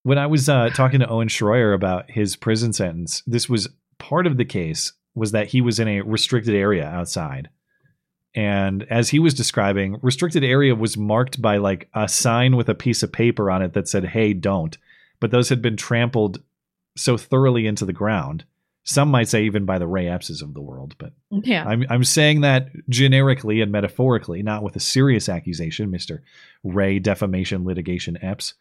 [0.04, 4.26] When I was uh, talking to Owen Schroyer about his prison sentence, this was part
[4.26, 7.50] of the case was that he was in a restricted area outside.
[8.34, 12.76] And as he was describing, restricted area was marked by like a sign with a
[12.76, 14.78] piece of paper on it that said, hey, don't.
[15.20, 16.42] But those had been trampled
[16.96, 18.46] so thoroughly into the ground.
[18.84, 21.66] Some might say even by the Ray Epses of the world, but Yeah.
[21.68, 26.24] I'm I'm saying that generically and metaphorically, not with a serious accusation, Mister
[26.64, 28.56] Ray defamation litigation Epps.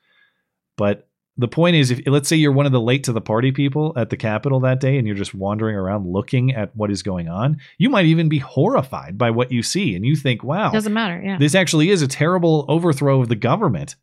[0.77, 1.09] But
[1.41, 3.95] the point is, if let's say you're one of the late to the party people
[3.97, 7.29] at the Capitol that day and you're just wandering around looking at what is going
[7.29, 9.95] on, you might even be horrified by what you see.
[9.97, 11.21] And you think, wow, Doesn't matter.
[11.25, 11.39] Yeah.
[11.39, 13.97] this actually is a terrible overthrow of the government.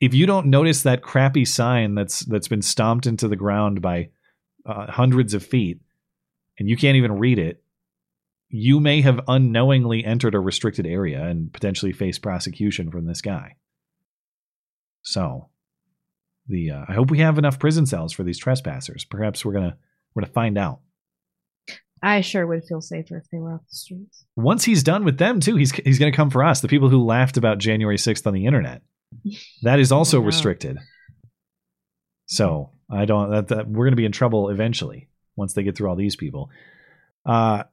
[0.00, 4.08] If you don't notice that crappy sign that's that's been stomped into the ground by
[4.66, 5.80] uh, hundreds of feet,
[6.58, 7.62] and you can't even read it,
[8.48, 13.54] you may have unknowingly entered a restricted area and potentially face prosecution from this guy.
[15.02, 15.50] So,
[16.48, 19.04] the uh, I hope we have enough prison cells for these trespassers.
[19.04, 19.76] Perhaps we're gonna
[20.14, 20.80] we're gonna find out.
[22.04, 24.24] I sure would feel safer if they were off the streets.
[24.34, 27.04] Once he's done with them too, he's he's gonna come for us, the people who
[27.04, 28.82] laughed about January sixth on the internet.
[29.62, 30.26] That is also Wow.
[30.26, 30.78] restricted.
[32.26, 35.88] So I don't that, that we're gonna be in trouble eventually once they get through
[35.90, 36.50] all these people.
[37.24, 37.64] Uh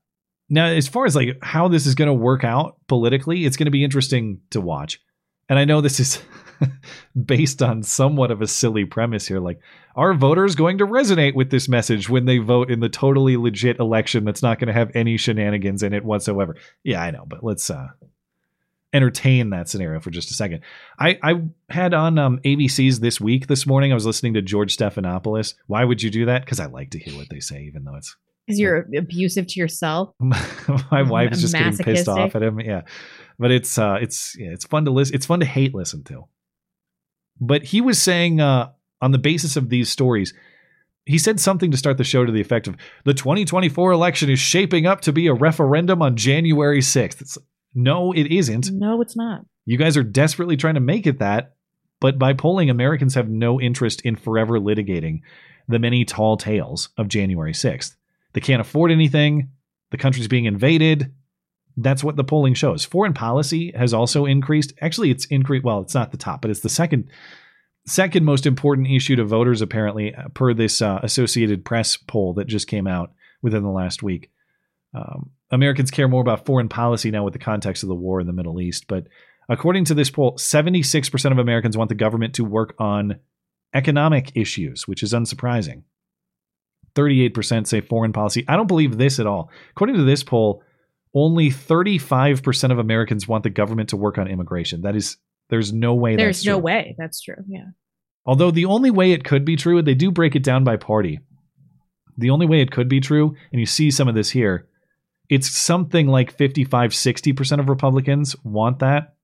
[0.49, 3.83] now as far as like how this is gonna work out politically, it's gonna be
[3.83, 5.01] interesting to watch.
[5.47, 6.21] And I know this is
[7.25, 9.39] based on somewhat of a silly premise here.
[9.39, 9.59] Like,
[9.95, 13.79] are voters going to resonate with this message when they vote in the totally legit
[13.79, 16.55] election that's not going to have any shenanigans in it whatsoever?
[16.83, 17.87] Yeah, I know, but let's uh,
[18.93, 20.61] entertain that scenario for just a second.
[20.99, 23.91] I, I had on um, ABC's this week this morning.
[23.91, 25.55] I was listening to George Stephanopoulos.
[25.67, 26.45] Why would you do that?
[26.45, 28.15] Because I like to hear what they say, even though it's
[28.45, 30.13] Because you're abusive to yourself.
[30.19, 32.59] my wife is just getting pissed off at him.
[32.59, 32.81] Yeah,
[33.37, 35.15] but it's uh, it's yeah, it's fun to listen.
[35.15, 36.25] It's fun to hate listen to.
[37.39, 38.71] But he was saying uh,
[39.01, 40.33] on the basis of these stories,
[41.05, 44.39] he said something to start the show to the effect of the 2024 election is
[44.39, 47.21] shaping up to be a referendum on January 6th.
[47.21, 47.37] It's,
[47.73, 48.71] no, it isn't.
[48.71, 49.45] No, it's not.
[49.65, 51.55] You guys are desperately trying to make it that,
[51.99, 55.21] but by polling, Americans have no interest in forever litigating
[55.67, 57.95] the many tall tales of January 6th.
[58.33, 59.49] They can't afford anything.
[59.91, 61.13] The country's being invaded.
[61.81, 62.83] That's what the polling shows.
[62.83, 64.73] Foreign policy has also increased.
[64.81, 65.63] Actually, it's increased.
[65.63, 67.09] Well, it's not the top, but it's the second
[67.85, 72.47] second most important issue to voters apparently uh, per this uh, Associated Press poll that
[72.47, 74.29] just came out within the last week.
[74.93, 78.27] Um, Americans care more about foreign policy now with the context of the war in
[78.27, 79.07] the Middle East, but
[79.47, 83.19] according to this poll, 76% of Americans want the government to work on
[83.73, 85.83] economic issues, which is unsurprising.
[86.95, 88.43] 38% say foreign policy.
[88.47, 89.49] I don't believe this at all.
[89.71, 90.63] According to this poll,
[91.13, 94.81] only 35% of Americans want the government to work on immigration.
[94.81, 95.17] That is
[95.49, 96.63] there's no way There's that's no true.
[96.63, 96.95] way.
[96.97, 97.43] That's true.
[97.47, 97.65] Yeah.
[98.25, 101.19] Although the only way it could be true, they do break it down by party.
[102.17, 104.67] The only way it could be true, and you see some of this here,
[105.29, 109.15] it's something like 55, 60% of Republicans want that.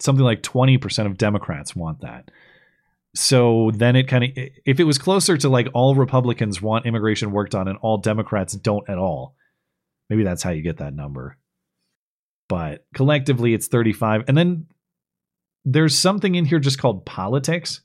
[0.00, 2.30] Something like 20% of Democrats want that.
[3.14, 4.30] So then it kind of,
[4.64, 8.54] if it was closer to like all Republicans want immigration worked on and all Democrats
[8.54, 9.34] don't at all,
[10.10, 11.38] maybe that's how you get that number.
[12.48, 14.24] But collectively, it's 35.
[14.28, 14.66] And then
[15.64, 17.80] there's something in here just called politics.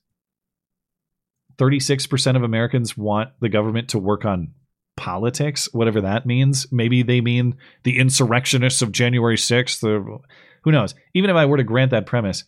[1.57, 4.53] 36% of Americans want the government to work on
[4.97, 6.67] politics, whatever that means.
[6.71, 9.83] Maybe they mean the insurrectionists of January 6th.
[9.83, 10.21] Or,
[10.63, 10.95] who knows?
[11.13, 12.43] Even if I were to grant that premise,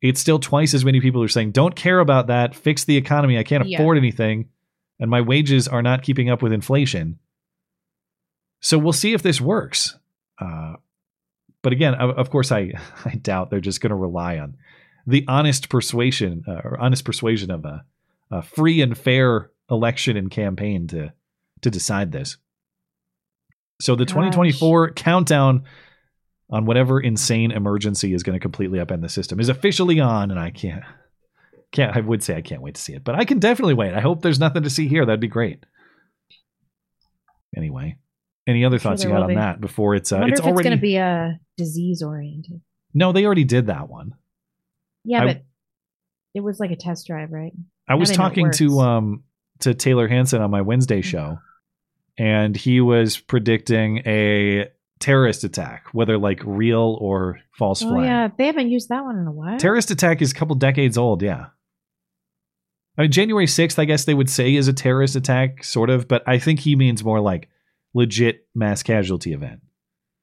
[0.00, 2.96] it's still twice as many people who are saying, don't care about that, fix the
[2.96, 3.38] economy.
[3.38, 3.78] I can't Yeah.
[3.78, 4.50] afford anything,
[5.00, 7.18] and my wages are not keeping up with inflation.
[8.66, 9.96] So we'll see if this works.
[10.40, 10.74] Uh,
[11.62, 12.72] but again, of, course, I,
[13.04, 14.56] I doubt they're just going to rely on
[15.06, 17.84] the honest persuasion uh, or honest persuasion of a,
[18.32, 21.12] a free and fair election and campaign to
[21.60, 22.38] to decide this.
[23.80, 25.62] So the 2024 countdown
[26.50, 30.40] on whatever insane emergency is going to completely upend the system is officially on, and
[30.40, 30.82] I can't
[31.70, 33.94] can't I would say I can't wait to see it, but I can definitely wait.
[33.94, 35.06] I hope there's nothing to see here.
[35.06, 35.64] That'd be great.
[37.56, 37.96] Anyway,
[38.46, 39.34] any other Sure thoughts you there got will on be.
[39.36, 42.60] that before it's I uh, it's already going to be uh, disease oriented.
[42.94, 44.14] no they already did that one.
[45.04, 45.44] Yeah, I- but
[46.34, 47.52] it was like a test drive, right?
[47.88, 49.24] I was talking to um
[49.60, 51.38] to Tayler Hansen on my Wednesday show,
[52.18, 54.68] and he was predicting a
[54.98, 58.04] terrorist attack, whether like real or false Oh flag.
[58.04, 59.58] yeah, they haven't used that one in a while.
[59.58, 61.46] Terrorist attack is a couple decades old, yeah.
[62.98, 66.08] I mean, January 6th, I guess they would say is a terrorist attack, sort of,
[66.08, 67.48] but I think he means more like
[67.96, 69.60] legit mass casualty event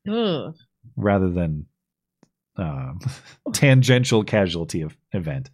[0.09, 0.55] Ugh.
[0.95, 1.65] rather than
[2.55, 2.99] um,
[3.53, 5.49] tangential casualty of event.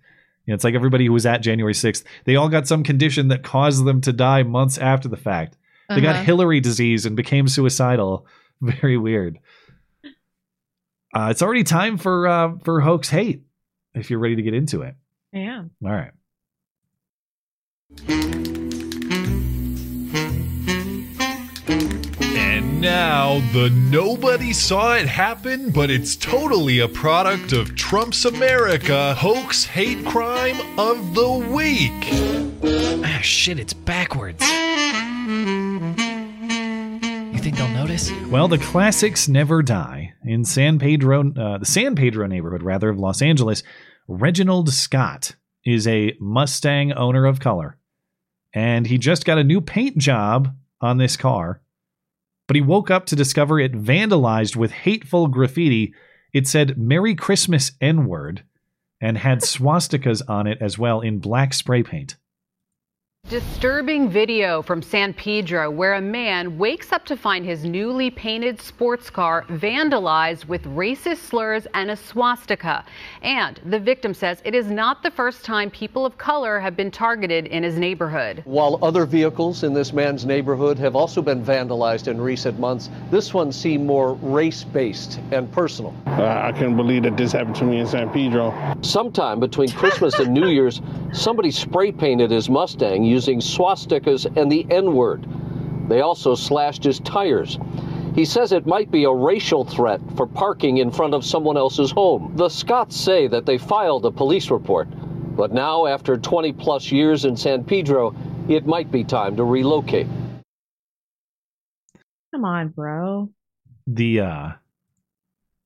[0.45, 3.27] You know, it's like everybody who was at January 6th, they all got some condition
[3.29, 5.55] that caused them to die months after the fact.
[5.87, 6.23] They got Uh-huh.
[6.23, 8.27] Hillary disease and became suicidal.
[8.61, 9.39] Very weird.
[11.15, 13.43] Uh, it's already time for uh, for hoax hate.
[13.95, 14.95] If you're ready to get into it,
[15.33, 15.63] Yeah.
[15.83, 15.89] all
[18.05, 18.51] right.
[22.79, 29.65] Now, the nobody saw it happen, but it's totally a product of Trump's America hoax
[29.65, 31.91] hate crime of the week.
[33.05, 34.41] Ah, shit, it's backwards.
[37.33, 38.11] You think they'll notice?
[38.29, 40.13] Well, the classics never die.
[40.23, 43.61] In San Pedro, uh, the San Pedro neighborhood, rather, of Los Angeles,
[44.07, 45.35] Reginald Scott
[45.65, 47.77] is a Mustang owner of color.
[48.53, 51.61] And he just got a new paint job on this car.
[52.49, 55.93] But he woke up to discover it vandalized with hateful graffiti.
[56.33, 58.43] It said Merry Christmas N word
[58.99, 62.15] and had swastikas on it as well in black spray paint.
[63.29, 68.59] Disturbing video from San Pedro where a man wakes up to find his newly painted
[68.59, 72.83] sports car vandalized with racist slurs and a swastika.
[73.21, 76.89] And the victim says it is not the first time people of color have been
[76.89, 78.41] targeted in his neighborhood.
[78.45, 83.31] While other vehicles in this man's neighborhood have also been vandalized in recent months, this
[83.31, 85.95] one seemed more race based and personal.
[86.07, 88.75] Uh, I can't believe that this happened to me in San Pedro.
[88.81, 90.81] Sometime between Christmas and New Year's,
[91.13, 95.25] somebody spray painted his Mustang using swastikas and the N word.
[95.89, 97.57] They also slashed his tires.
[98.15, 101.91] He says it might be a racial threat for parking in front of someone else's
[101.91, 102.33] home.
[102.35, 104.87] The Scotts say that they filed a police report,
[105.35, 108.13] but now, after 20 plus years in San Pedro,
[108.49, 110.07] it might be time to relocate.
[112.33, 113.29] Come on, bro.
[113.87, 114.49] The uh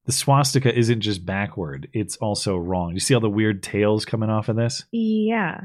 [0.06, 2.94] the swastika isn't just backward, it's also wrong.
[2.94, 4.86] You see all the weird tails coming off of this?
[4.92, 5.62] Yeah.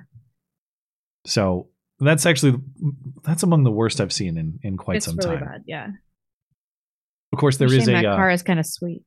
[1.26, 1.68] So
[2.00, 2.60] that's actually
[3.22, 5.44] that's among the worst I've seen in in quite it's some really time.
[5.44, 5.62] bad.
[5.66, 5.88] Yeah.
[7.32, 7.92] Of course, there is a.
[7.92, 9.02] that uh, car is kind of sweet.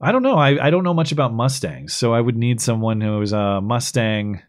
[0.00, 0.36] I don't know.
[0.36, 3.60] I, I don't know much about Mustangs, so I would need someone who is a
[3.60, 4.40] Mustang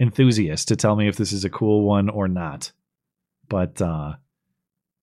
[0.00, 2.72] enthusiast to tell me if this is a cool one or not.
[3.48, 4.14] But uh,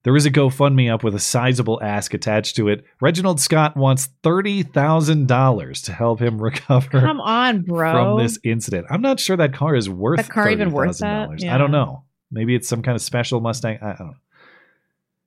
[0.06, 2.86] there is a GoFundMe up with a sizable ask attached to it.
[3.02, 7.91] Reginald Scott wants thirty thousand dollars to help him recover Come on, bro.
[7.91, 8.86] from this incident.
[8.91, 11.30] I'm not sure that car is worth That car even worth that?
[11.30, 11.41] $30,000.
[11.41, 11.56] Yeah.
[11.56, 12.03] I don't know.
[12.30, 13.80] Maybe it's some kind of special Mustang.
[13.82, 14.14] I I don't know.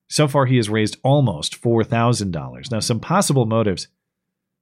[0.07, 2.71] So far, he has raised almost four thousand dollars.
[2.71, 3.89] Now, some possible motives.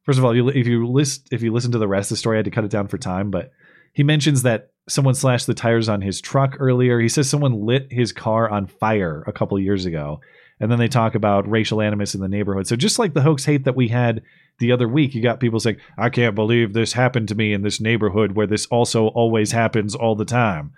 [0.02, 2.38] First of all, if you list, if you listen to the rest of the story,
[2.38, 3.30] I had to cut it down for time.
[3.30, 3.52] But
[3.94, 7.00] he mentions that someone slashed the tires on his truck earlier.
[7.00, 10.22] He says someone lit his car on fire a couple years ago,
[10.60, 12.68] and then they talk about racial animus in the neighborhood.
[12.68, 14.22] So just like the hoax hate that we had
[14.60, 17.62] the other week, you got people saying, "I can't believe this happened to me in
[17.62, 20.72] this neighborhood where this also always happens all the time."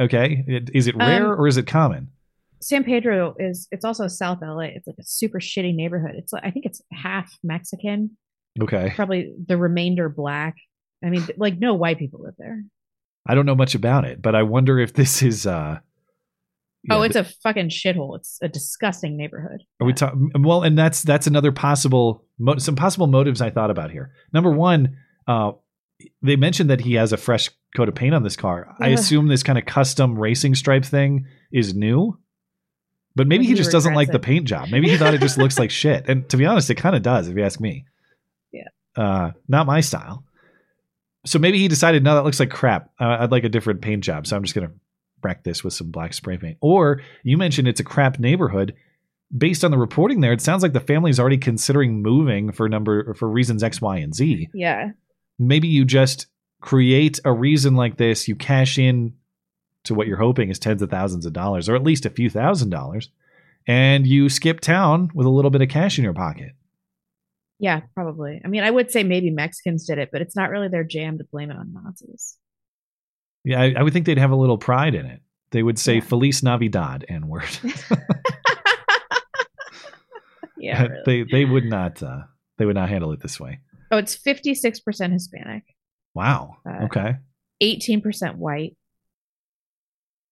[0.00, 2.08] Okay, is it rare Um, or is it common?
[2.60, 4.64] San Pedro is it's also South LA.
[4.74, 6.12] It's like a super shitty neighborhood.
[6.16, 8.16] It's like I think it's half Mexican,
[8.60, 8.92] Okay.
[8.94, 10.54] probably the remainder black.
[11.04, 12.62] I mean, like no white people live there.
[13.26, 15.46] I don't know much about it, but I wonder if this is.
[15.46, 15.78] uh
[16.90, 18.16] oh, yeah, it's a fucking shithole.
[18.16, 19.62] It's a disgusting neighborhood.
[19.80, 20.30] Are we talking?
[20.38, 24.12] Well, and that's that's another possible mo- some possible motives I thought about here.
[24.32, 24.96] Number one,
[25.26, 25.52] uh,
[26.22, 28.74] they mentioned that he has a fresh coat of paint on this car.
[28.80, 32.18] I assume this kind of custom racing stripe thing is new,
[33.16, 34.68] but maybe Maybe he just doesn't like regrets the paint job.
[34.70, 36.08] Maybe he thought it just looks like shit.
[36.08, 37.84] And to be honest, it kind of does, if you ask me.
[38.52, 38.68] Yeah.
[38.96, 40.23] Uh, not my style.
[41.24, 42.90] So maybe he decided, no, that looks like crap.
[43.00, 44.72] Uh, I'd like a different paint job, so I'm just gonna
[45.22, 46.58] wreck this with some black spray paint.
[46.60, 48.74] Or you mentioned it's a crap neighborhood.
[49.36, 53.14] Based on the reporting there, it sounds like the family's already considering moving for number
[53.14, 54.48] for reasons X, Y, and Z.
[54.54, 54.90] Yeah.
[55.38, 56.26] Maybe you just
[56.60, 59.14] create a reason like this, you cash in
[59.84, 62.30] to what you're hoping is tens of thousands of dollars, or at least a few
[62.30, 63.10] thousand dollars,
[63.66, 66.52] and you skip town with a little bit of cash in your pocket.
[67.58, 68.40] Yeah, probably.
[68.44, 71.18] I mean, I would say maybe Mexicans did it, but it's not really their jam
[71.18, 72.36] to blame it on Nazis.
[73.44, 75.20] Yeah, I, I would think they'd have a little pride in it.
[75.50, 77.44] They would say Feliz Navidad N word.
[80.56, 80.82] Yeah.
[80.86, 81.02] really.
[81.04, 82.22] they they would not uh,
[82.58, 83.60] they would not handle it this way.
[83.90, 85.62] Oh, it's fifty six percent Hispanic,
[86.14, 86.56] Wow.
[86.66, 87.16] Uh, okay.
[87.60, 88.76] eighteen percent white,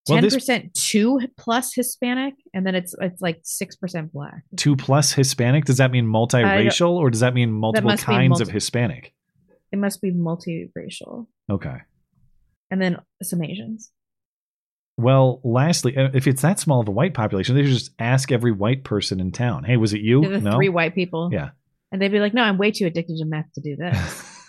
[0.08, 4.42] Well, ten this- percent two plus Hispanic, and then it's it's like six percent black.
[4.56, 5.64] Two plus Hispanic.
[5.64, 9.14] Does that mean multiracial or does that mean multiple be kinds of Hispanic?
[9.70, 11.76] It must be multiracial, Okay.
[12.70, 13.90] and then some Asians.
[14.98, 18.30] Well, lastly, uh, if it's that small of a white population, they should just ask
[18.30, 20.52] every white person in town, "Hey, was it you?" The no.
[20.56, 21.30] three white people.
[21.32, 21.50] Yeah.
[21.90, 24.46] and they'd be like, "No, I'm way too addicted to meth to do this."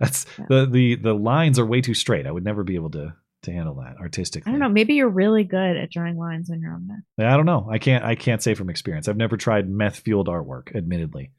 [0.00, 2.26] That's the the the lines are way too straight.
[2.26, 4.50] I would never be able to to handle that artistically.
[4.50, 4.68] I don't know.
[4.68, 7.26] Maybe you're really good at drawing lines on your own meth.
[7.26, 7.68] I don't know.
[7.70, 8.04] I can't.
[8.04, 9.08] I can't say from experience.
[9.08, 11.30] I've never tried meth fueled artwork, admittedly.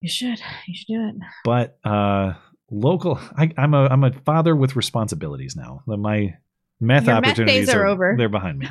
[0.00, 0.40] You should.
[0.66, 1.14] You should do it.
[1.44, 2.34] But uh,
[2.70, 3.18] local.
[3.36, 5.82] I, I'm a I'm a father with responsibilities now.
[5.86, 6.36] My
[6.80, 8.14] meth Your meth opportunities days are over.
[8.18, 8.68] They're behind me.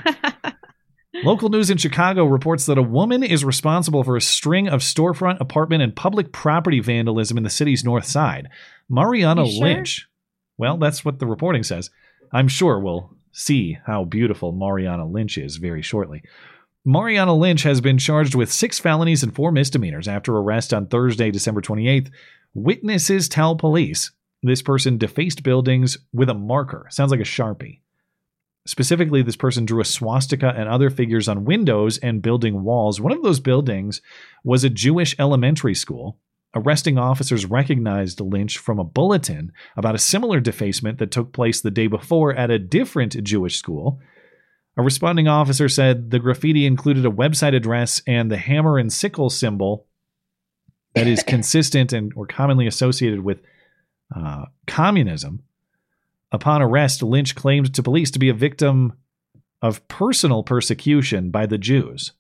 [1.23, 5.39] Local news in Chicago reports that a woman is responsible for a string of storefront,
[5.39, 8.49] apartment, and public property vandalism in the city's north side.
[8.87, 9.63] Mariana sure?
[9.65, 10.07] Lynch.
[10.57, 11.89] Well, that's what the reporting says.
[12.31, 16.23] I'm sure we'll see how beautiful Mariana Lynch is very shortly.
[16.85, 21.31] Mariana Lynch has been charged with six felonies and four misdemeanors after arrest on Thursday,
[21.31, 22.09] December 28th.
[22.53, 26.87] Witnesses tell police this person defaced buildings with a marker.
[26.89, 27.81] Sounds like a Sharpie.
[28.65, 32.99] Specifically, this person drew a swastika and other figures on windows and building walls.
[32.99, 34.01] One of those buildings
[34.43, 36.19] was a Jewish elementary school.
[36.57, 41.69] Arresting officers recognized Lynch from a bulletin about a similar defacement that took place the
[41.69, 43.99] day before at a different Jewish school.
[44.75, 49.29] A responding officer said the graffiti included a website address and the hammer and sickle
[49.29, 49.85] symbol
[50.95, 53.39] that is consistent and or commonly associated with
[54.15, 55.43] uh, communism.
[56.31, 58.93] Upon arrest, Lynch claimed to police to be a victim
[59.61, 62.13] of personal persecution by the Jews.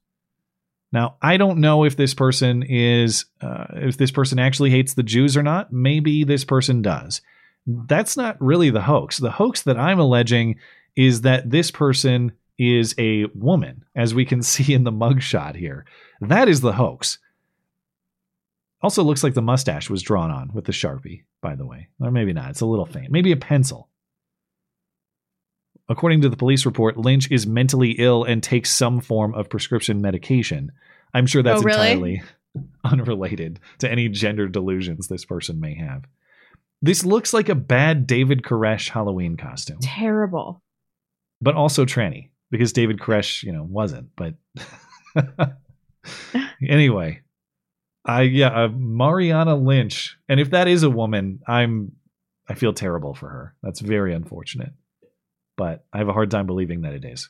[0.91, 5.03] Now, I don't know if this person is uh, if this person actually hates the
[5.03, 5.71] Jews or not.
[5.71, 7.21] Maybe this person does.
[7.65, 9.17] That's not really the hoax.
[9.17, 10.55] The hoax that I'm alleging
[10.95, 15.85] is that this person is a woman, as we can see in the mugshot here.
[16.21, 17.19] That is the hoax.
[18.81, 22.11] Also, looks like the mustache was drawn on with the sharpie, by the way, or
[22.11, 22.51] maybe not.
[22.51, 23.11] It's a little faint.
[23.11, 23.89] Maybe a pencil.
[25.89, 30.01] According to the police report, Lynch is mentally ill and takes some form of prescription
[30.01, 30.71] medication.
[31.13, 31.91] I'm sure that's Oh, really?
[31.91, 32.21] entirely
[32.83, 36.03] unrelated to any gender delusions this person may have.
[36.81, 40.61] This looks like a bad David Koresh Halloween costume, Terrible.
[41.41, 44.09] but also tranny because David Koresh, you know, wasn't.
[44.15, 44.35] But
[46.67, 47.21] anyway,
[48.05, 51.93] I yeah, uh, Mariana Lynch, and if that is a woman, I'm
[52.47, 53.55] I feel terrible for her.
[53.63, 54.73] That's very unfortunate,
[55.57, 57.29] but I have a hard time believing that it is.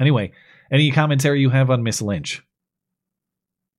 [0.00, 0.32] Anyway,
[0.72, 2.42] any commentary you have on Miss Lynch?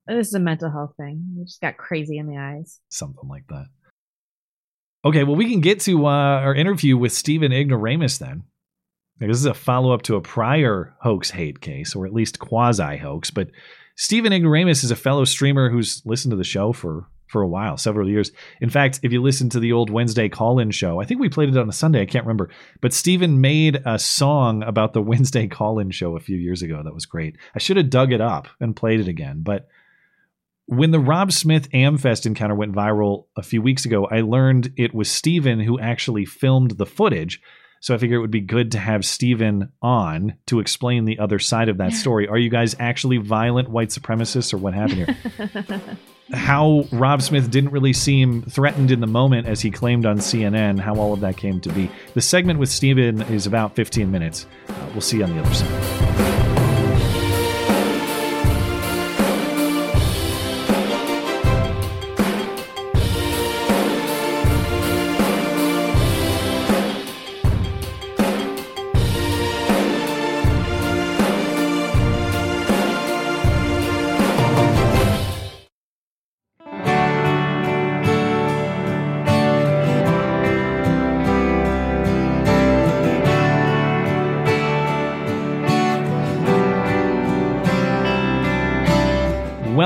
[0.08, 1.38] This is a mental health thing.
[1.42, 2.80] It just got crazy in the eyes.
[2.90, 3.66] something like that.
[5.04, 8.44] Okay, well, we can get to uh, our interview with Stephen Ignoramus then.
[9.20, 12.98] This is a follow up to a prior hoax hate case, or at least quasi
[12.98, 13.32] hoax.
[13.32, 13.50] But
[13.96, 17.78] Stephen Ignoramus is a fellow streamer who's listened to the show for for a while,
[17.78, 18.32] several years.
[18.62, 21.30] In fact, if you listen to the old Wednesday call in show, I think we
[21.30, 22.50] played it on a Sunday, I can't remember.
[22.82, 26.82] But Stephen made a song about the Wednesday call in show a few years ago
[26.84, 27.38] that was great.
[27.56, 29.42] I should have dug it up and played it again.
[29.44, 29.68] But
[30.68, 34.96] when the Rob Smith Amfest encounter went viral a few weeks ago, I learned it
[34.96, 37.42] was Stephen who actually filmed the footage.
[37.82, 41.40] So I figure it would be good to have Stephen on to explain the other
[41.40, 42.28] side of that story.
[42.28, 45.06] Are you guys actually violent white supremacists or what happened
[45.38, 45.98] here?
[46.34, 50.80] how Rob Smith didn't really seem threatened in the moment as he claimed on CNN,
[50.80, 51.90] how all of that came to be.
[52.14, 54.48] The segment with Stephen is about 15 minutes.
[54.68, 56.35] Uh, we'll see you on the other side.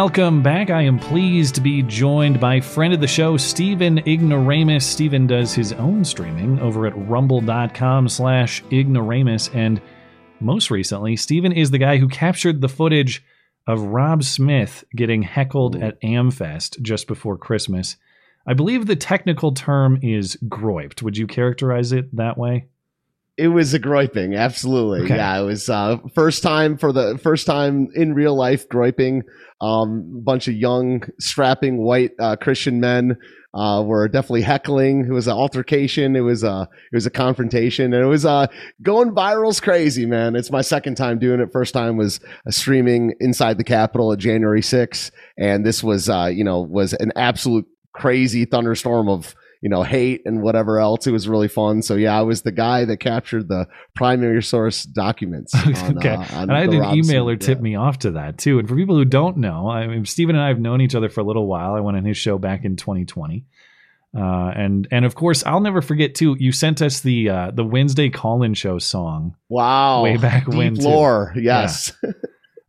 [0.10, 0.72] Welcome back.
[0.72, 4.84] I am pleased to be joined by friend of the show, Stephen Ignoramus.
[4.84, 9.52] Stephen does his own streaming over at rumble.com slash ignoramus.
[9.54, 9.80] And
[10.40, 13.24] most recently, Stephen is the guy who captured the footage
[13.68, 17.96] of Rob Smith getting heckled at Amfest just before Christmas.
[18.48, 21.04] I believe the technical term is groyped.
[21.04, 22.66] Would you characterize it that way?
[23.40, 25.06] It was a groyping, absolutely.
[25.06, 25.16] Okay.
[25.16, 29.22] Yeah, it was uh, first time for the first time in real life groyping.
[29.62, 33.18] Um, bunch of young, strapping white uh, Christian men
[33.54, 35.06] uh, were definitely heckling.
[35.06, 36.18] It was an altercation.
[36.18, 38.48] It was a it was a confrontation, and it was uh,
[38.82, 40.36] going viral's crazy, man.
[40.36, 41.52] It's my second time doing it.
[41.54, 46.30] First time was uh, streaming inside the Capitol at January 6th, and this was uh,
[46.32, 51.06] you know was an absolute crazy thunderstorm of you know, hate and whatever else.
[51.06, 51.82] It was really fun.
[51.82, 55.54] So yeah, I was the guy that captured the primary source documents.
[55.66, 56.14] On, okay.
[56.14, 58.60] uh, and I had an Rob emailer tip me off to that too.
[58.60, 61.10] And for people who don't know, I mean, Stephen and I have known each other
[61.10, 61.74] for a little while.
[61.74, 63.46] I went on his show back in 2020.
[64.18, 66.36] Uh, and and of course, I'll never forget too.
[66.40, 69.36] You sent us the uh, the Wednesday call-in show song.
[69.50, 70.76] Wow, way back deep when.
[70.76, 70.82] too.
[70.82, 71.94] lore, yes.
[72.02, 72.12] Yeah.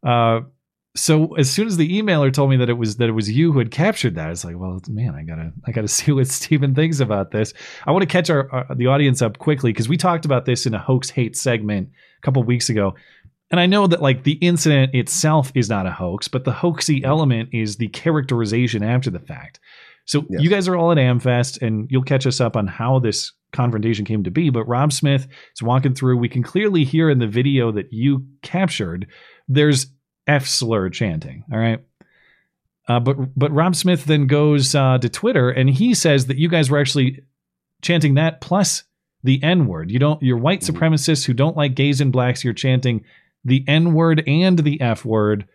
[0.10, 0.40] uh,
[0.96, 3.52] so as soon as the emailer told me that it was that it was you
[3.52, 6.74] who had captured that, it's like, well, man, I gotta I gotta see what Stephen
[6.74, 7.52] thinks about this.
[7.86, 10.66] I want to catch our, our the audience up quickly because we talked about this
[10.66, 11.88] in a hoax hate segment
[12.18, 12.94] a couple weeks ago.
[13.50, 17.04] and I know that like the incident itself is not a hoax, but the hoaxy
[17.04, 19.60] element is the characterization after the fact.
[20.06, 23.32] So you guys are all at Amfest, and you'll catch us up on how this
[23.52, 24.50] confrontation came to be.
[24.50, 26.16] But Rob Smith is walking through.
[26.16, 29.06] We can clearly hear in the video that you captured.
[29.46, 29.86] There's
[30.30, 31.44] F slur chanting.
[31.52, 31.80] All right.
[32.88, 36.48] Uh, but but Rob Smith then goes uh, to Twitter and he says that you
[36.48, 37.22] guys were actually
[37.82, 38.84] chanting that plus
[39.24, 39.90] the N word.
[39.90, 40.22] You don't.
[40.22, 42.44] You're white supremacists who don't like gays and blacks.
[42.44, 43.04] You're chanting
[43.44, 45.48] the N word and the F word.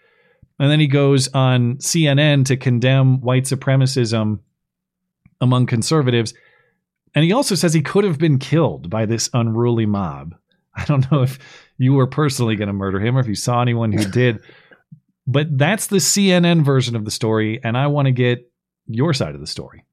[0.59, 4.39] And then he goes on CNN to condemn white supremacism
[5.41, 6.33] among conservatives.
[7.13, 10.35] And he also says he could have been killed by this unruly mob.
[10.75, 11.39] I don't know if
[11.77, 14.41] you were personally going to murder him or if you saw anyone who did,
[15.27, 17.59] but that's the CNN version of the story.
[17.63, 18.51] And I want to get
[18.87, 19.83] your side of the story.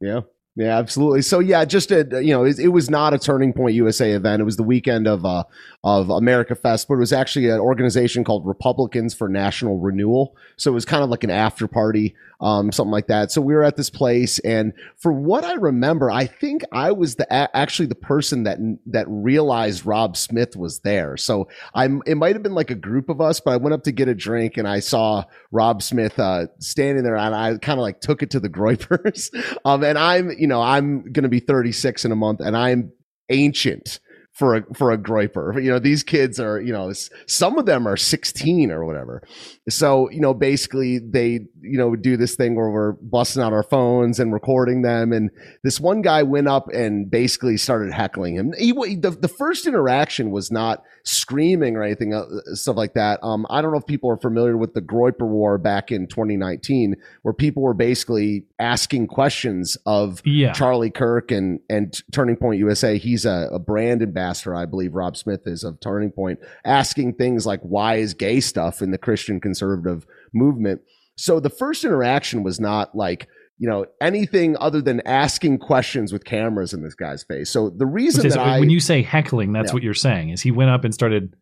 [0.00, 0.20] Yeah.
[0.56, 1.22] Yeah, absolutely.
[1.22, 4.40] So yeah, just a, you know, it, it, was not a Turning Point USA event.
[4.40, 5.42] It was the weekend of uh,
[5.82, 10.36] of America Fest, but it was actually an organization called Republicans for National Renewal.
[10.56, 13.32] So it was kind of like an after party, um, something like that.
[13.32, 17.16] So we were at this place, and for what I remember, I think I was
[17.16, 21.16] the actually the person that that realized Rob Smith was there.
[21.16, 23.84] So I'm it might have been like a group of us, but I went up
[23.84, 27.78] to get a drink and I saw Rob Smith uh, standing there, and I kind
[27.78, 29.30] of like took it to the Groypers.
[29.64, 32.92] um, and I'm you know, I'm to be 36 in a month and I'm
[33.30, 33.98] ancient
[34.34, 35.62] for a for a groyper.
[35.62, 36.92] You know, these kids are, you know,
[37.26, 39.22] some of them are 16 or whatever.
[39.68, 43.62] So, you know, basically they, you know, do this thing where we're busting out our
[43.62, 45.12] phones and recording them.
[45.12, 45.30] And
[45.62, 48.52] this one guy went up and basically started heckling him.
[48.58, 52.24] He, the, the first interaction was not screaming or anything, uh,
[52.54, 53.20] stuff like that.
[53.22, 56.96] Um, I don't know if people are familiar with the Groyper War back in 2019,
[57.22, 60.52] where people were basically asking questions of yeah.
[60.52, 62.98] Charlie Kirk and, and Turning Point USA.
[62.98, 64.23] He's a, a brand ambassador,
[64.54, 68.82] I believe Rob Smith is of Turning Point, asking things like, why is gay stuff
[68.82, 70.80] in the Christian conservative movement.
[71.16, 73.28] So the first interaction was not like,
[73.58, 77.50] you know, anything other than asking questions with cameras in this guy's face.
[77.50, 79.74] So the reason is, that I, when you say heckling, that's Yeah.
[79.74, 81.36] what you're saying is he went up and started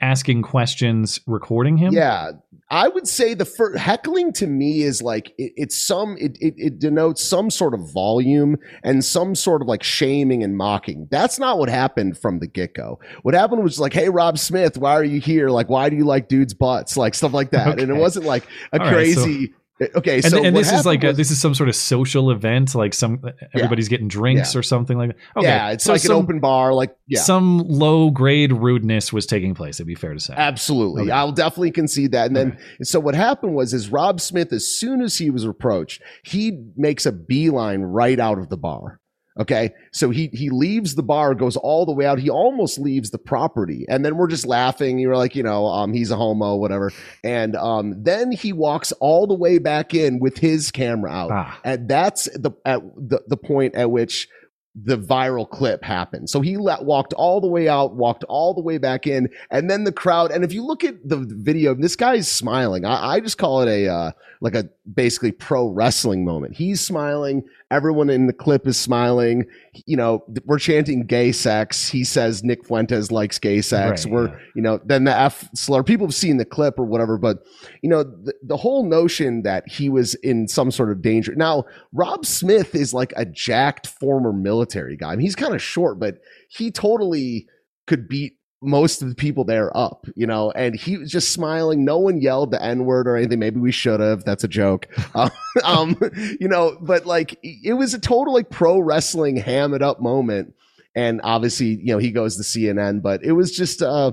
[0.00, 1.92] asking questions, recording him.
[1.92, 2.32] Yeah,
[2.70, 6.78] I would say the heckling to me is like it, it's some it, it it
[6.78, 11.08] denotes some sort of volume and some sort of like shaming and mocking.
[11.10, 13.00] That's not what happened from the get go.
[13.22, 15.50] What happened was like, hey Rob Smith, why are you here?
[15.50, 16.96] Like, why do you like dudes' butts?
[16.96, 17.80] Like stuff like that.
[17.80, 19.54] And it wasn't like a All right, so- crazy.
[19.80, 21.76] Uh, okay, and, so and this is like a, was- this is some sort of
[21.76, 24.58] social event, like some uh, everybody's getting drinks Yeah.
[24.60, 25.16] or something like that.
[25.38, 26.72] Okay, yeah, it's so like some- an open bar.
[26.74, 29.76] Like yeah, some low grade rudeness was taking place.
[29.76, 30.34] It'd be fair to say.
[30.36, 31.02] Absolutely.
[31.04, 31.10] Okay.
[31.12, 32.26] I'll definitely concede that.
[32.26, 36.02] And then, so what happened was, is Rob Smith, as soon as he was approached,
[36.24, 39.00] he makes a beeline right out of the bar.
[39.38, 39.72] Okay.
[39.92, 42.18] So he, he leaves the bar, goes all the way out.
[42.18, 43.86] He almost leaves the property.
[43.88, 44.98] And then we're just laughing.
[44.98, 46.92] You're like, you know, um, he's a homo, whatever.
[47.22, 51.30] And, um, then he walks all the way back in with his camera out.
[51.64, 54.28] And that's the, at the, the point at which
[54.74, 56.30] the viral clip happened.
[56.30, 59.68] So he la- walked all the way out, walked all the way back in, and
[59.68, 60.30] then the crowd.
[60.30, 62.84] And if you look at the video, this guy's smiling.
[62.84, 66.54] I, I just call it a uh, like a basically pro wrestling moment.
[66.54, 67.42] He's smiling.
[67.70, 69.46] Everyone in the clip is smiling.
[69.86, 71.88] You know, we're chanting gay sex.
[71.88, 74.04] He says Nick Fuentes likes gay sex.
[74.04, 75.82] Right, we're you know then the F slur.
[75.84, 77.38] People have seen the clip or whatever, but
[77.82, 81.34] you know the, the whole notion that he was in some sort of danger.
[81.34, 85.12] Now Rob Smith is like a jacked former military guy.
[85.12, 86.18] I mean, he's kind of short, but
[86.48, 87.46] he totally
[87.86, 91.84] could beat most of the people there up, you know, and he was just smiling.
[91.84, 93.38] No one yelled the N word or anything.
[93.38, 94.24] Maybe we should have.
[94.24, 94.86] That's a joke.
[95.14, 95.30] Uh,
[95.64, 95.98] um,
[96.38, 100.54] you know, but like it was a total like pro wrestling ham it up moment.
[100.94, 104.12] And obviously, you know, he goes to CNN, but it was just, uh,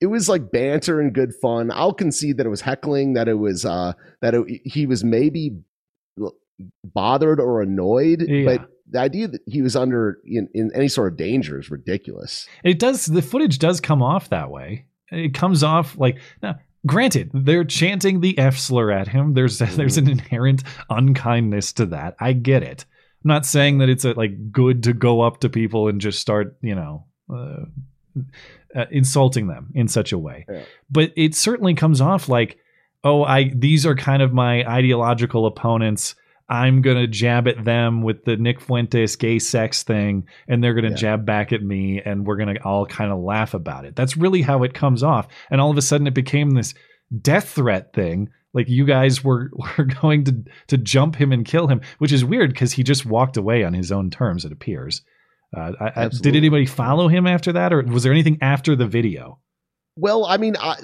[0.00, 1.70] it was like banter and good fun.
[1.72, 5.56] I'll concede that it was heckling, that it was, uh, that it, he was maybe
[6.84, 8.44] bothered or annoyed, Yeah.
[8.58, 12.48] but the idea that he was under in, in any sort of danger is ridiculous.
[12.64, 13.06] It does.
[13.06, 14.86] The footage does come off that way.
[15.10, 16.58] It comes off like now.
[16.86, 19.34] Granted, they're chanting the F slur at him.
[19.34, 22.16] There's there's an inherent unkindness to that.
[22.20, 22.84] I get it.
[23.24, 26.20] I'm not saying that it's a, like good to go up to people and just
[26.20, 27.64] start, you know, uh,
[28.74, 30.46] uh, insulting them in such a way.
[30.90, 32.58] But it certainly comes off like,
[33.02, 36.14] oh, I these are kind of my ideological opponents.
[36.48, 40.94] I'm gonna jab at them with the Nick Fuentes gay sex thing, and they're gonna
[40.94, 43.96] jab back at me, and we're gonna all kind of laugh about it.
[43.96, 45.26] That's really how it comes off.
[45.50, 46.74] And all of a sudden, it became this
[47.20, 48.30] death threat thing.
[48.54, 52.24] Like you guys were were going to to jump him and kill him, which is
[52.24, 54.44] weird because he just walked away on his own terms.
[54.44, 55.02] It appears.
[55.56, 58.86] Uh, I, I, did anybody follow him after that, or was there anything after the
[58.86, 59.38] video?
[59.98, 60.76] Well, I mean, I,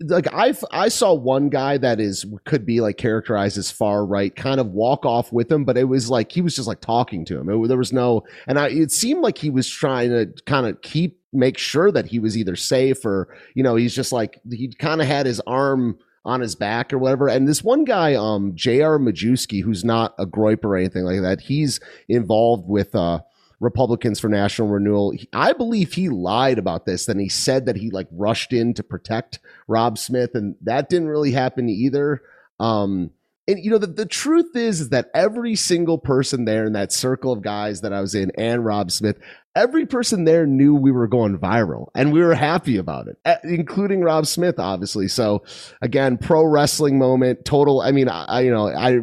[0.00, 4.34] like I I saw one guy that is could be like characterized as far right,
[4.34, 7.24] kind of walk off with him, but it was like he was just like talking
[7.26, 7.48] to him.
[7.48, 10.82] It, there was no, and I it seemed like he was trying to kind of
[10.82, 14.70] keep make sure that he was either safe or you know he's just like he
[14.78, 17.28] kind of had his arm on his back or whatever.
[17.28, 18.98] And this one guy, um, J.R.
[18.98, 23.20] Majewski, who's not a groip or anything like that, he's involved with uh
[23.62, 25.14] Republicans for National Renewal.
[25.32, 27.06] I believe he lied about this.
[27.06, 31.08] Then he said that he like rushed in to protect Rob Smith, and that didn't
[31.08, 32.22] really happen either.
[32.58, 33.12] Um,
[33.48, 36.92] and you know the, the truth is is that every single person there in that
[36.92, 39.18] circle of guys that I was in and Rob Smith,
[39.54, 43.36] every person there knew we were going viral, and we were happy about it, eh,
[43.44, 45.06] including Rob Smith, obviously.
[45.06, 45.44] So
[45.80, 47.80] again, pro wrestling moment, total.
[47.80, 49.00] I mean, I, I you know I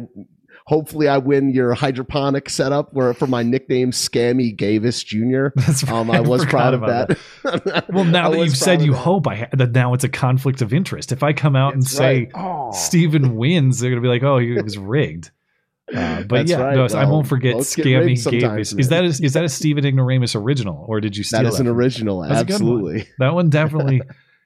[0.70, 5.48] Hopefully, I win your hydroponic setup where for my nickname, Scammy Gavis Jr.
[5.66, 5.92] That's right.
[5.92, 7.08] Um, I was I proud of forgot
[7.42, 7.86] that.
[7.92, 8.98] Well, now that you've said you that.
[8.98, 11.10] hope I ha- that now it's a conflict of interest.
[11.10, 12.72] If I come out and That's say right.
[12.72, 15.32] Stephen wins, they're gonna be like, "Oh, he was rigged."
[15.92, 16.76] Uh, but That's yeah, right.
[16.76, 18.78] no, I won't forget Scammy Gavis.
[18.78, 21.58] Is that a, is that a Stephen Ignoramus original, or did you steal That is
[21.58, 22.52] an original, That's a one.
[22.52, 23.08] absolutely.
[23.18, 24.02] That one definitely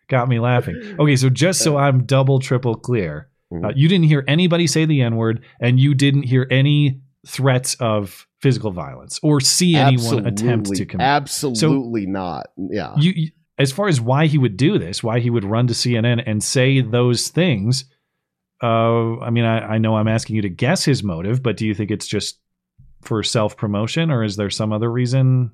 [0.09, 0.97] got me laughing.
[0.99, 3.65] Okay, so just so I'm double triple clear, Mm-hmm.
[3.67, 7.75] uh, you didn't hear anybody say the N word, and you didn't hear any threats
[7.77, 11.05] of physical violence or see anyone attempt to Absolutely- commit.
[11.07, 12.47] Absolutely not.
[12.57, 12.95] Yeah.
[12.99, 15.75] you, you as far as why he would do this, why he would run to
[15.75, 17.85] CNN and say those things.
[18.63, 21.67] Uh, I mean, I, I know I'm asking you to guess his motive, but do
[21.67, 22.41] you think it's just
[23.03, 25.53] for self promotion, or is there some other reason?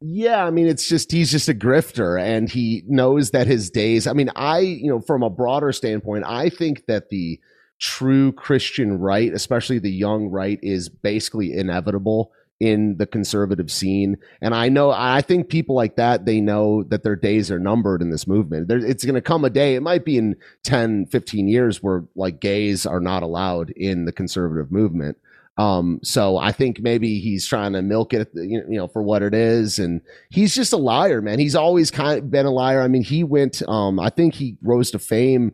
[0.00, 4.06] Yeah, I mean, it's just he's just a grifter, and he knows that his days.
[4.06, 7.40] I mean, I you know, from a broader standpoint, I think that the
[7.80, 12.30] true Christian right, especially the young right, is basically inevitable
[12.60, 14.16] in the conservative scene.
[14.40, 18.02] And I know, I think people like that, they know that their days are numbered
[18.02, 18.66] in this movement.
[18.66, 20.34] There, it's going to come a day, it might be in
[20.64, 25.18] 10, 15 years where like gays are not allowed in the conservative movement.
[25.58, 29.34] Um, so I think maybe he's trying to milk it, you know, for what it
[29.34, 29.80] is.
[29.80, 31.40] And he's just a liar, man.
[31.40, 32.80] He's always kind of been a liar.
[32.80, 35.52] I mean, he went, um, I think he rose to fame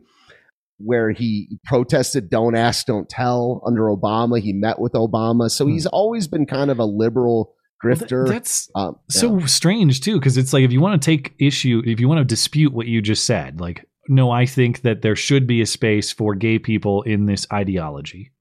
[0.77, 5.85] where he protested don't ask don't tell under obama he met with obama so he's
[5.85, 10.63] always been kind of a liberal grifter that's um, so strange too because it's like
[10.63, 13.61] if you want to take issue if you want to dispute what you just said
[13.61, 17.47] like no i think that there should be a space for gay people in this
[17.53, 18.33] ideology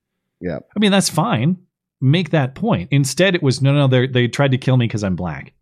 [0.44, 1.56] yeah i mean that's fine.
[2.00, 2.88] Make that point.
[2.90, 5.54] Instead it was no no they they tried to kill me because i'm black.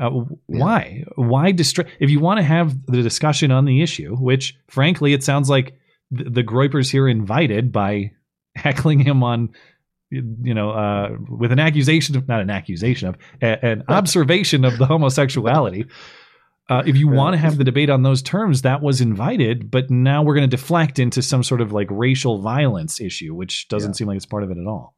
[0.00, 1.04] Uh, w- why?
[1.16, 5.24] Why distract if you want to have the discussion on the issue which frankly it
[5.24, 5.76] sounds like
[6.10, 8.12] the, the groypers here invited by
[8.54, 9.50] heckling him on
[10.10, 14.78] you know uh, with an accusation of not an accusation of a, an observation of
[14.78, 15.84] the homosexuality
[16.70, 19.90] uh, if you want to have the debate on those terms that was invited but
[19.90, 23.94] now we're going to deflect into some sort of like racial violence issue which doesn't
[23.94, 24.94] seem like it's part of it at all.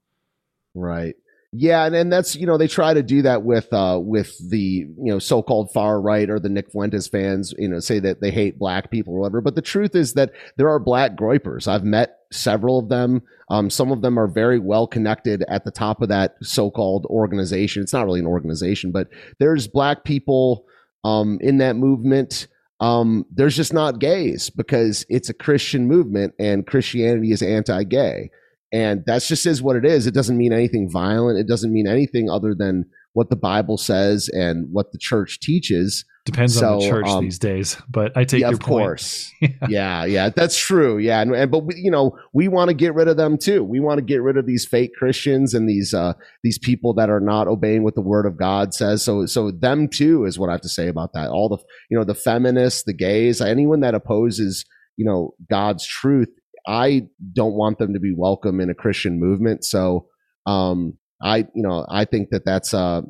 [0.75, 1.17] Right.
[1.55, 4.59] Yeah and, and that's you know they try to do that with uh with the
[4.59, 8.31] you know so-called far right or the nick fuentes fans you know say that they
[8.31, 11.85] hate black people or whatever but the truth is that there are black groypers i've
[11.85, 13.23] met several of them.
[13.51, 17.83] Um some of them are very well connected at the top of that so-called organization.
[17.83, 19.09] It's not really an organization but
[19.39, 20.67] there's black people
[21.05, 22.49] um in that movement
[22.81, 28.29] um there's just not gays because it's a christian movement and christianity is anti-gay
[28.73, 30.07] and that's just is what it is.
[30.07, 31.39] It doesn't mean anything violent.
[31.39, 36.07] It doesn't mean anything other than what the Bible says and what the church teaches.
[36.25, 39.33] Depends on the church um, these days but i take yeah, your of point course.
[39.69, 40.99] yeah, yeah, that's true.
[40.99, 43.65] Yeah, and, and but we, you know, we want to get rid of them too.
[43.65, 46.13] We want to get rid of these fake Christians and these uh
[46.43, 49.03] these people that are not obeying what the Word of God says.
[49.03, 51.31] So, so them too is what I have to say about that.
[51.31, 51.59] All the
[51.91, 54.65] you know the feminists, the gays, anyone that opposes
[54.97, 56.29] you know God's truth.
[56.67, 59.65] I don't want them to be welcome in a Christian movement.
[59.65, 60.07] So,
[60.47, 63.03] um, I you know I think that that's uh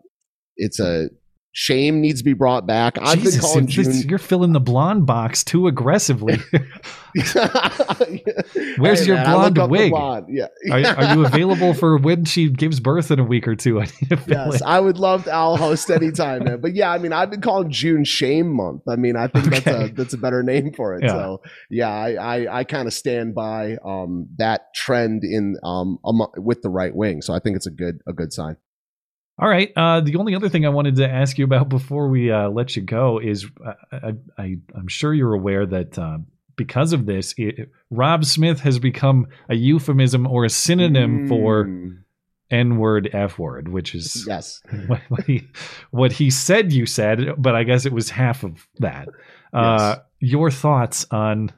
[0.56, 1.10] it's a
[1.52, 2.96] shame needs to be brought back.
[3.00, 4.08] I've Jesus, been calling this- June.
[4.08, 6.38] you're filling the blonde box too aggressively
[8.78, 9.90] Where's Hey, your man, blonde wig?
[9.90, 10.26] blonde.
[10.30, 10.46] Yeah.
[10.70, 13.80] are, are you available for when she gives birth in a week or two?
[13.80, 14.62] I need to fill Yes.
[14.62, 15.32] I would love to.
[15.32, 16.60] I'll host anytime, man.
[16.60, 18.82] But yeah, I mean, I've been calling June Shame Month.
[18.88, 21.02] I mean, I think that's a that's a better name for it.
[21.04, 21.10] Yeah.
[21.10, 25.98] So yeah, I I, I kind of stand by um that trend in um
[26.36, 27.22] with the right wing.
[27.22, 28.56] So I think it's a good a good sign.
[29.42, 29.72] All right.
[29.74, 32.76] Uh, the only other thing I wanted to ask you about before we uh, let
[32.76, 36.18] you go is uh, I, I'm sure you're aware that uh,
[36.54, 41.68] because of this, it, Rob Smith has become a euphemism or a synonym for
[42.52, 45.48] N word F word, which is yes what, what he
[45.90, 49.08] what he said you said, but I guess it was half of that.
[49.52, 51.50] Uh, your thoughts on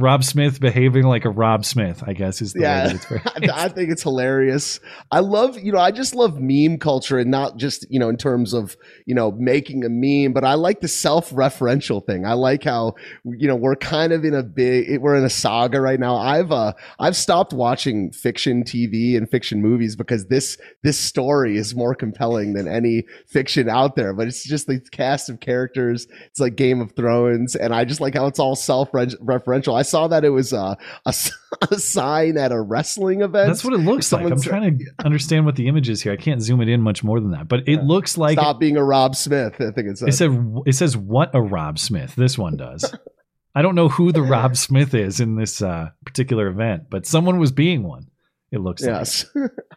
[0.00, 2.02] Rob Smith behaving like a Rob Smith?
[2.06, 3.50] I guess is the way yeah that it's.
[3.52, 4.80] I think it's hilarious.
[5.10, 8.16] I love, you know, I just love meme culture and not just, you know, in
[8.16, 12.26] terms of, you know, making a meme, but I like the self-referential thing.
[12.26, 12.94] I like how,
[13.24, 16.16] you know, we're kind of in a big, we're in a saga right now.
[16.16, 21.74] I've, uh, I've stopped watching fiction TV and fiction movies because this, this story is
[21.74, 26.06] more compelling than any fiction out there, but it's just the cast of characters.
[26.26, 27.56] It's like Game of Thrones.
[27.56, 29.76] And I just like how it's all self-referential.
[29.76, 30.74] I saw that it was uh,
[31.06, 31.14] a,
[31.70, 33.48] a sign at a wrestling event.
[33.48, 34.24] That's what it looks like.
[34.24, 36.12] I'm said- trying to understand what the image is here.
[36.12, 38.76] I can't zoom it in much more than that, but it looks like Stop being
[38.76, 39.54] a Rob Smith.
[39.54, 40.08] I think it says.
[40.08, 42.14] It said it says what a Rob Smith.
[42.14, 42.94] This one does.
[43.54, 47.40] I don't know who the Rob Smith is in this uh, particular event, but someone
[47.40, 48.06] was being one.
[48.52, 49.26] It looks yes.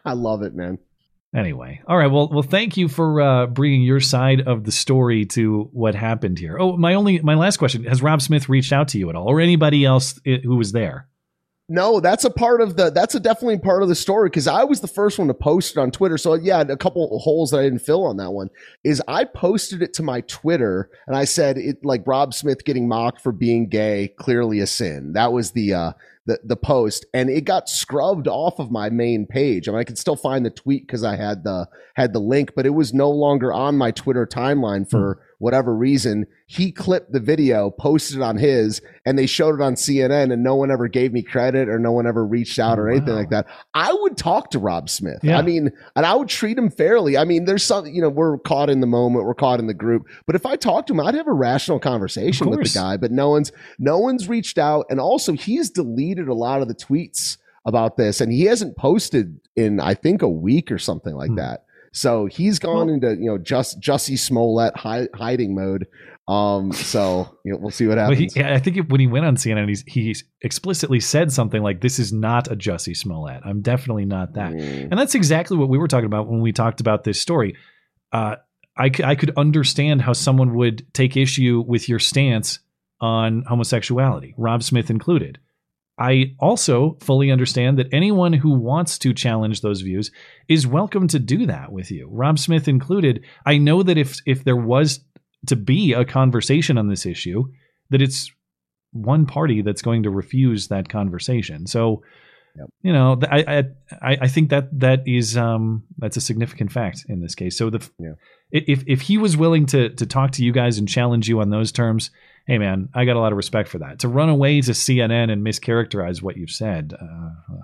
[0.04, 0.78] I love it, man.
[1.34, 2.06] Anyway, all right.
[2.06, 6.38] Well, well, thank you for uh, bringing your side of the story to what happened
[6.38, 6.56] here.
[6.60, 9.26] Oh, my only my last question: Has Rob Smith reached out to you at all,
[9.26, 11.08] or anybody else who was there?
[11.68, 12.90] No, that's a part of the.
[12.90, 15.76] That's a definitely part of the story because I was the first one to post
[15.76, 16.18] it on Twitter.
[16.18, 18.50] So yeah, a couple holes that I didn't fill on that one
[18.84, 22.86] is I posted it to my Twitter and I said it like Rob Smith getting
[22.86, 25.14] mocked for being gay, clearly a sin.
[25.14, 25.92] That was the uh
[26.26, 29.68] the the post, and it got scrubbed off of my main page.
[29.68, 32.52] I mean, I could still find the tweet because I had the had the link,
[32.56, 35.23] but it was no longer on my Twitter timeline for hmm.
[35.38, 36.26] Whatever reason.
[36.46, 40.42] He clipped the video, posted it on his, and they showed it on CNN, and
[40.42, 43.30] no one ever gave me credit or no one ever reached out or anything like
[43.30, 43.46] that.
[43.74, 45.20] I would talk to Rob Smith.
[45.22, 45.38] Yeah.
[45.38, 47.16] I mean, and I would treat him fairly.
[47.16, 49.74] I mean, there's some, you know, we're caught in the moment, we're caught in the
[49.74, 50.06] group.
[50.26, 52.96] But if I talked to him, I'd have a rational conversation with the guy.
[52.96, 56.74] But no one's, no one's reached out, and also he's deleted a lot of the
[56.74, 61.30] tweets about this, and he hasn't posted in I think a week or something like
[61.30, 61.36] hmm.
[61.36, 61.63] that.
[61.94, 65.86] So he's gone into you know just Jussie Smollett hi- hiding mode.
[66.26, 68.34] Um, so you know, we'll see what happens.
[68.34, 71.62] he, yeah, I think it, when he went on CNN, he's, he explicitly said something
[71.62, 73.42] like, "This is not a Jussie Smollett.
[73.44, 74.90] I'm definitely not that." Mm.
[74.90, 77.56] And that's exactly what we were talking about when we talked about this story.
[78.12, 78.36] Uh,
[78.76, 82.58] I, c- I could understand how someone would take issue with your stance
[83.00, 85.38] on homosexuality, Rob Smith included.
[85.98, 90.10] I also fully understand that anyone who wants to challenge those views
[90.48, 93.24] is welcome to do that with you, Rob Smith included.
[93.46, 95.00] I know that if if there was
[95.46, 97.44] to be a conversation on this issue,
[97.90, 98.30] that it's
[98.92, 101.66] one party that's going to refuse that conversation.
[101.66, 102.02] So,
[102.82, 103.64] you know, I,
[104.02, 107.56] I I think that that is um that's a significant fact in this case.
[107.56, 108.14] So the Yeah.
[108.50, 111.50] if if he was willing to to talk to you guys and challenge you on
[111.50, 112.10] those terms,
[112.46, 114.00] hey man, I got a lot of respect for that.
[114.00, 117.54] To run away to CNN and mischaracterize what you've said, uh,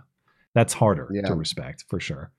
[0.54, 1.22] that's harder Yeah.
[1.28, 2.30] to respect for sure.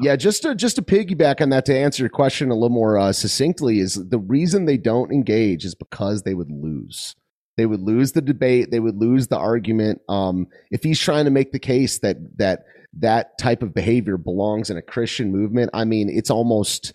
[0.00, 2.98] yeah, just to just to piggyback on that to answer your question a little more
[2.98, 7.14] uh, succinctly is the reason they don't engage is because they would lose.
[7.56, 8.70] They would lose the debate.
[8.70, 10.00] They would lose the argument.
[10.08, 12.64] Um, if he's trying to make the case that that
[12.98, 16.92] that type of behavior belongs in a Christian movement, I mean, it's almost.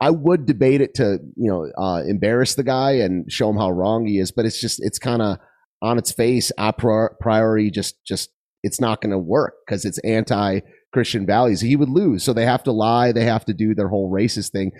[0.00, 3.70] I- would debate it to you know uh, embarrass the guy and show him how
[3.70, 5.38] wrong he is, but it's just it's kind of
[5.82, 8.30] on its face a priori just just
[8.62, 10.60] it's not going to work because it's anti
[10.92, 11.60] Christian values.
[11.60, 13.12] He would lose, so they have to lie.
[13.12, 14.72] They have to do their whole racist thing.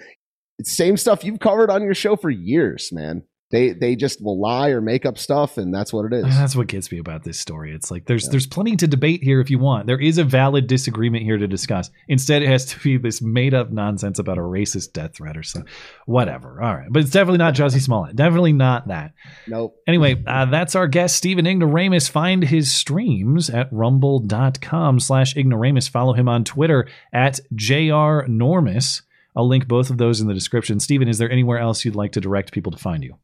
[0.58, 3.24] It's same stuff you've covered on your show for years, man.
[3.52, 6.24] They they just will lie or make up stuff, and that's what it is.
[6.24, 7.72] That's what gets me about this story.
[7.72, 9.86] It's like there's there's plenty to debate here if you want.
[9.86, 11.90] There is a valid disagreement here to discuss.
[12.08, 15.44] Instead, it has to be this made up nonsense about a racist death threat or
[15.44, 15.70] something.
[16.06, 16.60] Whatever.
[16.60, 18.16] All right, but it's definitely not Jussie Smollett.
[18.16, 19.12] Definitely not that.
[19.46, 19.76] Nope.
[19.86, 22.08] Anyway, uh, that's our guest, Stephen Ignoramus.
[22.08, 25.86] Find his streams at rumble.com slash ignoramus.
[25.86, 29.02] Follow him on Twitter at jrnormus.
[29.36, 30.80] I'll link both of those in the description.
[30.80, 33.16] Stephen, is there anywhere else you'd like to direct people to find you?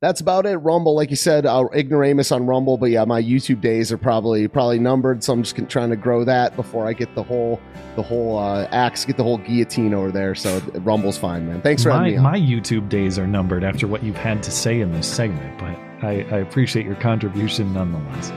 [0.00, 0.56] That's about it.
[0.58, 4.46] Rumble, like you said, uh, ignoramus on Rumble, but yeah, my YouTube days are probably
[4.46, 7.60] probably numbered, so I'm just trying to grow that before I get the whole
[7.96, 10.36] the whole uh, axe, get the whole guillotine over there.
[10.36, 11.62] So Rumble's fine, man.
[11.62, 12.16] Thanks for my, having me.
[12.18, 12.22] On.
[12.22, 15.76] my YouTube days are numbered after what you've had to say in this segment, but
[16.06, 18.30] I, I appreciate your contribution nonetheless.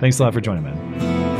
[0.00, 1.31] Thanks a lot for joining, man.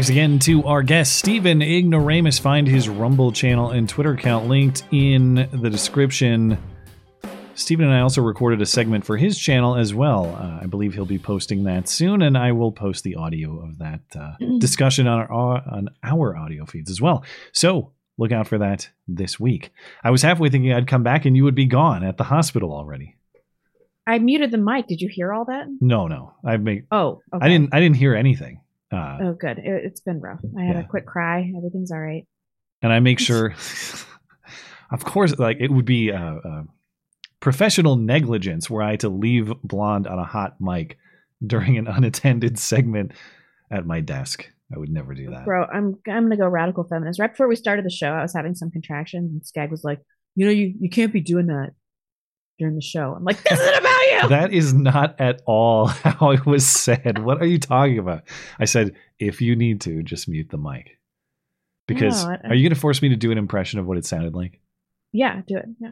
[0.00, 2.38] Thanks again to our guest, Stephen Ignoramus.
[2.40, 6.56] Find his Rumble channel and Twitter account linked in the description.
[7.54, 10.34] Stephen and I also recorded a segment for his channel as well.
[10.40, 13.76] Uh, I believe he'll be posting that soon, and I will post the audio of
[13.80, 17.22] that uh, discussion on our, on our audio feeds as well.
[17.52, 19.70] So look out for that this week.
[20.02, 22.72] I was halfway thinking I'd come back and you would be gone at the hospital
[22.72, 23.16] already.
[24.06, 24.86] I muted the mic.
[24.86, 25.66] Did you hear all that?
[25.82, 26.84] No, no, I make.
[26.90, 27.44] Oh, okay.
[27.44, 27.74] I didn't.
[27.74, 28.62] I didn't hear anything.
[28.92, 29.58] Uh, Oh, good.
[29.58, 30.40] It, it's been rough.
[30.58, 30.82] I had Yeah.
[30.82, 31.52] a quick cry.
[31.56, 32.26] Everything's all right.
[32.82, 33.54] and I make sure,
[34.90, 36.62] of course, like it would be uh, uh,
[37.40, 40.98] professional negligence were I to leave Blonde on a hot mic
[41.46, 43.12] during an unattended segment
[43.70, 44.48] at my desk.
[44.74, 45.44] I would never do that.
[45.44, 47.18] Bro, I'm I'm gonna go radical feminist.
[47.20, 50.00] Right before we started the show, I was having some contractions, and Skag was like,
[50.36, 51.70] "You know, you you can't be doing that
[52.60, 56.30] during the show." I'm like, "This isn't about you." That is not at all how
[56.30, 57.18] it was said.
[57.24, 58.22] What are you talking about?
[58.60, 60.98] I said, if you need to, just mute the mic.
[61.88, 63.98] Because No, I- are you going to force me to do an impression of what
[63.98, 64.60] it sounded like?
[65.12, 65.66] yeah, do it.
[65.80, 65.90] Yeah.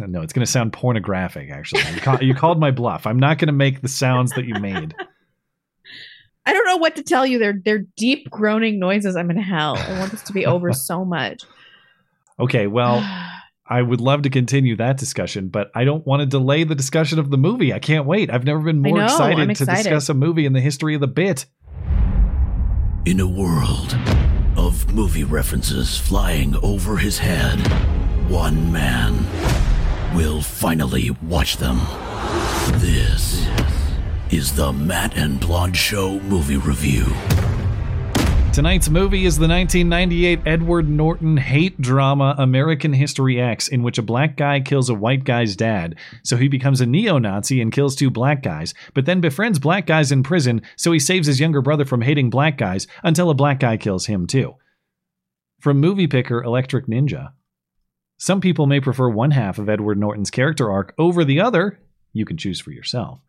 [0.08, 1.82] no, it's going to sound pornographic, actually.
[1.94, 3.06] You, call, you called my bluff.
[3.06, 4.96] I'm not going to make the sounds that you made.
[6.44, 7.38] I don't know what to tell you.
[7.38, 9.14] They're they're deep groaning noises.
[9.16, 9.76] I'm in hell.
[9.76, 11.42] I want this to be over so much.
[12.40, 12.96] Okay, well,
[13.70, 17.18] I would love to continue that discussion, but I don't want to delay the discussion
[17.18, 17.74] of the movie.
[17.74, 18.30] I can't wait.
[18.30, 21.02] I've never been more know, excited, I'm to discuss a movie in the history of
[21.02, 21.44] the bit.
[23.04, 23.94] In a world
[24.56, 27.58] of movie references flying over his head,
[28.30, 29.26] one man
[30.16, 31.78] will finally watch them.
[32.80, 33.46] This
[34.30, 37.04] is the Matt and Blonde Show movie review.
[38.58, 44.02] Tonight's movie is the 1998 Edward Norton hate drama American History X, in which a
[44.02, 45.94] black guy kills a white guy's dad.
[46.24, 49.86] So he becomes a neo Nazi and kills two black guys, but then befriends black
[49.86, 53.34] guys in prison, so he saves his younger brother from hating black guys until a
[53.34, 54.56] black guy kills him too.
[55.60, 57.34] From movie picker Electric Ninja.
[58.16, 61.78] Some people may prefer one half of Edward Norton's character arc over the other.
[62.12, 63.20] You can choose for yourself.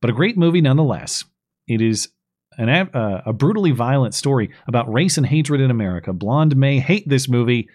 [0.00, 1.26] But a great movie nonetheless.
[1.68, 2.08] It is
[2.58, 6.12] an, uh, a brutally violent story about race and hatred in America.
[6.12, 7.68] Blonde may hate this movie,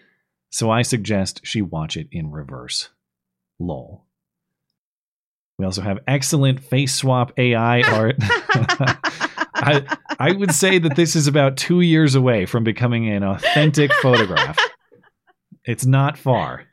[0.50, 2.90] so I suggest she watch it in reverse.
[3.60, 4.06] Lol.
[5.58, 8.16] We also have excellent face swap AI art.
[9.56, 9.84] I,
[10.20, 14.58] I would say that this is about two years away from becoming an authentic photograph.
[15.70, 16.64] It's not far.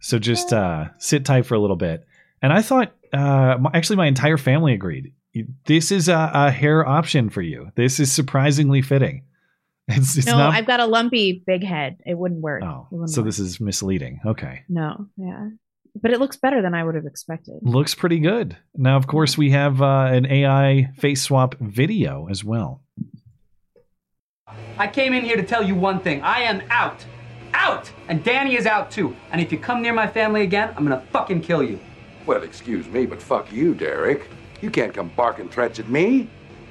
[0.00, 2.06] So just uh, sit tight for a little bit.
[2.40, 5.12] And I thought, uh, actually, my entire family agreed.
[5.64, 7.70] This is a, a hair option for you.
[7.74, 9.24] This is surprisingly fitting.
[9.90, 10.52] It's, it's no, not.
[10.52, 11.96] I've got a lumpy big head.
[12.04, 12.62] It wouldn't work.
[12.62, 13.28] oh, wouldn't so work.
[13.28, 14.20] this is misleading.
[14.26, 14.62] Okay.
[14.68, 15.48] no, yeah,
[16.02, 17.54] but it looks better than I would have expected.
[17.62, 18.54] Looks pretty good.
[18.76, 22.82] Now, of course, we have uh, an AI face swap video as well.
[24.76, 26.22] I came in here to tell you one thing.
[26.22, 27.04] I am out.
[27.54, 27.90] Out!
[28.08, 29.16] And Danny is out too.
[29.32, 31.80] And if you come near my family again, I'm gonna fucking kill you.
[32.28, 34.28] Well, excuse me, but fuck you, Derek.
[34.60, 36.28] You can't come barking threats at me.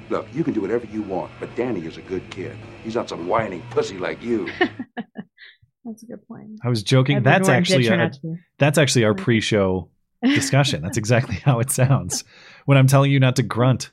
[0.08, 2.56] Look, you can do whatever you want, but Danny is a good kid.
[2.84, 4.48] He's not some whining pussy like you.
[5.84, 6.60] That's a good point.
[6.64, 7.16] I was joking.
[7.16, 9.88] Edward that's Norton actually turn a, out to be- that's actually our pre-show
[10.22, 10.82] discussion.
[10.82, 12.22] that's exactly how it sounds
[12.66, 13.90] when I'm telling you not to grunt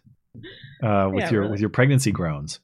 [0.83, 1.51] uh, with Yeah, your really.
[1.51, 2.59] with your pregnancy groans.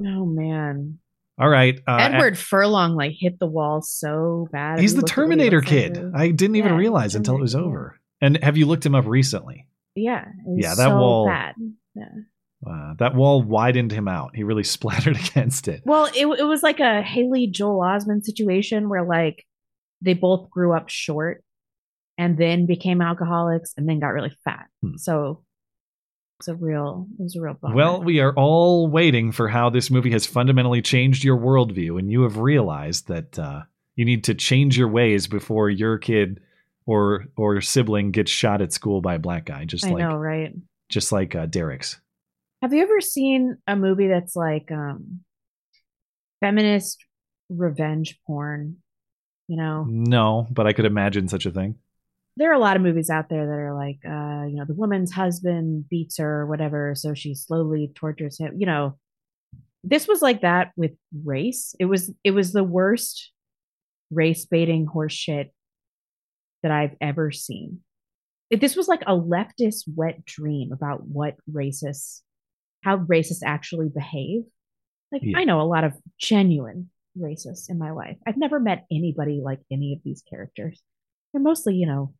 [0.00, 1.00] Oh man,
[1.38, 4.78] All right, uh, Edward Furlong like hit the wall so bad.
[4.78, 5.92] He's the you looked at what he Terminator like kid.
[6.02, 6.12] now?
[6.14, 7.98] I didn't even realize until it was over.
[8.20, 9.66] And have you looked him up recently?
[9.94, 11.54] Yeah, Yeah, that so wall- bad.
[11.94, 12.04] Yeah.
[12.68, 14.34] Uh, that wall widened him out.
[14.34, 15.82] He really splattered against it.
[15.84, 19.44] Well, it it was like a Haley Joel Osment situation where like
[20.02, 21.44] they both grew up short
[22.16, 24.66] and then became alcoholics and then got really fat.
[24.82, 24.96] Hmm.
[24.96, 25.44] So
[26.40, 27.74] it's a real it was a real bummer.
[27.76, 32.10] Well, we are all waiting for how this movie has fundamentally changed your worldview, and
[32.10, 33.62] you have realized that uh,
[33.94, 36.40] you need to change your ways before your kid
[36.88, 40.16] or or sibling gets shot at school by a black guy, just I like know,
[40.16, 40.54] right?
[40.88, 42.00] just like uh, Derek's.
[42.62, 45.20] Have you ever seen a movie that's like um
[46.40, 47.04] feminist
[47.50, 48.76] revenge porn?
[49.48, 51.76] You know, No, but I could imagine such a thing.
[52.36, 54.74] there are a lot of movies out there that are like, uh, you know, the
[54.74, 58.54] woman's husband beats her or whatever, so she slowly tortures him.
[58.58, 58.98] You know,
[59.84, 60.92] this was like that with
[61.24, 61.74] race.
[61.78, 63.30] It was it was the worst
[64.10, 65.52] race baiting horse shit
[66.62, 67.80] that I've ever seen.
[68.50, 72.22] If this was like a leftist wet dream about what racists,
[72.82, 74.42] how racists actually behave.
[75.12, 75.38] Like Yeah.
[75.38, 78.16] I know a lot of genuine racists in my life.
[78.26, 80.82] I've never met anybody like any of these characters.
[81.32, 82.14] They're mostly, you know,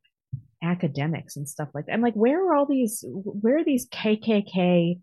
[0.62, 1.92] academics and stuff like that.
[1.92, 3.04] I'm like, where are all these?
[3.08, 5.00] Where are these KKK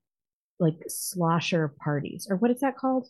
[0.59, 3.07] like slosher parties or what is that called?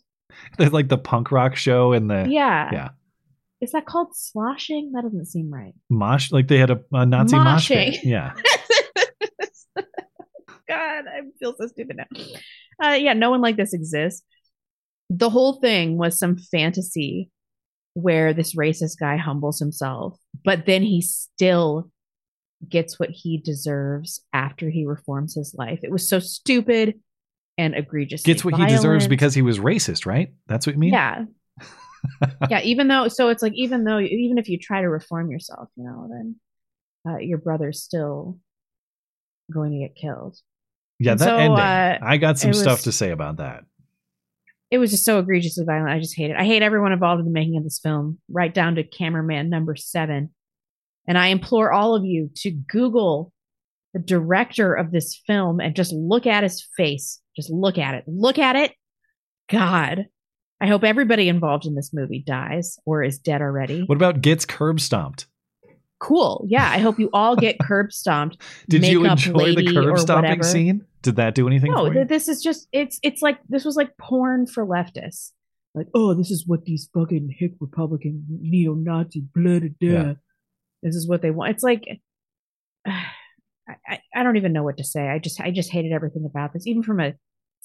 [0.58, 2.70] There's like the punk rock show and the Yeah.
[2.72, 2.88] yeah
[3.66, 4.92] Is that called sloshing?
[4.94, 5.74] That doesn't seem right.
[5.90, 7.98] mosh like they had a, a Nazi mosh pit.
[8.04, 8.32] Yeah,
[10.68, 12.04] God, I feel so stupid now.
[12.80, 14.22] Uh, yeah, no one like this exists.
[15.10, 17.28] The whole thing was some fantasy
[17.94, 21.90] where this racist guy humbles himself, but then he still
[22.68, 25.80] gets what he deserves after he reforms his life.
[25.82, 27.00] It was so stupid
[27.58, 28.22] and egregious.
[28.22, 30.32] gets what he deserves because he was racist, right?
[30.46, 30.92] That's what you mean.
[30.92, 31.24] Yeah.
[32.50, 35.68] yeah, even though so it's like even though even if you try to reform yourself,
[35.76, 36.36] you know, then
[37.08, 38.38] uh, your brother's still
[39.52, 40.36] going to get killed.
[40.98, 41.12] yeah.
[41.12, 43.64] And That so, ending, uh, I got some stuff was- to say about that.
[44.70, 45.90] it was just so egregiously violent.
[45.90, 46.36] I just hate it.
[46.36, 49.76] I hate everyone involved in the making of this film, right down to cameraman number
[49.76, 50.30] seven.
[51.06, 53.32] And I implore all of you to Google
[53.94, 57.20] the director of this film and just look at his face.
[57.36, 58.04] Just look at it.
[58.08, 58.72] Look at it.
[59.48, 60.06] God.
[60.60, 63.82] I hope everybody involved in this movie dies or is dead already.
[63.82, 65.26] What about gets curb stomped?
[65.98, 66.44] Cool.
[66.48, 66.68] Yeah.
[66.70, 68.40] I hope you all get curb stomped.
[68.68, 70.42] Did you enjoy the curb stomping whatever.
[70.44, 70.84] scene?
[71.02, 71.94] Did that do anything No, for you?
[71.94, 75.32] th- this is just it's it's like this was like porn for leftists.
[75.74, 79.88] Like, oh, this is what these fucking hick Republican neo Nazi blah blah blah.
[79.88, 80.12] Yeah.
[80.82, 81.50] This is what they want.
[81.52, 81.86] It's like
[82.86, 83.04] I,
[83.86, 85.08] I I don't even know what to say.
[85.08, 87.14] I just I just hated everything about this, even from a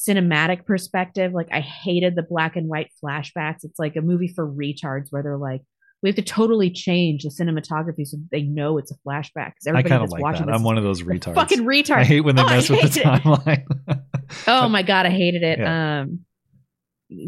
[0.08, 1.34] cinematic perspective.
[1.34, 3.64] Like I hated the black and white flashbacks.
[3.64, 5.62] It's like a movie for retards where they're like.
[6.04, 9.52] We have to totally change the cinematography so they know it's a flashback.
[9.54, 10.54] Because I everybody of that's like watching that.
[10.54, 11.36] this I'm one of those retards.
[11.36, 11.98] Fucking retard.
[11.98, 13.06] I hate when they Oh, mess with the it.
[13.06, 14.02] timeline.
[14.48, 15.60] Oh my god, I hated it.
[15.60, 16.00] Yeah.
[16.02, 16.22] Um,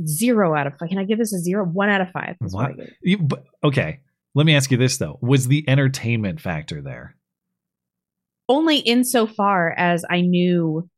[0.08, 0.90] zero out of five.
[0.90, 1.64] Can I give this a zero?
[1.66, 2.36] One out of five.
[2.40, 2.72] What?
[3.04, 4.00] You- but- okay,
[4.34, 7.16] let me ask you this though: Was the entertainment factor there?
[8.50, 10.90] Only insofar as I knew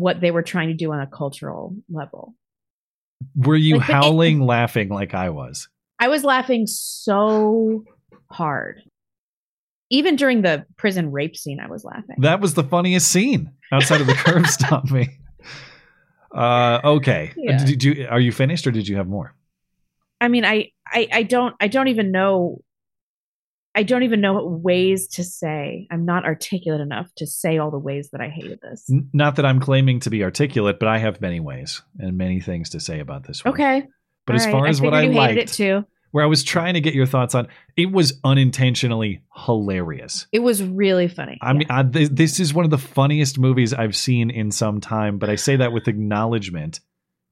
[0.00, 2.34] what they were trying to do on a cultural level.
[3.36, 5.68] Were you Like, but it- howling, laughing like I was?
[5.98, 7.84] I was laughing so
[8.30, 8.82] hard.
[9.90, 12.16] Even during the prison rape scene, I was laughing.
[12.18, 15.18] That was the funniest scene outside of the curb stomping.
[16.34, 17.32] Uh, okay.
[17.36, 17.62] Yeah.
[17.64, 19.34] Did you are you finished or did you have more?
[20.20, 22.62] I mean, I, I, I don't, I don't even know.
[23.74, 25.86] I don't even know what ways to say.
[25.90, 28.84] I'm not articulate enough to say all the ways that I hated this.
[29.12, 32.70] Not that I'm claiming to be articulate, but I have many ways and many things
[32.70, 33.54] to say about this one.
[33.54, 33.86] Okay.
[34.26, 34.52] But All as right.
[34.52, 35.84] far as what I liked, it too.
[36.10, 40.26] where I was trying to get your thoughts on, it was unintentionally hilarious.
[40.32, 41.38] It was really funny.
[41.40, 44.80] I mean, I, th- this is one of the funniest movies I've seen in some
[44.80, 46.80] time, but I say that with acknowledgement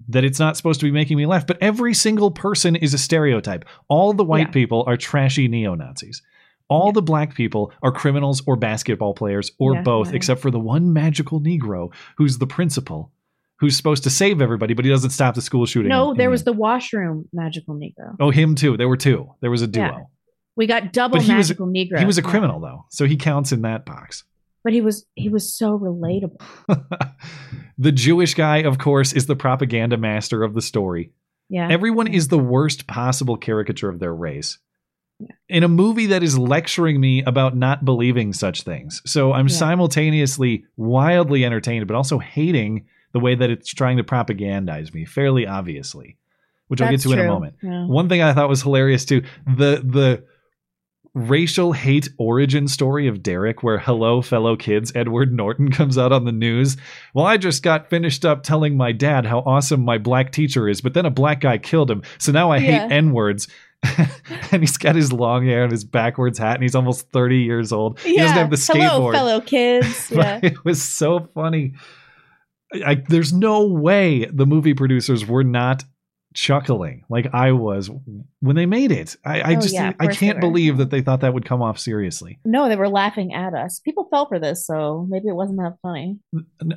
[0.09, 1.47] that it's not supposed to be making me laugh.
[1.47, 3.65] But every single person is a stereotype.
[3.89, 4.53] All the white Yeah.
[4.53, 6.23] people are trashy neo Nazis.
[6.69, 10.17] All the black people are criminals or basketball players or Yeah, both, yeah.
[10.17, 13.11] except for the one magical Negro who's the principal,
[13.57, 15.89] who's supposed to save everybody, but he doesn't stop the school shooting.
[15.89, 18.17] No, there was the washroom magical Negro.
[18.21, 18.77] Oh, him too.
[18.77, 19.31] There were two.
[19.41, 19.85] There was a duo.
[19.85, 19.99] Yeah.
[20.57, 21.99] We got double But he was magical Negro.
[21.99, 24.25] he was a criminal though, so he counts in that box.
[24.69, 26.43] But he was he was so relatable.
[27.79, 31.13] The Jewish guy, of course, is the propaganda master of the story.
[31.49, 31.69] Yeah.
[31.71, 34.59] Everyone is the worst possible caricature of their race.
[35.49, 39.01] In a movie that is lecturing me about not believing such things.
[39.07, 39.55] So I'm Yeah.
[39.55, 45.47] simultaneously wildly entertained, but also hating the way that it's trying to propagandize me, fairly
[45.47, 46.19] obviously,
[46.67, 47.55] which I'll get That's to in a moment.
[47.63, 47.87] Yeah.
[47.87, 50.25] One thing I thought was hilarious too the the
[51.19, 56.25] racial hate origin story of Derek, where hello, fellow kids, Edward Norton comes out on
[56.25, 56.77] the news.
[57.15, 60.81] Well, I just got finished up telling my dad how awesome my black teacher is,
[60.81, 62.03] but then a black guy killed him.
[62.19, 62.89] So now I Yeah.
[62.89, 63.49] hate N words.
[64.51, 67.73] and he's got his long hair and his backwards hat, and he's almost 30 years
[67.73, 68.01] old.
[68.01, 68.89] He doesn't have the skateboard.
[68.89, 70.11] Hello, fellow kids.
[70.15, 70.41] Yeah.
[70.43, 71.75] It was so funny.
[72.85, 75.85] I- there's no way the movie producers were not
[76.39, 77.91] chuckling like I was
[78.39, 79.17] when they made it.
[79.25, 81.81] I, I Oh, just yeah, I can't believe that they thought that would come off
[81.81, 82.39] seriously.
[82.45, 83.81] No, they were laughing at us.
[83.81, 86.21] People fell for this, so maybe it wasn't that funny.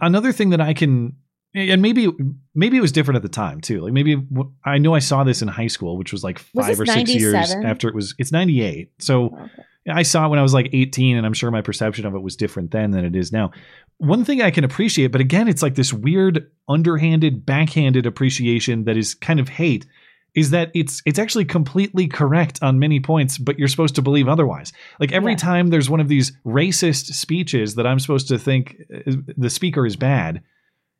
[0.02, 1.16] Another thing that I can
[1.54, 2.10] and maybe
[2.56, 3.82] maybe it was different at the time too.
[3.82, 4.20] Like maybe
[4.66, 7.14] I know I saw this in high school, which was like five this or six
[7.14, 8.16] years after it was.
[8.18, 9.48] It's ninety eight, so oh,
[9.88, 12.22] I saw it when I was like eighteen, and I'm sure my perception of it
[12.22, 13.52] was different then than it is now.
[13.98, 18.98] One thing I can appreciate, but again, it's like this weird underhanded, backhanded appreciation that
[18.98, 19.86] is kind of hate.
[20.34, 24.30] Is that it's it's actually completely correct on many points, but you're supposed to believe
[24.30, 24.72] otherwise.
[24.98, 25.38] Like every Yeah.
[25.38, 29.86] time there's one of these racist speeches that I'm supposed to think uh, the speaker
[29.86, 30.42] is bad,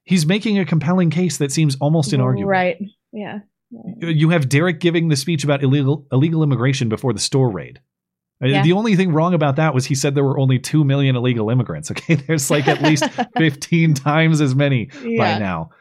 [0.04, 2.46] he's making a compelling case that seems almost inarguable.
[2.46, 2.78] Right.
[3.14, 3.40] Yeah.
[4.02, 7.80] You have Derek giving the speech about illegal illegal immigration before the store raid.
[8.42, 8.64] Uh, Yeah.
[8.64, 11.50] The only thing wrong about that was he said there were only 2 million illegal
[11.50, 11.92] immigrants.
[11.92, 13.04] Okay, there's like at least
[13.38, 14.86] 15 times as many
[15.18, 15.72] by now.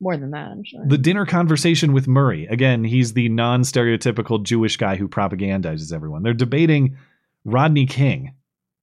[0.00, 0.84] More than that, I'm sure.
[0.84, 2.46] The dinner conversation with Murray.
[2.46, 6.24] Again, he's the non stereotypical Jewish guy who propagandizes everyone.
[6.24, 6.96] They're debating
[7.44, 8.34] Rodney King,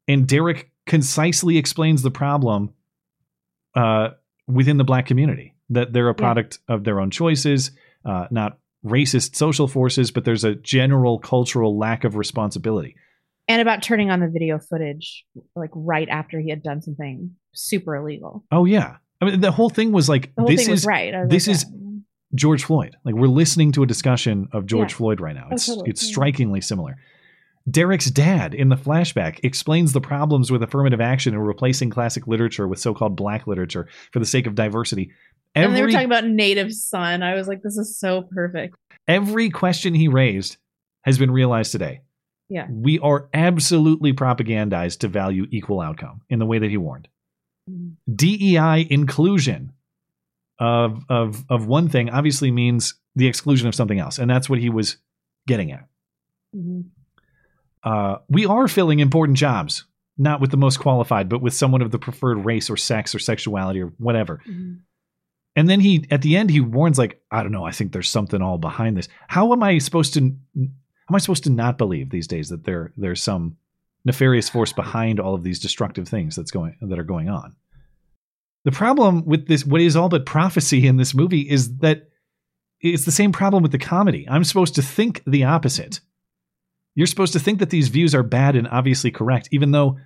[0.08, 2.74] and Derek concisely explains the problem
[3.76, 4.10] uh,
[4.48, 7.72] within the black community that they're a product of their own choices,
[8.06, 12.96] uh, not racist social forces, but there's a general cultural lack of responsibility.
[13.50, 17.96] And about turning on the video footage like right after he had done something super
[17.98, 18.46] illegal.
[18.52, 21.14] Oh yeah, I mean the whole thing was like this is right.
[21.28, 21.66] This like, is
[22.36, 22.96] George Floyd.
[23.04, 24.98] Like we're listening to a discussion of George Yeah.
[24.98, 25.48] Floyd right now.
[25.50, 25.90] Oh, It's totally.
[25.90, 26.96] it's strikingly similar.
[27.70, 32.68] Derek's dad in the flashback explains the problems with affirmative action and replacing classic literature
[32.68, 35.12] with so-called black literature for the sake of diversity.
[35.56, 37.22] and they were talking about native son.
[37.22, 38.76] I was like, this is so perfect.
[39.08, 40.58] every question he raised
[41.04, 42.02] has been realized today.
[42.50, 42.68] Yeah.
[42.70, 47.08] We are absolutely propagandized to value equal outcome in the way that he warned.
[47.70, 48.16] Mm-hmm.
[48.16, 49.74] DEI inclusion
[50.60, 54.60] of of of one thing obviously means the exclusion of something else, and that's what
[54.60, 54.98] he was
[55.48, 55.88] getting at.
[56.56, 56.82] Mm-hmm.
[57.84, 59.86] Uh, we are filling important jobs,
[60.18, 63.20] not with the most qualified, but with someone of the preferred race or sex or
[63.20, 64.42] sexuality or whatever.
[64.48, 64.76] Mm-hmm.
[65.56, 68.10] And then he, at the end, he warns like, I don't know, I think there's
[68.10, 69.08] something all behind this.
[69.28, 70.36] How am I supposed to?
[71.10, 73.58] Am I supposed to not believe these days that there there's some
[74.06, 77.56] nefarious force behind all of these destructive things that's going that are going on?
[78.66, 82.10] The problem with this, what is all but prophecy in this movie, is that
[82.82, 84.28] it's the same problem with the comedy.
[84.30, 86.02] I'm supposed to think the opposite.
[86.96, 89.98] You're supposed to think that these views are bad and obviously correct, even though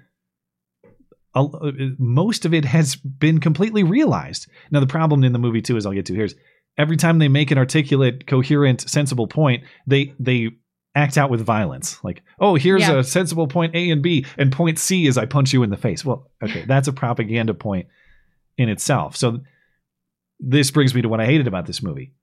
[1.98, 4.48] most of it has been completely realized.
[4.70, 6.36] Now, the problem in the movie too, as I'll get to here, is
[6.78, 10.52] every time they make an articulate, coherent, sensible point, they they
[10.96, 12.04] act out with violence.
[12.04, 13.00] Like, oh, here's Yeah.
[13.00, 15.78] a sensible point A and B, and point C is I punch you in the
[15.78, 16.06] face.
[16.06, 17.88] Well, okay, that's a propaganda point
[18.58, 19.16] in itself.
[19.16, 19.40] So
[20.40, 22.14] this brings me to what I hated about this movie.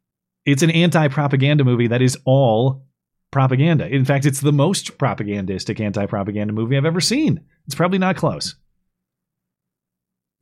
[0.46, 2.86] It's an anti-propaganda movie that is all
[3.30, 3.86] propaganda.
[3.88, 7.40] In fact, it's the most propagandistic anti-propaganda movie I've ever seen.
[7.66, 8.54] It's probably not close.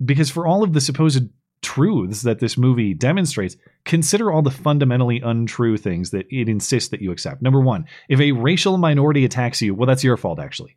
[0.04, 1.28] Because for all of the supposed
[1.62, 7.02] truths that this movie demonstrates, consider all the fundamentally untrue things that it insists that
[7.02, 7.42] you accept.
[7.42, 10.76] Number 1, if a racial minority attacks you, well that's your fault actually.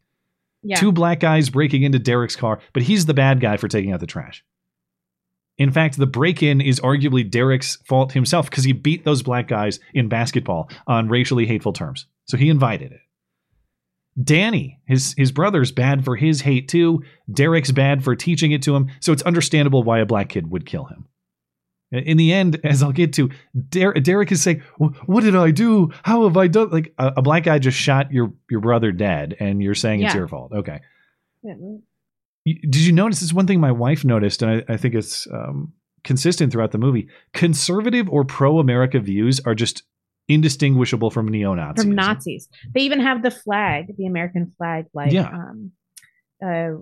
[0.64, 0.76] Yeah.
[0.76, 4.00] Two black guys breaking into Derek's car, but he's the bad guy for taking out
[4.00, 4.44] the trash.
[5.58, 9.48] In fact, the break in is arguably Derek's fault himself because he beat those black
[9.48, 12.06] guys in basketball on racially hateful terms.
[12.26, 13.01] So he invited it.
[14.22, 17.04] Danny, his, his brother's bad for his hate too.
[17.32, 18.90] Derek's bad for teaching it to him.
[19.00, 21.08] So it's understandable why a black kid would kill him.
[21.92, 23.30] In the end, as I'll get to,
[23.70, 25.92] Der- Derek is saying, "What did I do?
[26.04, 29.36] How have I done?" Like a, a black guy just shot your your brother dead,
[29.40, 30.52] and you're saying it's your fault.
[30.54, 30.80] Okay.
[31.44, 31.56] Yeah.
[32.46, 35.28] Did you notice this is one thing my wife noticed, and I, I think it's
[35.32, 35.74] um,
[36.04, 37.08] consistent throughout the movie?
[37.34, 39.84] Conservative or pro America views are just
[40.28, 41.84] indistinguishable from neo Nazis.
[41.86, 42.48] from Nazis.
[42.74, 45.28] They even have the flag, the American flag, like Yeah.
[45.30, 45.72] um,
[46.46, 46.82] uh,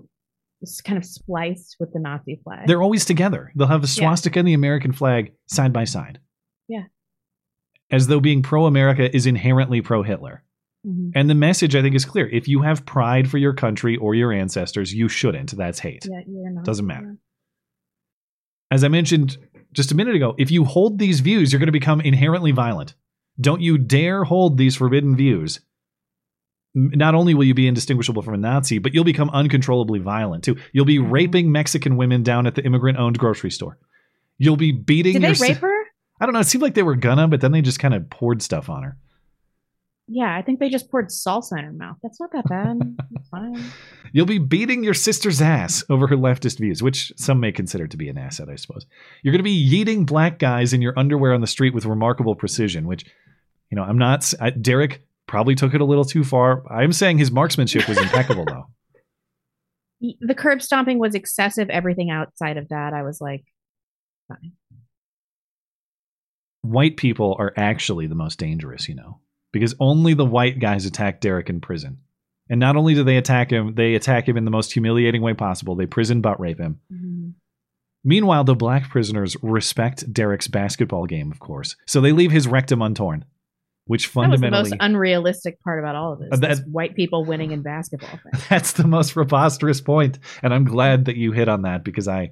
[0.62, 2.66] it's kind of spliced with the Nazi flag.
[2.66, 3.50] They're always together.
[3.56, 6.20] They'll have the swastika and the American flag side by side,
[6.68, 6.84] yeah.
[7.90, 10.44] as though being pro America is inherently pro Hitler.
[10.86, 11.12] Mhm.
[11.14, 12.26] And the message, I think, is clear.
[12.28, 15.56] If you have pride for your country or your ancestors, you shouldn't.
[15.56, 16.06] That's hate.
[16.10, 16.64] Yeah, you're not.
[16.64, 17.18] Doesn't matter.
[18.70, 19.36] As I mentioned
[19.72, 22.94] just a minute ago, if you hold these views, you're going to become inherently violent.
[23.40, 25.60] Don't you dare hold these forbidden views.
[26.74, 30.56] Not only will you be indistinguishable from a Nazi, but you'll become uncontrollably violent too.
[30.72, 31.10] You'll be Mm-hmm.
[31.10, 33.78] raping Mexican women down at the immigrant owned grocery store.
[34.38, 35.84] You'll be beating Did your they rape her?
[36.20, 36.40] I don't know.
[36.40, 38.82] It seemed like they were gonna, but then they just kind of poured stuff on
[38.84, 38.96] her.
[40.12, 41.96] Yeah, I think they just poured salsa in her mouth.
[42.02, 42.98] That's not that bad.
[43.30, 43.62] Fine.
[44.12, 47.96] You'll be beating your sister's ass over her leftist views, which some may consider to
[47.96, 48.86] be an asset, I suppose.
[49.22, 52.34] You're going to be yeeting black guys in your underwear on the street with remarkable
[52.34, 53.04] precision, which,
[53.70, 54.18] you know, I'm not.
[54.20, 56.64] s- I, Derek probably took it a little too far.
[56.68, 58.66] I'm saying his marksmanship was impeccable, though.
[60.22, 61.68] The curb stomping was excessive.
[61.68, 63.44] Everything outside of that, I was like,
[64.28, 64.52] fine.
[66.62, 69.20] White people are actually the most dangerous, you know,
[69.52, 71.98] because only the white guys attack Derek in prison.
[72.48, 75.34] And not only do they attack him, they attack him in the most humiliating way
[75.34, 75.76] possible.
[75.76, 76.80] They prison butt rape him.
[78.02, 82.80] Meanwhile, the black prisoners respect Derek's basketball game, of course, so they leave his rectum
[82.80, 83.24] untorn,
[83.84, 86.28] which That was the most unrealistic part about all of this.
[86.32, 88.08] Uh, that- white people winning in basketball.
[88.08, 88.42] Thing.
[88.48, 92.30] that's the most preposterous point, and I'm glad that you hit on that because I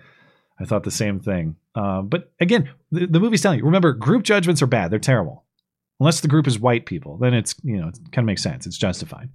[0.58, 1.56] I thought the same thing.
[1.74, 3.64] Uh, but again, the, the movie's telling you.
[3.64, 5.44] Remember, group judgments are bad; they're terrible.
[6.00, 8.66] Unless the group is white people, then it's you know it kind of makes sense.
[8.66, 9.30] It's justified.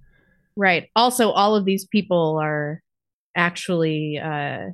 [0.56, 0.88] Right.
[0.94, 2.80] Also, all of these people are
[3.36, 4.70] actually uh,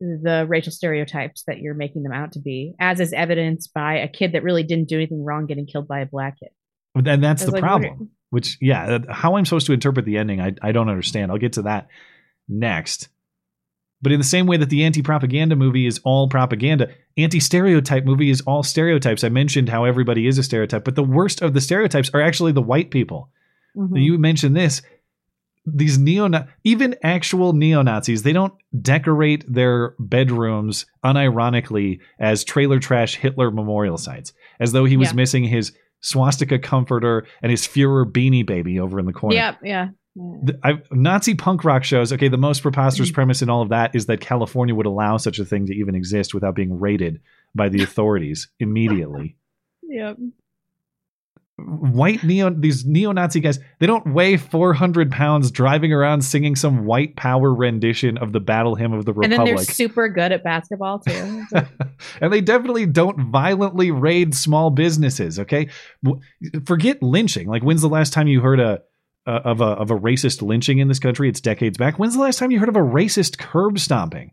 [0.00, 4.08] the racial stereotypes that you're making them out to be, as is evidenced by a
[4.08, 6.50] kid that really didn't do anything wrong getting killed by a black kid.
[6.94, 8.10] And that's the like, problem.
[8.30, 11.30] Which, yeah, how I'm supposed to interpret the ending, I, I don't understand.
[11.30, 11.88] I'll get to that
[12.48, 13.08] next.
[14.04, 18.04] But in the same way that the anti propaganda movie is all propaganda, anti stereotype
[18.04, 19.24] movie is all stereotypes.
[19.24, 22.52] I mentioned how everybody is a stereotype, but the worst of the stereotypes are actually
[22.52, 23.30] the white people.
[23.76, 24.00] Mhm.
[24.04, 24.82] You mentioned this.
[25.66, 26.28] These neo
[26.64, 28.52] even actual neo Nazis, they don't
[28.82, 35.16] decorate their bedrooms unironically as trailer trash Hitler memorial sites, as though he was Yeah.
[35.16, 39.36] missing his swastika comforter and his Fuhrer beanie baby over in the corner.
[39.36, 39.88] Yep, yeah.
[40.62, 42.12] I, Nazi punk rock shows.
[42.12, 43.14] Okay, the most preposterous Mm-hmm.
[43.14, 45.94] premise in all of that is that California would allow such a thing to even
[45.94, 47.20] exist without being raided
[47.54, 49.36] by the authorities immediately.
[49.82, 50.18] Yep.
[51.56, 57.14] White neo, these neo-Nazi guys, they don't weigh 400 pounds driving around singing some white
[57.14, 59.70] power rendition of the battle hymn of the And then they're Republic.
[59.70, 61.44] super good at basketball too.
[62.20, 65.38] And they definitely don't violently raid small businesses.
[65.38, 65.68] Okay,
[66.66, 67.46] forget lynching.
[67.48, 68.82] Like, when's the last time you heard a
[69.26, 71.28] uh, of a of a racist lynching in this country?
[71.28, 71.98] It's decades back.
[71.98, 74.32] When's the last time you heard of a racist curb stomping?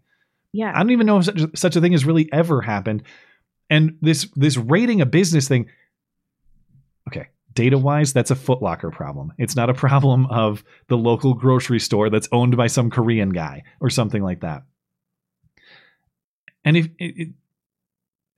[0.54, 0.72] yeah.
[0.76, 3.04] I don't even know if such, such a thing has really ever happened.
[3.70, 5.68] And this this raiding a business thing.
[7.08, 9.32] Okay, data wise, that's a Footlocker problem.
[9.38, 13.64] It's not a problem of the local grocery store that's owned by some Korean guy
[13.80, 14.64] or something like that.
[16.64, 17.30] And if it-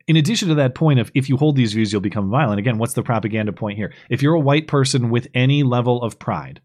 [0.07, 2.59] in addition to that point of if you hold these views, you'll become violent.
[2.59, 3.93] Again, what's the propaganda point here?
[4.09, 6.61] If you're a white person with any level of pride,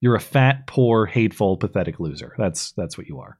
[0.00, 2.34] you're a fat, poor, hateful, pathetic loser.
[2.36, 3.38] That's that's what you are.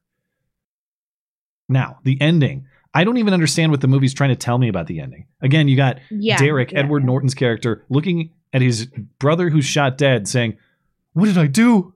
[1.69, 2.67] Now, the ending.
[2.97, 5.27] I don't even understand what the movie's trying to tell me about the ending.
[5.43, 8.87] Again, you got Yeah, Derek, yeah, Edward Norton's character, looking at his
[9.19, 10.57] brother who's shot dead, saying,
[11.13, 11.93] What did I do?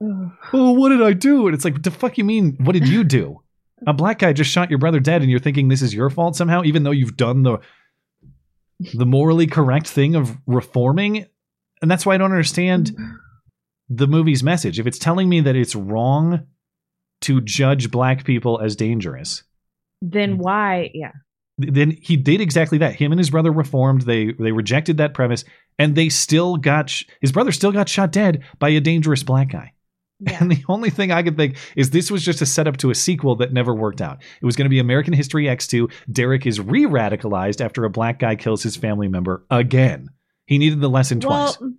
[0.53, 1.47] Oh, what did I do?
[1.47, 2.57] And it's like, what the fuck you mean?
[2.59, 3.41] What did you do?
[3.87, 6.35] A black guy just shot your brother dead, and you're thinking this is your fault
[6.35, 7.59] somehow, even though you've done the
[8.93, 11.25] the morally correct thing of reforming.
[11.81, 12.91] And that's why I don't understand
[13.89, 14.79] the movie's message.
[14.79, 16.45] If it's telling me that it's wrong
[17.21, 19.43] to judge black people as dangerous,
[20.01, 20.37] then Mm.
[20.37, 20.91] why?
[20.93, 21.11] Yeah.
[21.57, 22.95] then he did exactly that.
[22.95, 24.03] Him and his brother reformed.
[24.03, 25.43] They they rejected that premise,
[25.77, 29.49] and they still got sh- his brother still got shot dead by a dangerous black
[29.51, 29.73] guy.
[30.27, 32.95] And the only thing I could think is this was just a setup to a
[32.95, 34.21] sequel that never worked out.
[34.41, 35.91] It was going to be American History X2.
[36.11, 40.09] Derek is re-radicalized after a black guy kills his family member again.
[40.45, 41.71] He needed the lesson Well, twice.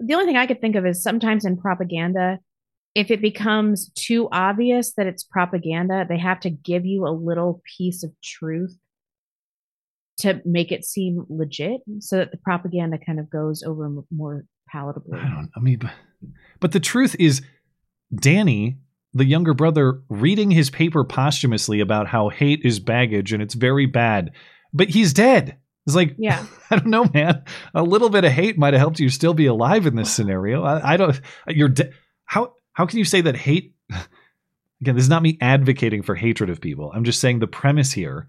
[0.00, 2.38] the only thing I could think of is sometimes in propaganda,
[2.94, 7.62] if it becomes too obvious that it's propaganda, they have to give you a little
[7.78, 8.76] piece of truth
[10.18, 14.44] to make it seem legit so that the propaganda kind of goes over more
[14.74, 15.14] palatably.
[15.22, 15.50] I don't.
[15.56, 15.90] I mean, but,
[16.58, 17.42] but the truth is,
[18.14, 18.78] Danny,
[19.14, 23.86] the younger brother, reading his paper posthumously about how hate is baggage and it's very
[23.86, 24.32] bad,
[24.72, 25.58] but he's dead.
[25.86, 26.44] It's like, Yeah.
[26.70, 27.44] I don't know, man.
[27.74, 30.64] A little bit of hate might have helped you still be alive in this scenario.
[30.64, 31.20] I, I don't.
[31.48, 31.90] You're de-
[32.24, 33.74] how how can you say that hate?
[34.80, 36.92] Again, this is not me advocating for hatred of people.
[36.94, 38.28] I'm just saying the premise here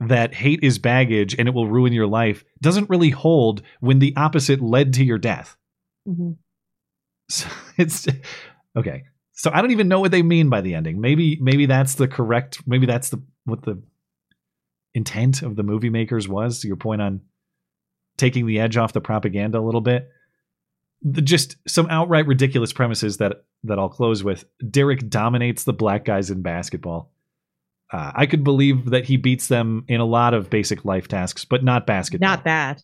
[0.00, 4.12] that hate is baggage and it will ruin your life doesn't really hold when the
[4.16, 5.56] opposite led to your death.
[6.08, 6.36] Mhm.
[7.30, 7.48] So
[7.78, 8.06] it's
[8.76, 9.04] okay.
[9.34, 11.00] So I don't even know what they mean by the ending.
[11.00, 12.62] Maybe maybe that's the correct.
[12.66, 13.82] Maybe that's the what the
[14.94, 16.60] intent of the movie makers was.
[16.60, 17.20] To your point on
[18.16, 20.08] taking the edge off the propaganda a little bit.
[21.02, 24.44] The, just some outright ridiculous premises that that I'll close with.
[24.70, 27.10] Derek dominates the black guys in basketball.
[27.92, 31.44] Uh, I could believe that he beats them in a lot of basic life tasks,
[31.44, 32.28] but not basketball.
[32.28, 32.82] Not that.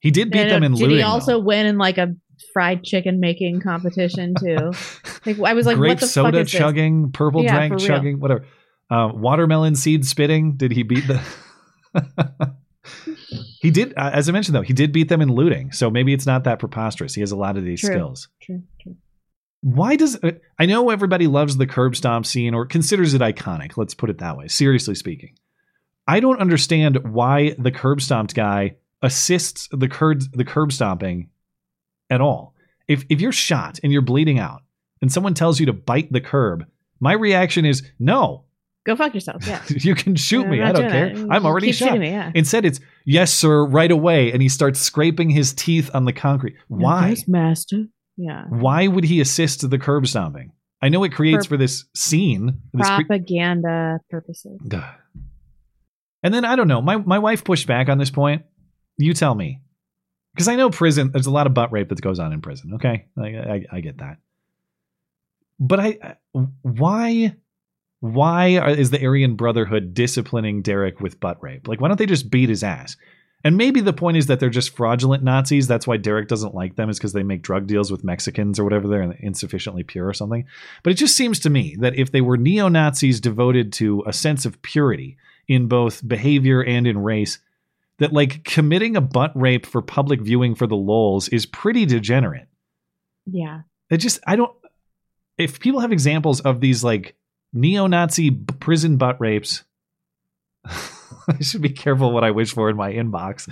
[0.00, 0.96] He did beat And, them uh, in Did looting.
[0.96, 1.08] he though.
[1.08, 2.14] also win in like a
[2.52, 4.72] fried chicken making competition too?
[5.26, 6.60] like I was like, grape what the soda fuck is this?
[6.60, 8.46] chugging, purple Yeah, drank chugging, whatever.
[8.90, 10.56] Uh, watermelon seed spitting.
[10.56, 11.20] Did he beat the?
[13.60, 15.72] he did, uh, as I mentioned though, he did beat them in looting.
[15.72, 17.14] So maybe it's not that preposterous.
[17.14, 17.90] He has a lot of these True.
[17.90, 18.28] skills.
[18.42, 18.96] True, true.
[19.62, 23.76] Why does uh, I know everybody loves the curb stomp scene or considers it iconic?
[23.76, 24.48] Let's put it that way.
[24.48, 25.38] Seriously speaking,
[26.06, 31.30] I don't understand why the curb stomped guy assists the curb the curb stomping
[32.14, 32.54] at all.
[32.88, 34.62] If if you're shot and you're bleeding out
[35.02, 36.64] and someone tells you to bite the curb,
[37.00, 38.44] my reaction is no.
[38.84, 39.46] Go fuck yourself.
[39.46, 39.62] Yeah.
[39.68, 40.60] You can shoot me.
[40.62, 41.14] I don't care.
[41.30, 41.98] I'm already shot.
[41.98, 42.30] me, yeah.
[42.34, 46.56] Instead, it's yes, sir, right away, and he starts scraping his teeth on the concrete.
[46.68, 47.10] Why?
[47.10, 47.84] Yes, master.
[48.16, 48.44] Yeah.
[48.48, 50.52] Why would he assist the curb stomping?
[50.82, 52.60] I know it creates For for, this scene.
[52.74, 54.60] This cre- Propaganda purposes.
[56.22, 56.82] And then I don't know.
[56.82, 58.42] My my wife pushed back on this point.
[58.98, 59.60] You tell me,
[60.34, 61.10] because I know prison.
[61.12, 62.74] There's a lot of butt rape that goes on in prison.
[62.74, 64.18] Okay, I, I, I get that.
[65.60, 66.16] But I,
[66.62, 67.36] why,
[68.00, 71.68] why are, is the Aryan Brotherhood disciplining Derek with butt rape?
[71.68, 72.96] Like, why don't they just beat his ass?
[73.44, 75.68] And maybe the point is that they're just fraudulent Nazis.
[75.68, 78.64] That's why Derek doesn't like them, is because they make drug deals with Mexicans or
[78.64, 78.88] whatever.
[78.88, 80.46] They're insufficiently pure or something.
[80.82, 84.14] But it just seems to me that if they were neo Nazis devoted to a
[84.14, 87.38] sense of purity in both behavior and in race,
[87.98, 92.48] that like committing a butt rape for public viewing for the lols is pretty degenerate.
[93.26, 93.62] Yeah.
[93.90, 94.52] It just, I don't,
[95.38, 97.16] if people have examples of these like
[97.52, 99.64] neo Nazi b- prison butt rapes,
[100.64, 103.48] I should be careful what I wish for in my inbox.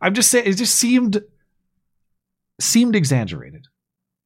[0.00, 1.22] I'm just saying, it just seemed,
[2.60, 3.66] seemed exaggerated.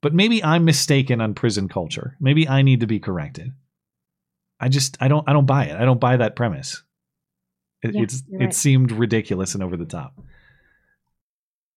[0.03, 2.17] But maybe I'm mistaken on prison culture.
[2.21, 3.53] Maybe I need to be corrected.
[4.59, 5.77] I just, I don't, I don't buy it.
[5.77, 6.83] I don't buy that premise.
[7.83, 10.19] It, Yeah, it's, you're it seemed ridiculous and over the top.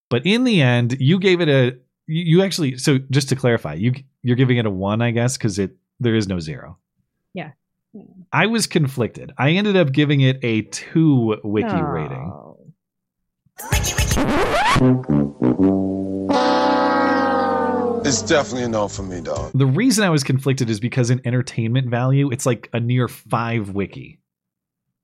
[0.09, 1.77] But in the end, you gave it a
[2.07, 5.37] you, you actually so just to clarify, you you're giving it a 1, I guess,
[5.37, 6.77] cuz it there is no 0.
[7.33, 7.51] Yeah.
[8.31, 9.31] I was conflicted.
[9.37, 11.81] I ended up giving it a 2 wiki Oh.
[11.81, 12.31] rating.
[18.05, 19.51] It's definitely a no for me, dog.
[19.53, 23.69] The reason I was conflicted is because in entertainment value, it's like a near 5
[23.69, 24.19] wiki.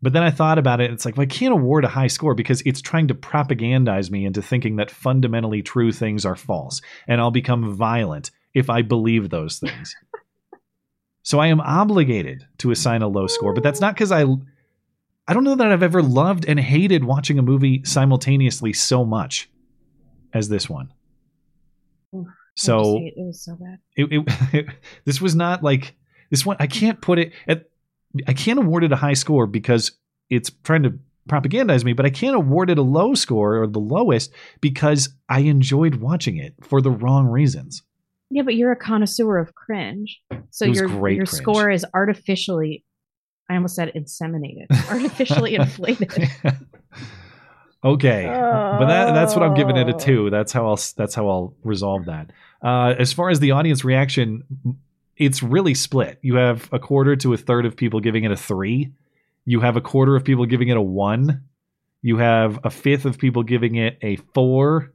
[0.02, 0.92] But then I thought about it.
[0.92, 4.26] It's like, well, I can't award a high score because it's trying to propagandize me
[4.26, 9.30] into thinking that fundamentally true things are false, and I'll become violent if I believe
[9.30, 9.96] those things.
[11.24, 14.26] so I am obligated to assign a low score, but that's not because I.
[15.28, 19.48] I don't know that I've ever loved and hated watching a movie simultaneously so much
[20.34, 20.92] as this one.
[22.16, 23.78] Oof, So it was so bad.
[23.96, 24.68] it, it,
[25.06, 25.96] this was not like
[26.32, 26.58] this one.
[26.60, 27.66] I can't put it at.
[28.28, 29.92] I can't award it a high score because
[30.30, 30.98] it's trying to
[31.30, 35.42] propagandize me, but I can't award it a low score or the lowest because I
[35.42, 37.84] enjoyed watching it for the wrong reasons.
[38.32, 40.22] Yeah, but you're a connoisseur of cringe.
[40.52, 41.30] So your your cringe.
[41.30, 42.84] score is artificially
[43.50, 44.68] I almost said inseminated.
[44.90, 46.30] Artificially inflated.
[47.82, 50.30] Okay, but that, that's what I'm giving it a two.
[50.30, 52.30] That's how I'll that's how I'll resolve that.
[52.62, 54.44] Uh, as far as the audience reaction,
[55.20, 56.18] it's really split.
[56.22, 58.94] You have a quarter to a third of people giving it a three.
[59.46, 61.44] You have a quarter of people giving it a one.
[62.02, 64.94] You have a fifth of people giving it a four.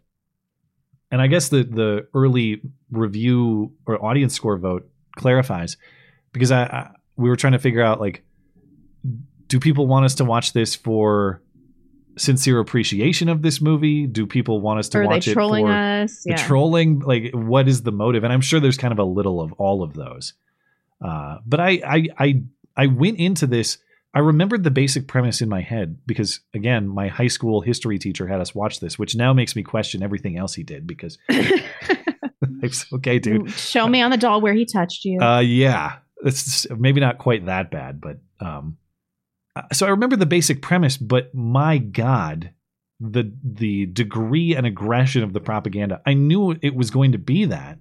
[1.10, 2.60] and I guess the the early
[2.90, 4.86] review or audience score vote
[5.16, 5.78] clarifies
[6.32, 8.22] because I, I we were trying to figure out like
[9.54, 11.40] do people want us to watch this for
[12.18, 14.04] sincere appreciation of this movie?
[14.04, 16.24] Do people want us to Or are they watch it for us?
[16.26, 16.44] Yeah.
[16.44, 16.98] trolling?
[16.98, 18.24] Like, what is the motive?
[18.24, 20.32] And I'm sure there's kind of a little of all of those.
[21.00, 22.42] Uh, but I, I, I,
[22.76, 23.78] I went into this.
[24.12, 28.26] I remembered the basic premise in my head because, again, my high school history teacher
[28.26, 32.92] had us watch this, which now makes me question everything else he did because it's
[32.92, 33.52] okay, dude.
[33.52, 35.20] Show me on the doll where he touched you.
[35.20, 38.78] Uh, yeah, it's maybe not quite that bad, but um,
[39.56, 42.50] Uh, so I remember the basic premise, but my God,
[43.00, 46.00] the the degree and aggression of the propaganda.
[46.06, 47.78] I knew it was going to be that,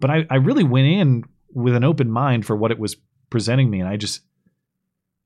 [0.00, 2.96] but I I really went in with an open mind for what it was
[3.30, 4.22] presenting me, and I just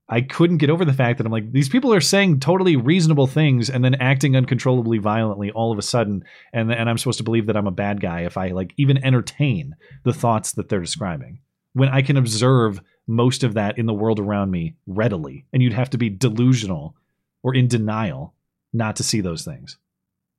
[0.08, 3.26] I couldn't get over the fact that I'm like, these people are saying totally reasonable
[3.26, 6.24] things and then acting uncontrollably violently all of a sudden.
[6.52, 9.04] And, and I'm supposed to believe that I'm a bad guy if I like even
[9.04, 9.74] entertain
[10.04, 11.40] the thoughts that they're describing
[11.72, 15.46] when I can observe most of that in the world around me readily.
[15.52, 16.96] And you'd have to be delusional
[17.42, 18.34] or in denial
[18.72, 19.78] not to see those things.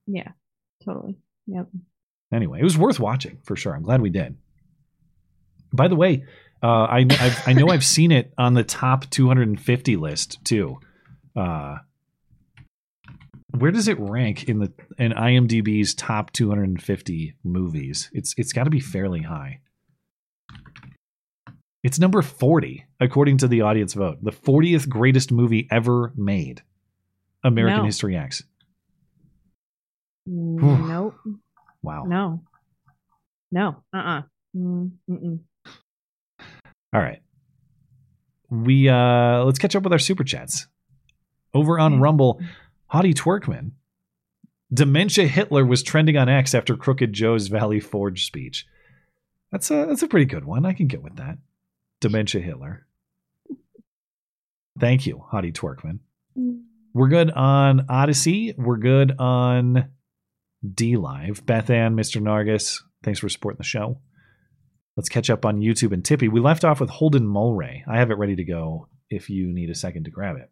[0.06, 0.32] Yeah,
[0.84, 1.18] totally.
[1.48, 1.68] Yep.
[2.32, 3.76] Anyway, it was worth watching for sure.
[3.76, 4.38] I'm glad we did.
[5.72, 6.26] By the way,
[6.62, 10.80] uh, I I've, I know I've seen it on the top 250 list too.
[11.36, 11.78] Uh,
[13.58, 18.10] where does it rank in the in IMDb's top 250 movies?
[18.14, 19.62] It's it's got to be fairly high.
[21.88, 24.18] It's number 40 according to the audience vote.
[24.22, 26.62] The 40th greatest movie ever made.
[27.46, 27.86] American No.
[27.86, 28.44] History X.
[30.28, 31.16] Mm, nope.
[31.82, 32.04] Wow.
[32.04, 32.42] No.
[33.54, 33.84] No.
[33.94, 33.98] Uh.
[33.98, 34.22] uh
[34.54, 35.40] Mm, mm-mm.
[36.94, 37.22] All right.
[38.50, 40.68] We uh let's catch up with our super chats.
[41.54, 42.42] Over on Rumble,
[42.92, 43.72] Hottie Twerkman.
[44.74, 48.66] Dementia Hitler was trending on X after Crooked Joe's Valley Forge speech.
[49.54, 50.66] That's a that's a pretty good one.
[50.66, 51.38] I can get with that.
[52.00, 52.86] Dementia Hitler.
[54.80, 56.00] Thank you, Hottie Twerkman.
[56.94, 58.54] We're good on Odysee.
[58.58, 59.90] We're good on
[60.66, 61.46] DLive.
[61.46, 62.22] Beth Ann, Mr.
[62.22, 64.00] Nargis, thanks for supporting the show.
[64.96, 66.28] Let's catch up on YouTube and Tippy.
[66.28, 67.84] We left off with Holden Mulray.
[67.88, 70.50] I have it ready to go if you need a second to grab it.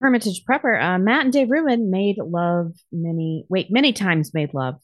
[0.00, 0.82] Hermitage Prepper.
[0.82, 3.46] Uh, Matt and Dave Rubin made love many.
[3.48, 4.80] Wait, many times made love.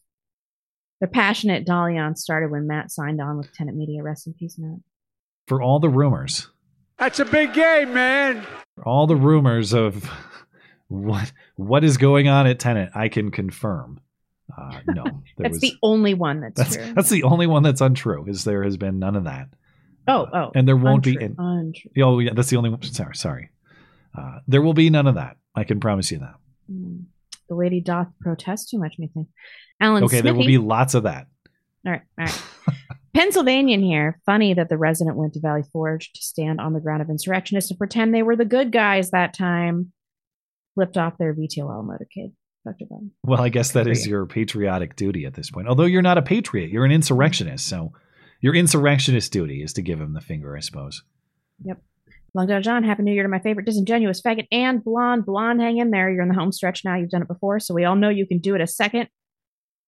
[1.00, 4.02] Their passionate Dalian started when Matt signed on with Tenet Media.
[4.02, 4.78] Rest in peace, Matt.
[5.52, 6.48] For all the rumors,
[6.98, 8.46] That's a big game, man.
[8.86, 10.10] all the rumors of
[10.88, 14.00] what what is going on at Tenet, I can confirm.
[14.56, 16.94] Uh, no, there That's was the only one that's, that's true.
[16.94, 18.24] that's the only one that's untrue.
[18.28, 19.48] Is there has been none of that,
[20.08, 21.22] oh, oh, and there won't untrue, be.
[21.22, 22.02] In, untrue.
[22.02, 22.80] oh yeah, that's the only one.
[22.80, 23.50] Sorry, sorry.
[24.16, 25.36] Uh, there will be none of that.
[25.54, 26.36] I can promise you that.
[26.72, 27.04] Mm.
[27.50, 29.28] The lady doth protest too much, me think.
[29.78, 31.26] Alan okay, there will be lots of that.
[31.84, 32.42] All right, all right.
[33.14, 34.20] Pennsylvanian here.
[34.24, 37.70] Funny that the resident went to Valley Forge to stand on the ground of insurrectionists
[37.70, 39.92] and pretend they were the good guys that time.
[40.74, 42.32] Flipped off their VTOL motorcade.
[42.64, 42.86] Dr.
[42.88, 43.10] Ben.
[43.24, 44.12] Well, I guess that is you.
[44.12, 45.68] your patriotic duty at this point.
[45.68, 47.66] Although you're not a patriot, you're an insurrectionist.
[47.66, 47.92] So
[48.40, 51.02] your insurrectionist duty is to give him the finger, I suppose.
[51.64, 51.82] Yep.
[52.34, 55.26] Long John John, Happy New Year to my favorite disingenuous faggot and blonde.
[55.26, 56.10] Blonde, hang in there.
[56.10, 56.96] You're in the home stretch now.
[56.96, 59.08] You've done it before, so we all know you can do it a second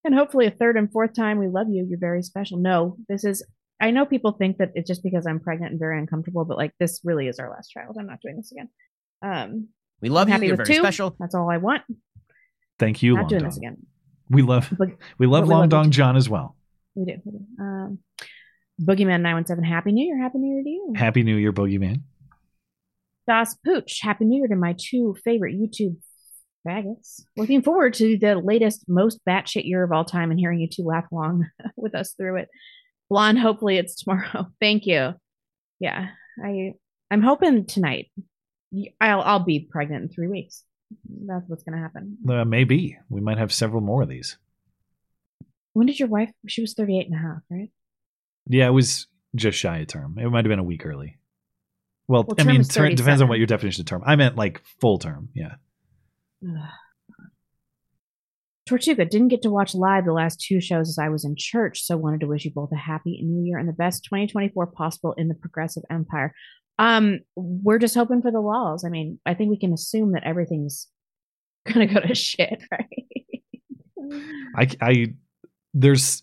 [0.04, 1.38] and hopefully a third and fourth time.
[1.38, 1.86] We love you.
[1.88, 2.58] You're very special.
[2.58, 3.44] No, this is.
[3.80, 6.72] I know people think that it's just because I'm pregnant and very uncomfortable, but like
[6.78, 7.96] this really is our last child.
[7.98, 8.68] I'm not doing this again.
[9.22, 9.68] Um,
[10.00, 10.32] We love I'm you.
[10.34, 10.82] happy You're with very two.
[10.82, 11.16] special.
[11.18, 11.82] That's all I want.
[12.78, 13.48] Thank you, not doing Dong.
[13.48, 13.76] this again.
[14.30, 15.90] We love But- we love but we Long love Dong.
[15.90, 16.56] John as well.
[16.94, 17.20] We do.
[17.24, 17.46] We do.
[17.60, 17.98] Um,
[18.80, 19.64] Boogeyman nine one seven.
[19.64, 20.18] Happy New Year.
[20.20, 20.92] Happy New Year to you.
[20.96, 22.02] Happy New Year, Boogeyman.
[23.26, 25.96] Das Pooch, Happy New Year to my two favorite YouTube
[26.66, 27.22] faggots.
[27.36, 30.82] Looking forward to the latest, most batshit year of all time and hearing you two
[30.84, 32.48] laugh along with us through it.
[33.10, 34.48] Blonde, hopefully it's tomorrow.
[34.60, 35.14] Thank you.
[35.80, 36.08] Yeah,
[36.42, 36.72] I
[37.10, 38.10] I'm hoping tonight.
[39.00, 40.64] I'll I'll be pregnant in three weeks.
[41.26, 42.18] That's what's gonna happen.
[42.28, 44.38] Uh, maybe we might have several more of these.
[45.74, 46.30] When did your wife?
[46.46, 47.70] She was 38 and a half, right?
[48.48, 50.18] Yeah, it was just shy of term.
[50.18, 51.18] It might have been a week early.
[52.06, 54.02] Well, Well, I mean, ter- it depends on what your definition of term.
[54.06, 55.30] I meant like full term.
[55.34, 55.54] Yeah.
[56.46, 56.68] Ugh.
[58.66, 61.82] Tortuga didn't get to watch live the last two shows as I was in church,
[61.82, 65.12] so wanted to wish you both a happy new year and the best 2024 possible
[65.18, 66.34] in the progressive empire.
[66.78, 68.82] Um, we're just hoping for the walls.
[68.84, 70.88] I mean, I think we can assume that everything's
[71.70, 73.42] gonna go to shit, right?
[74.56, 75.14] I, I,
[75.74, 76.22] there's,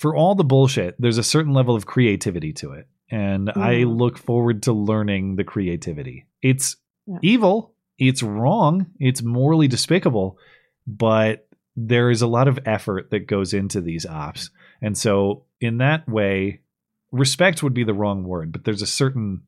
[0.00, 2.88] for all the bullshit, there's a certain level of creativity to it.
[3.10, 3.98] And I Mhm.
[3.98, 6.26] look forward to learning the creativity.
[6.42, 6.76] It's
[7.06, 7.18] Yeah.
[7.22, 10.38] evil, it's wrong, it's morally despicable,
[10.86, 14.50] but there is a lot of effort that goes into these ops.
[14.80, 16.60] And so, in that way,
[17.10, 19.42] respect would be the wrong word, but there's a certain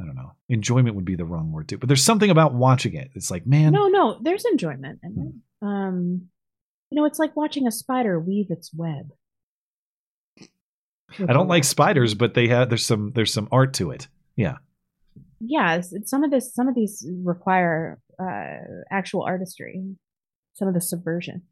[0.00, 0.32] I don't know.
[0.48, 1.78] Enjoyment would be the wrong word too.
[1.78, 3.10] But there's something about watching it.
[3.14, 5.66] It's like, man, no, no, there's enjoyment in it.
[5.66, 6.28] Um,
[6.90, 9.10] you know, it's like watching a spider weave its web.
[11.18, 14.08] I don't like spiders, but they have there's some there's some art to it.
[14.36, 14.56] Yeah.
[15.46, 18.56] Yeah it's, it's- some of this some of these require uh
[18.90, 19.82] actual artistry
[20.54, 21.42] some of the subversion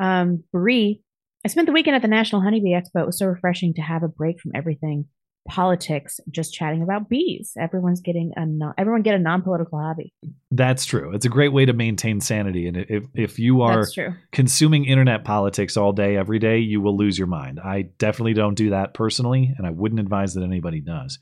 [0.00, 1.02] um Bree,
[1.44, 4.02] i spent the weekend at the national honeybee expo it was so refreshing to have
[4.02, 5.06] a break from everything
[5.48, 10.12] politics just chatting about bees everyone's getting a non- everyone get a non-political hobby
[10.50, 11.14] That's true.
[11.14, 12.66] It's a great way to maintain sanity.
[12.66, 13.84] And if if you are
[14.32, 17.60] consuming internet politics all day, every day, you will lose your mind.
[17.62, 21.18] I definitely don't do that personally, and I wouldn't advise that anybody does.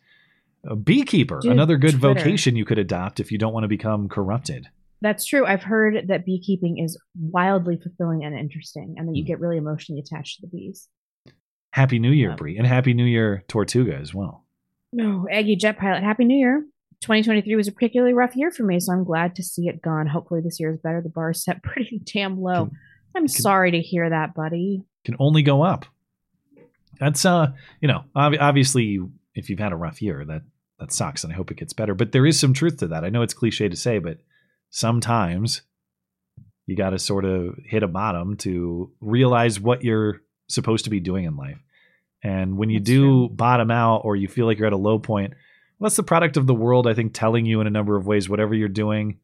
[0.67, 2.15] A beekeeper, Dude, another good Twitter.
[2.20, 4.68] vocation you could adopt if you don't want to become corrupted.
[5.01, 5.44] That's true.
[5.44, 9.17] I've heard that beekeeping is wildly fulfilling and interesting, and that Hmm.
[9.17, 10.89] you get really emotionally attached to the bees.
[11.73, 14.44] Happy New Year, Bree, and Happy New Year, Tortuga, as well.
[14.93, 16.65] No, Aggie Jet Pilot, Happy New Year.
[17.01, 20.07] 2023 was a particularly rough year for me, so I'm glad to see it gone.
[20.07, 21.02] Hopefully, this year is better.
[21.02, 22.70] The bar is set pretty damn low.
[23.15, 24.83] I'm sorry to hear that, buddy.
[25.05, 25.84] Can only go up.
[26.99, 29.01] That's uh, you know, ob- obviously,
[29.34, 30.43] if you've had a rough year, that
[30.80, 31.94] that sucks, and I hope it gets better.
[31.94, 33.04] But there is some truth to that.
[33.04, 34.18] I know it's cliche to say, but
[34.70, 35.62] sometimes
[36.66, 41.00] you got to sort of hit a bottom to realize what you're supposed to be
[41.00, 41.58] doing in life.
[42.22, 45.34] And when you do bottom out or you feel like you're at a low point,
[45.78, 48.06] well, that's the product of the world, I think, telling you in a number of
[48.06, 49.18] ways, whatever you're doing,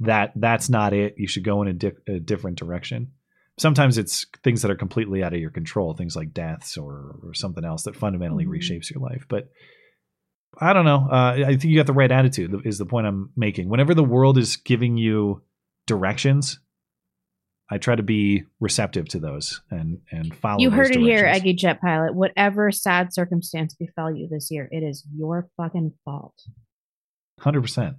[0.00, 1.14] that that's not it.
[1.18, 3.12] You should go in a, di- a different direction.
[3.58, 7.34] Sometimes it's things that are completely out of your control, things like deaths or, or
[7.34, 8.50] something else that fundamentally Mhm.
[8.50, 9.26] reshapes your life.
[9.28, 9.50] But
[10.58, 11.08] I don't know.
[11.10, 12.62] Uh, I think you got the right attitude.
[12.64, 13.68] Is the point I'm making.
[13.68, 15.42] Whenever the world is giving you
[15.86, 16.58] directions,
[17.70, 20.60] I try to be receptive to those and and follow.
[20.60, 21.26] You heard it here.
[21.26, 22.14] Aggie Jet Pilot.
[22.14, 26.34] Whatever sad circumstance befell you this year, it is your fucking fault.
[27.40, 27.96] Hundred percent.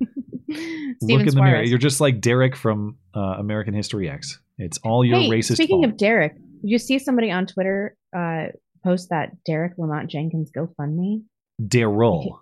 [0.48, 1.62] Look in the mirror.
[1.62, 4.40] You're just like Derek from uh, American History X.
[4.56, 5.92] It's all your hey, racist speaking fault.
[5.92, 8.46] of Derek, did you see somebody on Twitter uh,
[8.82, 11.22] post that Derek Lamont Jenkins GoFundMe?
[11.60, 12.38] Daryl.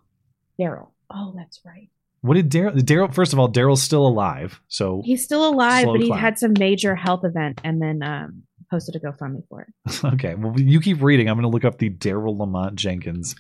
[0.61, 0.89] Daryl.
[1.11, 1.89] Oh, that's right.
[2.23, 2.75] What did Daryl?
[2.81, 3.15] Daryl.
[3.15, 4.61] First of all, Daryl's still alive.
[4.69, 6.19] So He's still alive, but he climb.
[6.21, 10.05] had some major health event and then um, posted a GoFundMe for it.
[10.15, 10.35] okay.
[10.35, 11.29] Well, you keep reading.
[11.29, 13.37] I'm going to look up the Daryl Lamont Jenkins.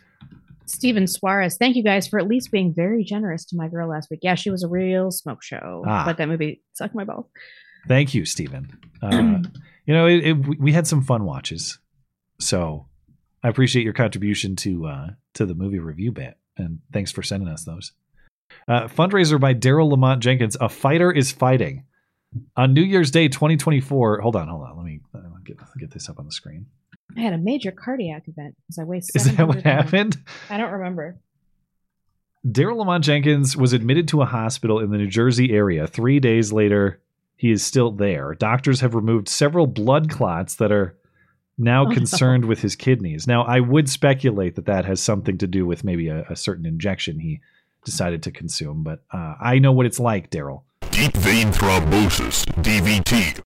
[0.68, 4.10] Steven Suarez, thank you guys for at least being very generous to my girl last
[4.10, 4.20] week.
[4.22, 6.04] Yeah, she was a real smoke show, Ah.
[6.04, 7.26] but that movie sucked my balls.
[7.86, 8.76] Thank you, Stephen.
[9.00, 9.38] Uh,
[9.86, 11.78] you know, it, it, we had some fun watches,
[12.40, 12.88] so
[13.46, 17.48] I appreciate your contribution to uh, to the movie review bit, and thanks for sending
[17.48, 17.92] us those.
[18.66, 20.56] Uh, fundraiser by Daryl Lamont Jenkins.
[20.60, 21.84] A fighter is fighting
[22.56, 24.20] on New Year's Day, 2024.
[24.20, 24.76] Hold on, hold on.
[24.76, 26.66] Let me uh, get get this up on the screen.
[27.16, 29.04] I had a major cardiac event because I weighed.
[29.14, 30.16] Is that what happened?
[30.50, 31.16] I don't remember.
[32.44, 35.86] Daryl Lamont Jenkins was admitted to a hospital in the New Jersey area.
[35.86, 37.00] Three days later,
[37.36, 38.34] he is still there.
[38.34, 40.96] Doctors have removed several blood clots that are
[41.58, 43.26] now Oh, concerned with his kidneys.
[43.26, 46.66] Now, I would speculate that that has something to do with maybe a, a certain
[46.66, 47.40] injection he
[47.84, 50.62] decided to consume, but uh, I know what it's like, Daryl.
[50.90, 53.42] Deep vein thrombosis, DVT.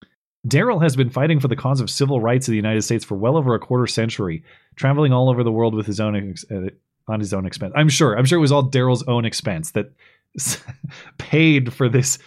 [0.47, 3.15] Daryl has been fighting for the cause of civil rights in the United States for
[3.17, 4.43] well over a quarter century,
[4.77, 6.71] traveling all over the world with his own ex- uh,
[7.07, 7.75] on his own expense.
[7.77, 8.17] I'm sure.
[8.17, 9.93] I'm sure it was all Daryl's own expense that
[11.19, 12.19] paid for this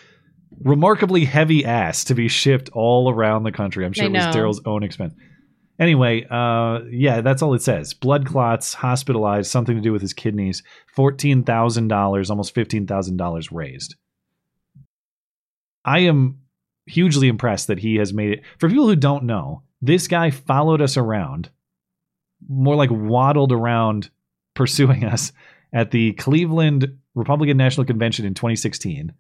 [0.62, 3.86] remarkably heavy ass to be shipped all around the country.
[3.86, 4.36] I'm sure I it was.
[4.36, 5.14] Daryl's own expense.
[5.80, 7.94] Anyway, uh, yeah, that's all it says.
[7.94, 10.62] Blood clots, hospitalized, something to do with his kidneys.
[10.88, 13.96] Fourteen thousand dollars, almost fifteen thousand dollars raised.
[15.84, 16.40] I am
[16.86, 18.42] hugely impressed that he has made it.
[18.60, 21.50] For people who don't know, this guy followed us around,
[22.48, 24.10] more like waddled around,
[24.54, 25.32] pursuing us
[25.74, 29.12] at the Cleveland Republican National Convention in 2016,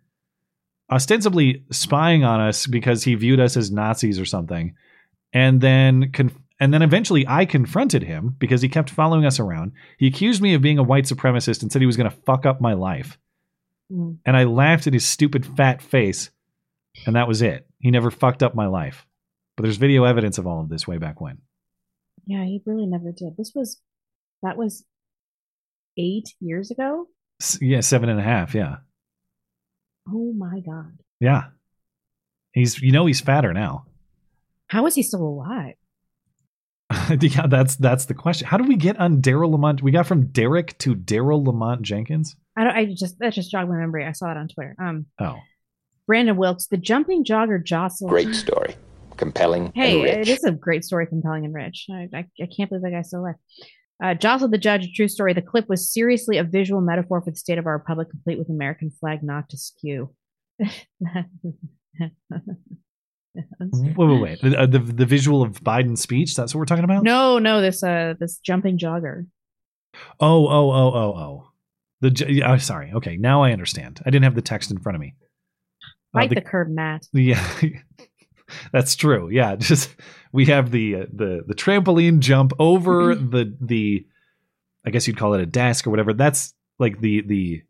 [0.92, 4.76] ostensibly spying on us because he viewed us as Nazis or something,
[5.34, 6.12] and then
[6.64, 9.74] and then eventually I confronted him because he kept following us around.
[9.98, 12.46] He accused me of being a white supremacist and said he was going to fuck
[12.46, 13.18] up my life.
[13.92, 14.20] Mm.
[14.26, 16.32] And I laughed at his stupid fat face,
[17.06, 17.68] and that was it.
[17.80, 19.06] He never fucked up my life.
[19.58, 21.40] But there's video evidence of all of this way back when.
[22.26, 23.36] Yeah, he really never did.
[23.36, 23.82] This was
[24.42, 24.86] that was
[25.98, 27.10] eight years ago.
[27.42, 28.56] S- yeah, seven and a half.
[28.56, 28.78] Yeah,
[30.08, 31.48] Oh my god, yeah.
[32.54, 33.84] He's you know he's fatter now.
[34.68, 35.76] how is he still alive?
[37.22, 38.48] yeah, that's that's the question.
[38.48, 39.82] How do we get on Daryl Lamont?
[39.82, 42.36] We got from Derek to Daryl Lamont Jenkins.
[42.58, 42.74] I don't.
[42.76, 44.06] I just that just jogged my memory.
[44.06, 44.76] I saw that on Twitter.
[44.80, 45.38] Um, Oh,
[46.08, 48.10] Brandon Wilkes, the jumping jogger jostled.
[48.12, 48.76] Great story.
[49.18, 50.28] Compelling Hey, and rich.
[50.28, 51.86] it is a great story, compelling and rich.
[51.92, 53.36] I, I, I can't believe that guy's still alive.
[54.04, 55.34] Uh, jostled the judge, a true story.
[55.34, 58.50] The clip was seriously a visual metaphor for the state of our republic, complete with
[58.50, 60.14] American flag not to skew.
[63.60, 64.42] Wait, wait, wait.
[64.42, 66.36] The, uh, the the visual of Biden's speech.
[66.36, 67.04] That's what we're talking about.
[67.04, 69.26] no, no, this uh, this jumping jogger.
[70.20, 71.50] Oh, oh, oh, oh, oh.
[72.02, 72.92] The oh, sorry.
[72.94, 74.02] Okay, now I understand.
[74.06, 75.16] I didn't have the text in front of me.
[76.14, 77.08] Uh, Bite the- the curb, Matt.
[77.14, 77.44] Yeah,
[78.72, 79.30] that's true.
[79.30, 79.96] Yeah, just
[80.32, 84.06] we have the uh, the the trampoline jump over the the,
[84.86, 86.14] I guess you'd call it a desk or whatever.
[86.14, 87.64] That's like the the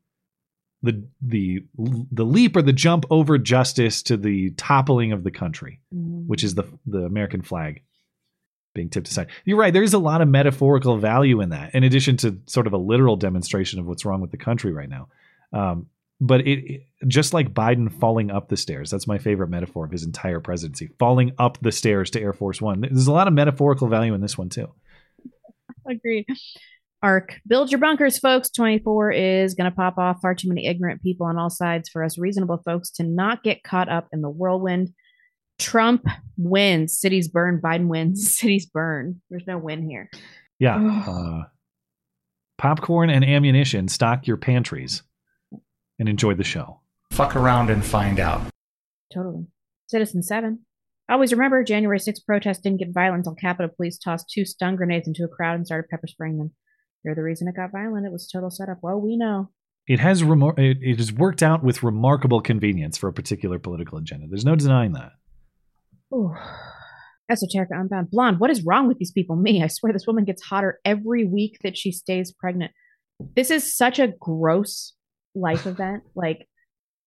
[0.84, 1.64] the the
[2.12, 6.28] the leap or the jump over justice to the toppling of the country, Mm.
[6.28, 7.82] which is the the American flag.
[8.76, 9.28] being tipped aside.
[9.45, 9.72] You're right.
[9.72, 13.16] There's a lot of metaphorical value in that, in addition to sort of a literal
[13.16, 15.10] demonstration of what's wrong with the country right now.
[15.53, 15.86] Um,
[16.20, 18.90] but it, it just like Biden falling up the stairs.
[18.90, 20.90] That's my favorite metaphor of his entire presidency.
[20.98, 22.82] Falling up the stairs to Air Force One.
[22.82, 24.72] There's a lot of metaphorical value in this one too.
[25.88, 26.26] Agreed.
[27.04, 28.50] Arc, build your bunkers, folks.
[28.50, 30.22] 24 is going to pop off.
[30.22, 33.62] Far too many ignorant people on all sides for us reasonable folks to not get
[33.62, 34.90] caught up in the whirlwind.
[35.60, 36.06] Trump
[36.38, 36.98] wins.
[36.98, 37.60] Cities burn.
[37.62, 38.38] Biden wins.
[38.38, 39.22] Cities burn.
[39.30, 40.10] There's no win here.
[40.60, 41.04] Yeah.
[41.06, 41.44] uh,
[42.58, 43.90] popcorn and ammunition.
[43.90, 45.04] Stock your pantries
[46.00, 46.80] and enjoy the show.
[47.12, 48.42] Fuck around and find out.
[49.14, 49.46] Totally.
[49.88, 50.60] Citizen 7.
[51.10, 55.06] Always remember, January 6th protest didn't get violent until Capitol Police tossed two stun grenades
[55.06, 56.54] into a crowd and started pepper spraying them.
[57.04, 58.06] You're the reason it got violent.
[58.06, 58.80] It was total setup.
[58.82, 59.50] Well, we know.
[59.88, 63.98] It has remor- it, it has worked out with remarkable convenience for a particular political
[63.98, 64.28] agenda.
[64.30, 65.12] There's no denying that.
[66.14, 66.34] Ooh.
[67.30, 68.12] Esoterica Unbound.
[68.12, 69.36] Blonde, what is wrong with these people?
[69.36, 72.72] Me, I swear this woman gets hotter every week that she stays pregnant.
[73.36, 74.94] This is such a gross
[75.36, 76.04] life event.
[76.16, 76.48] Like,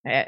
[0.07, 0.26] I,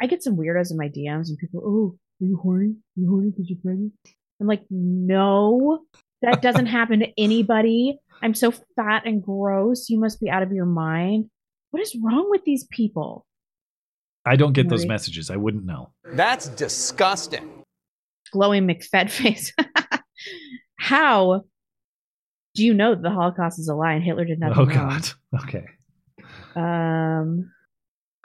[0.00, 2.70] I get some weirdos in my DMs and people, oh, are you horny?
[2.70, 3.92] Are you horny because you're pregnant?
[4.40, 5.84] I'm like, no,
[6.22, 7.98] that doesn't happen to anybody.
[8.24, 9.90] I'm so fat and gross.
[9.90, 11.26] You must be out of your mind.
[11.70, 13.26] What is wrong with these people?
[14.24, 15.28] I don't get those messages.
[15.30, 15.92] I wouldn't know.
[16.04, 17.62] That's disgusting.
[18.32, 19.52] glowing McFed face.
[20.76, 21.44] How
[22.54, 24.74] do you know that the Holocaust is a lie and Hitler did nothing Oh wrong?
[24.74, 25.08] God.
[25.44, 25.66] Okay.
[26.56, 27.50] Um.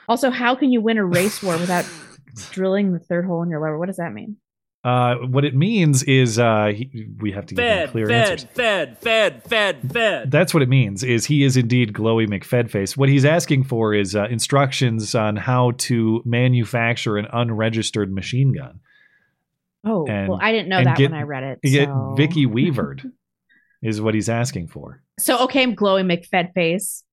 [0.08, 1.84] Also, how can you win a race war without
[2.52, 3.78] drilling the third hole in your liver?
[3.78, 4.36] What does that mean?
[4.82, 8.50] Uh, what it means is uh, he, we have to give him clear fed, answers.
[8.54, 10.30] fed, fed, fed, fed.
[10.30, 11.02] That's what it means.
[11.04, 12.96] Is he is indeed glowy McFedface.
[12.96, 18.80] What he's asking for is uh, instructions on how to manufacture an unregistered machine gun.
[19.84, 21.58] Oh, And- well, I didn't know that get- when I read it.
[21.62, 22.14] Get so.
[22.16, 23.02] Vicky Weavered
[23.82, 25.02] is what he's asking for.
[25.18, 27.04] So okay, I'm Glowy McFed face.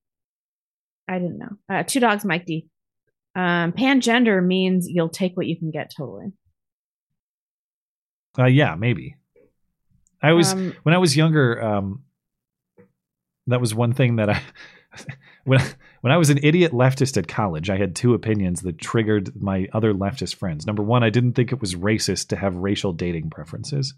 [1.06, 1.50] I didn't know.
[1.68, 2.66] Uh, two dogs, Mike D.
[3.34, 5.92] Um, pangender means you'll take what you can get.
[5.96, 6.32] Totally.
[8.36, 9.16] Uh, yeah, maybe.
[10.20, 11.62] I was Um, when I was younger.
[11.62, 12.02] Um,
[13.46, 14.42] that was one thing that I
[15.44, 15.60] when
[16.00, 17.70] when I was an idiot leftist at college.
[17.70, 20.66] I had two opinions that triggered my other leftist friends.
[20.66, 23.94] Number one, I didn't think it was racist to have racial dating preferences.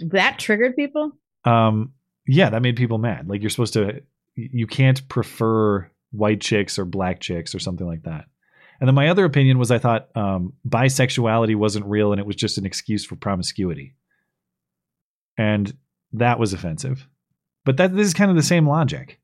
[0.00, 1.12] That triggered people.
[1.44, 1.92] Um,
[2.26, 3.28] yeah, that made people mad.
[3.28, 4.02] Like you're supposed to,
[4.34, 8.26] you can't prefer white chicks or black chicks or something like that.
[8.80, 12.36] And then my other opinion was I thought um, bisexuality wasn't real and it was
[12.36, 13.94] just an excuse for promiscuity.
[15.38, 15.76] And
[16.12, 17.06] that was offensive.
[17.64, 19.20] But that this is kind of the same logic.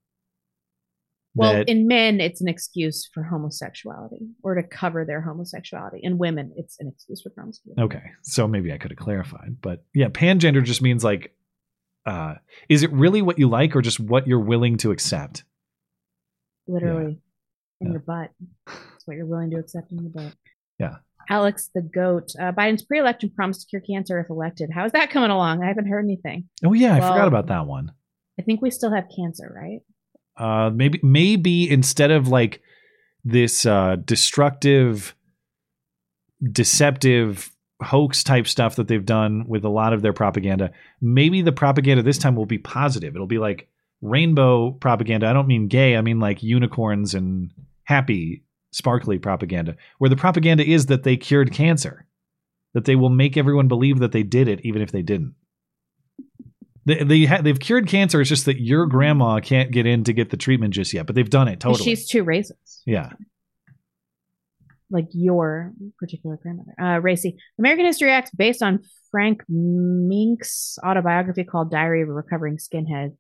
[1.35, 6.01] Well, That- in men, it's an excuse for homosexuality or to cover their homosexuality.
[6.03, 7.81] In women, it's an excuse for promiscuity.
[7.81, 11.35] Okay, so maybe I could have clarified, but yeah, pangender just means like,
[12.05, 12.35] uh,
[12.69, 15.45] is it really what you like or just what you're willing to accept?
[16.67, 17.19] Literally,
[17.81, 18.31] in your butt.
[19.07, 20.33] What you're willing to accept in the butt.
[20.79, 20.97] Yeah.
[21.31, 22.33] Alex the goat.
[22.39, 24.71] Uh, Biden's pre-election promise to cure cancer if elected.
[24.75, 25.63] How is that coming along?
[25.63, 26.49] I haven't heard anything.
[26.65, 27.93] Oh yeah, I Well, forgot about that one.
[28.39, 29.81] I think we still have cancer, right?
[30.37, 32.61] Uh, maybe maybe instead of like
[33.25, 35.15] this uh, destructive,
[36.51, 37.51] deceptive
[37.83, 42.03] hoax type stuff that they've done with a lot of their propaganda, maybe the propaganda
[42.03, 43.15] this time will be positive.
[43.15, 43.69] It'll be like
[44.01, 45.29] rainbow propaganda.
[45.29, 45.97] I don't mean gay.
[45.97, 47.51] I mean like unicorns and
[47.85, 52.07] happy, sparkly propaganda, where the propaganda is that they cured cancer,
[52.75, 55.35] that they will make everyone believe that they did it, even if they didn't.
[56.85, 58.21] They, they ha- they've cured cancer.
[58.21, 61.15] It's just that your grandma can't get in to get the treatment just yet, but
[61.15, 61.85] they've done it totally.
[61.85, 62.81] She's too racist.
[62.85, 63.11] yeah.
[64.91, 66.75] like your particular grandmother.
[66.81, 67.37] Uh, racy.
[67.59, 73.17] American History X, based on Frank Meeink's autobiography called Diary of a Recovering Skinhead.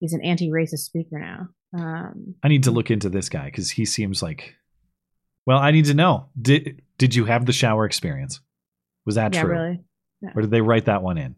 [0.00, 1.48] He's an anti-racist speaker now.
[1.74, 4.54] Um, I need to look into this guy because he seems like.
[5.46, 6.28] Well, I need to know.
[6.40, 8.40] Did did you have the shower experience?
[9.04, 9.50] Was that yeah, true?
[9.50, 9.80] really.
[10.20, 10.30] Yeah.
[10.36, 11.36] Or did they write that one in?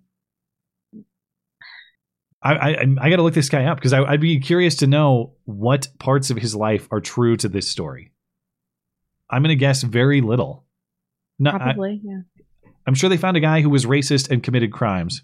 [2.42, 5.34] I I, I got to look this guy up because I'd be curious to know
[5.44, 8.12] what parts of his life are true to this story.
[9.31, 10.66] I'm going to guess very little.
[11.39, 12.20] No, I- Probably, yeah.
[12.86, 15.23] I'm sure they found a guy who was racist and committed crimes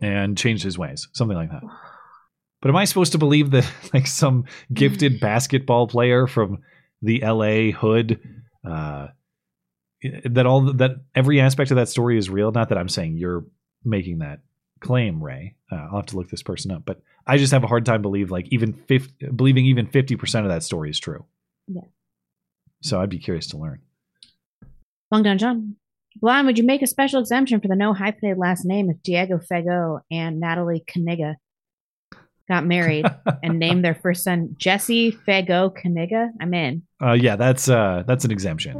[0.00, 1.62] and changed his ways, something like that.
[2.62, 6.62] But am I supposed to believe that like some gifted basketball player from
[7.04, 8.20] the LA hood
[8.68, 9.08] uh,
[10.24, 12.52] that all that every aspect of that story is real?
[12.52, 13.44] Not that I'm saying you're
[13.84, 14.40] making that
[14.80, 15.56] claim, Ray.
[15.70, 18.02] Uh, I'll have to look this person up, but I just have a hard time
[18.02, 21.24] believe like even 50, believing even 50% of that story is true.
[21.68, 21.82] Yeah.
[22.82, 23.80] So I'd be curious to learn.
[25.10, 25.76] Long Don John.
[26.20, 29.38] Blonde, would you make a special exemption for the no hyphenated last name if Diego
[29.38, 31.34] Fagot and Natalie Knigga
[32.48, 33.06] got married
[33.42, 36.28] and named their first son Jesse Fagot Knigga?
[36.40, 36.82] I'm in.
[37.02, 38.76] Uh, yeah, that's uh, that's an exemption.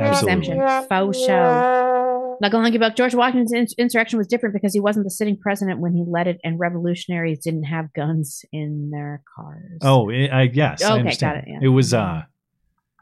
[0.00, 0.06] Absolutely.
[0.08, 0.86] Exemption.
[0.88, 2.36] Faux show.
[2.42, 2.94] Hunky Buck.
[2.94, 6.38] George Washington's insurrection was different because he wasn't the sitting president when he led it,
[6.44, 9.78] and revolutionaries didn't have guns in their cars.
[9.82, 11.34] Oh, I, I yes, I Okay, understand.
[11.36, 11.58] got it, yeah.
[11.62, 12.22] It was uh,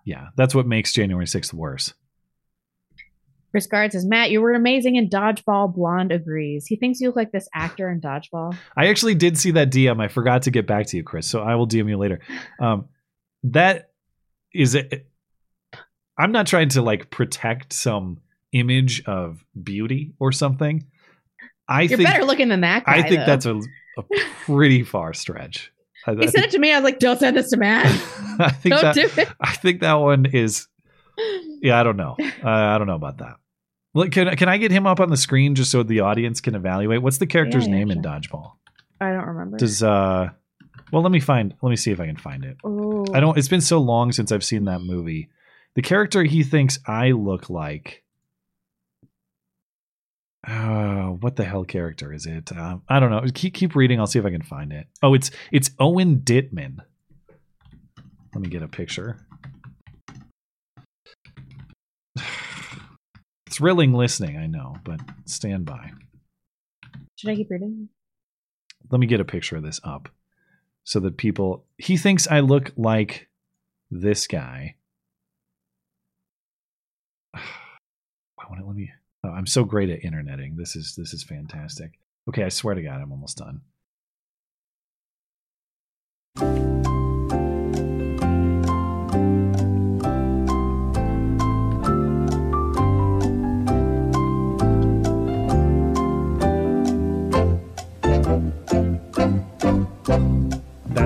[0.04, 1.92] yeah, that's what makes January sixth worse.
[3.50, 5.74] Chris Guard says, Matt, you were amazing in Dodgeball.
[5.74, 6.66] Blonde agrees.
[6.66, 8.56] He thinks you look like this actor in Dodgeball.
[8.76, 10.00] I actually did see that DM.
[10.00, 11.28] I forgot to get back to you, Chris.
[11.28, 12.20] So I will DM you later.
[12.60, 12.88] Um,
[13.44, 13.90] that
[14.52, 15.06] is it.
[16.18, 18.20] I'm not trying to like protect some
[18.52, 20.86] image of beauty or something.
[21.68, 22.96] I You're think better looking than that guy.
[22.96, 23.26] I think though.
[23.26, 23.56] that's a,
[23.98, 24.04] a
[24.44, 25.72] pretty far stretch.
[26.06, 26.72] I, He I sent think, it to me.
[26.72, 27.86] I was like, don't send this to Matt.
[28.38, 29.28] I think don't that do it.
[29.40, 30.68] I think that one is.
[31.62, 32.16] Yeah, I don't know.
[32.20, 33.36] Uh, I don't know about that.
[33.94, 36.54] Look, can can I get him up on the screen just so the audience can
[36.54, 37.00] evaluate?
[37.02, 38.52] What's the character's Yeah, name in Dodgeball?
[39.00, 39.56] I don't remember.
[39.56, 40.30] Does uh
[40.92, 42.58] well let me find let me see if I can find it.
[42.66, 43.06] Ooh.
[43.14, 45.30] I don't it's been so long since I've seen that movie.
[45.74, 48.02] The character he thinks I look like
[50.46, 52.52] uh, what the hell character is it?
[52.56, 53.24] Um, I don't know.
[53.34, 53.98] Keep keep reading.
[53.98, 54.86] I'll see if I can find it.
[55.02, 56.76] Oh, it's it's Owen Dittman.
[58.32, 59.25] Let me get a picture.
[63.56, 65.92] Thrilling listening, I know, but stand by.
[67.16, 67.88] Should I keep reading?
[68.90, 70.08] let me get a picture of this up
[70.84, 73.28] so that people he thinks I look like
[73.90, 74.76] this guy.
[77.34, 77.40] I
[78.48, 78.90] want to let me
[79.24, 80.56] oh, I'm so great at interneting.
[80.56, 81.98] This is this is fantastic.
[82.28, 83.60] Okay, I swear to God, I'm almost done.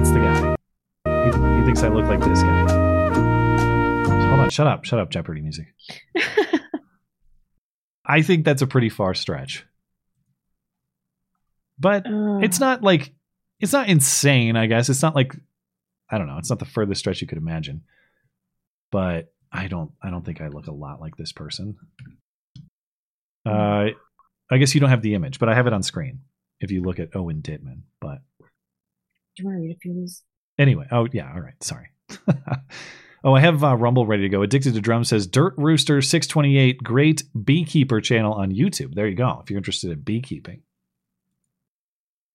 [0.01, 0.57] That's the guy.
[1.05, 2.73] He, he thinks I look like this guy.
[4.29, 5.75] Hold on, shut up, shut up, Jeopardy music.
[8.07, 9.67] I think that's a pretty far stretch.
[11.79, 13.12] But it's not like
[13.61, 14.89] it's not insane, I guess.
[14.89, 15.37] It's not like
[16.09, 17.83] I don't know, it's not the furthest stretch you could imagine.
[18.91, 21.77] But I don't I don't think I look a lot like this person.
[23.45, 23.89] Uh
[24.51, 26.20] I guess you don't have the image, but I have it on screen
[26.59, 27.83] if you look at Owen Dittman.
[28.01, 28.23] But
[29.41, 30.23] you want to read a few of these?
[30.59, 31.89] Anyway, oh yeah, all right, sorry.
[33.25, 34.43] oh, I have uh, Rumble ready to go.
[34.43, 38.94] Addicted to Drum says Dirt Rooster six twenty eight, great beekeeper channel on YouTube.
[38.94, 39.41] There you go.
[39.43, 40.62] If you're interested in beekeeping,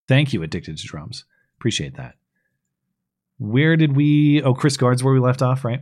[0.07, 1.25] thank you, Addicted to Drums.
[1.59, 2.15] Appreciate that.
[3.37, 4.41] Where did we?
[4.43, 5.81] Oh, Chris Guards, where we left off, right?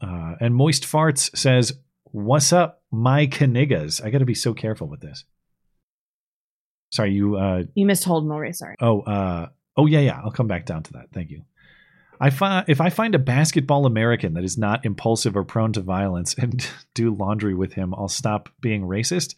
[0.00, 1.72] Uh, and Moist Farts says,
[2.04, 5.24] "What's up, my Kniggas?" I got to be so careful with this.
[6.92, 7.36] Sorry, you.
[7.36, 8.54] Uh, You missed Hold Mulray.
[8.54, 8.76] Sorry.
[8.80, 10.20] Oh, uh, oh yeah, yeah.
[10.22, 11.10] I'll come back down to that.
[11.12, 11.44] Thank you.
[12.20, 15.80] I find if I find a basketball American that is not impulsive or prone to
[15.80, 19.34] violence and do laundry with him, I'll stop being racist.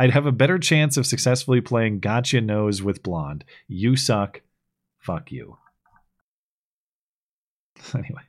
[0.00, 3.44] I'd have a better chance of successfully playing gotcha nose with blonde.
[3.66, 4.42] You suck.
[4.98, 5.56] Fuck you.
[7.94, 8.22] Anyway,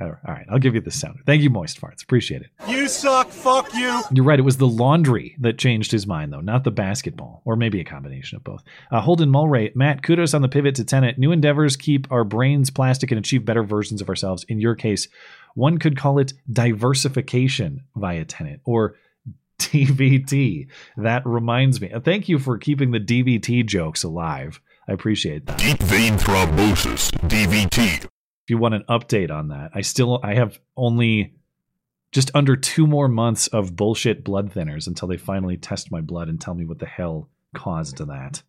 [0.00, 1.20] all right, I'll give you the sound.
[1.26, 2.02] Thank you, Moist Farts.
[2.02, 2.50] Appreciate it.
[2.68, 3.28] You suck.
[3.28, 4.02] Fuck you.
[4.12, 4.38] You're right.
[4.38, 7.84] It was the laundry that changed his mind, though, not the basketball, or maybe a
[7.84, 8.62] combination of both.
[8.90, 11.18] Uh, Holden Mulray, Matt, kudos on the pivot to Tenet.
[11.18, 14.44] New endeavors keep our brains plastic and achieve better versions of ourselves.
[14.48, 15.08] In your case,
[15.54, 18.96] one could call it diversification via Tenet or
[19.58, 20.68] DVT.
[20.96, 21.92] That reminds me.
[21.92, 24.60] Uh, Thank you for keeping the DVT jokes alive.
[24.88, 25.58] I appreciate that.
[25.58, 28.08] Deep vein thrombosis, DVT.
[28.50, 31.34] You want an update on that, I still I have only
[32.12, 36.28] just under two more months of bullshit blood thinners until they finally test my blood
[36.28, 38.42] and tell me what the hell caused that.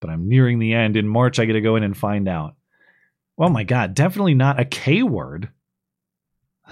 [0.00, 0.96] But I'm nearing the end.
[0.96, 2.54] In March, I get to go in and find out.
[3.38, 5.50] Oh my god, definitely not a K word.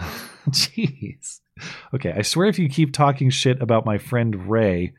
[0.48, 1.40] Jeez.
[1.94, 4.92] Okay, I swear if you keep talking shit about my friend Ray.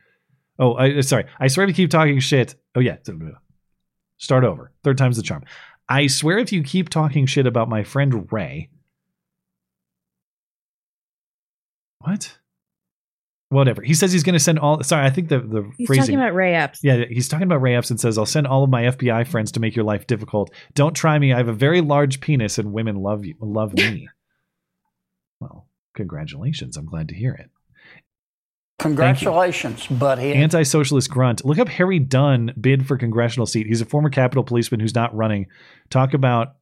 [0.57, 1.25] Oh, I, sorry.
[1.39, 2.55] I swear if you keep talking shit.
[2.75, 2.97] Oh, yeah.
[4.17, 4.71] Start over.
[4.83, 5.43] Third time's the charm.
[5.87, 8.69] I swear if you keep talking shit about my friend Ray.
[11.99, 12.37] What?
[13.49, 13.81] Whatever.
[13.83, 14.83] He says he's going to send all.
[14.83, 16.03] Sorry, I think the the He's phrasing.
[16.03, 16.79] talking about Ray Epps.
[16.83, 19.51] Yeah, he's talking about Ray Epps and says, I'll send all of my FBI friends
[19.53, 20.51] to make your life difficult.
[20.73, 21.31] Don't try me.
[21.31, 24.07] I have a very large penis and women love you love me.
[25.39, 26.75] well, congratulations.
[26.75, 27.49] I'm glad to hear it.
[28.79, 30.33] Congratulations, buddy.
[30.33, 31.45] Anti socialist grunt.
[31.45, 33.67] Look up Harry Dunn bid for congressional seat.
[33.67, 35.47] He's a former Capitol policeman who's not running.
[35.89, 36.55] Talk about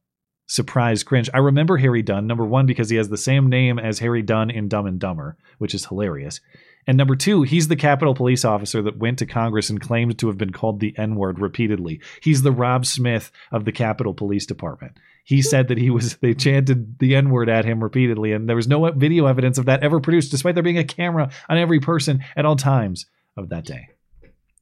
[0.46, 1.28] surprise cringe.
[1.34, 4.50] I remember Harry Dunn, number one, because he has the same name as Harry Dunn
[4.50, 6.40] in Dumb and Dumber, which is hilarious.
[6.86, 10.26] And number two, he's the Capitol police officer that went to Congress and claimed to
[10.26, 12.00] have been called the N word repeatedly.
[12.22, 14.98] He's the Rob Smith of the Capitol Police Department.
[15.24, 18.56] He said that he was, they chanted the N word at him repeatedly, and there
[18.56, 21.80] was no video evidence of that ever produced, despite there being a camera on every
[21.80, 23.88] person at all times of that day.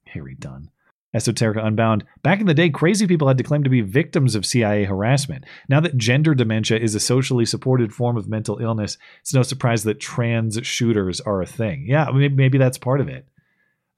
[0.07, 0.70] Harry Dunn.
[1.15, 2.05] Esoterica Unbound.
[2.23, 5.44] Back in the day, crazy people had to claim to be victims of CIA harassment.
[5.68, 9.84] Now that gender dementia is a socially supported form of mental illness, it's no surprise
[9.84, 11.84] that trans shooters are a thing.
[11.86, 13.26] Yeah, maybe, that's part of it.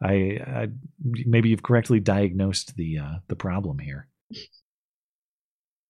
[0.03, 0.69] I, I,
[1.03, 4.09] maybe you've correctly diagnosed the uh, the problem here.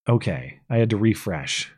[0.09, 1.73] Okay, I had to refresh.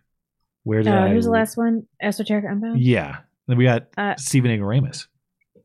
[0.65, 1.09] Where did Uh, I?
[1.11, 1.87] who's the last one?
[2.03, 2.81] Esoterica Unbound.
[2.81, 5.07] Yeah, then we got Uh, Stephen Ignoramus.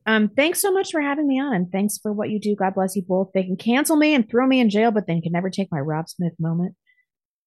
[0.06, 2.54] Um, thanks so much for having me on, and thanks for what you do.
[2.56, 3.30] God bless you both.
[3.34, 5.78] They can cancel me and throw me in jail, but they can never take my
[5.80, 6.74] Rob Smith moment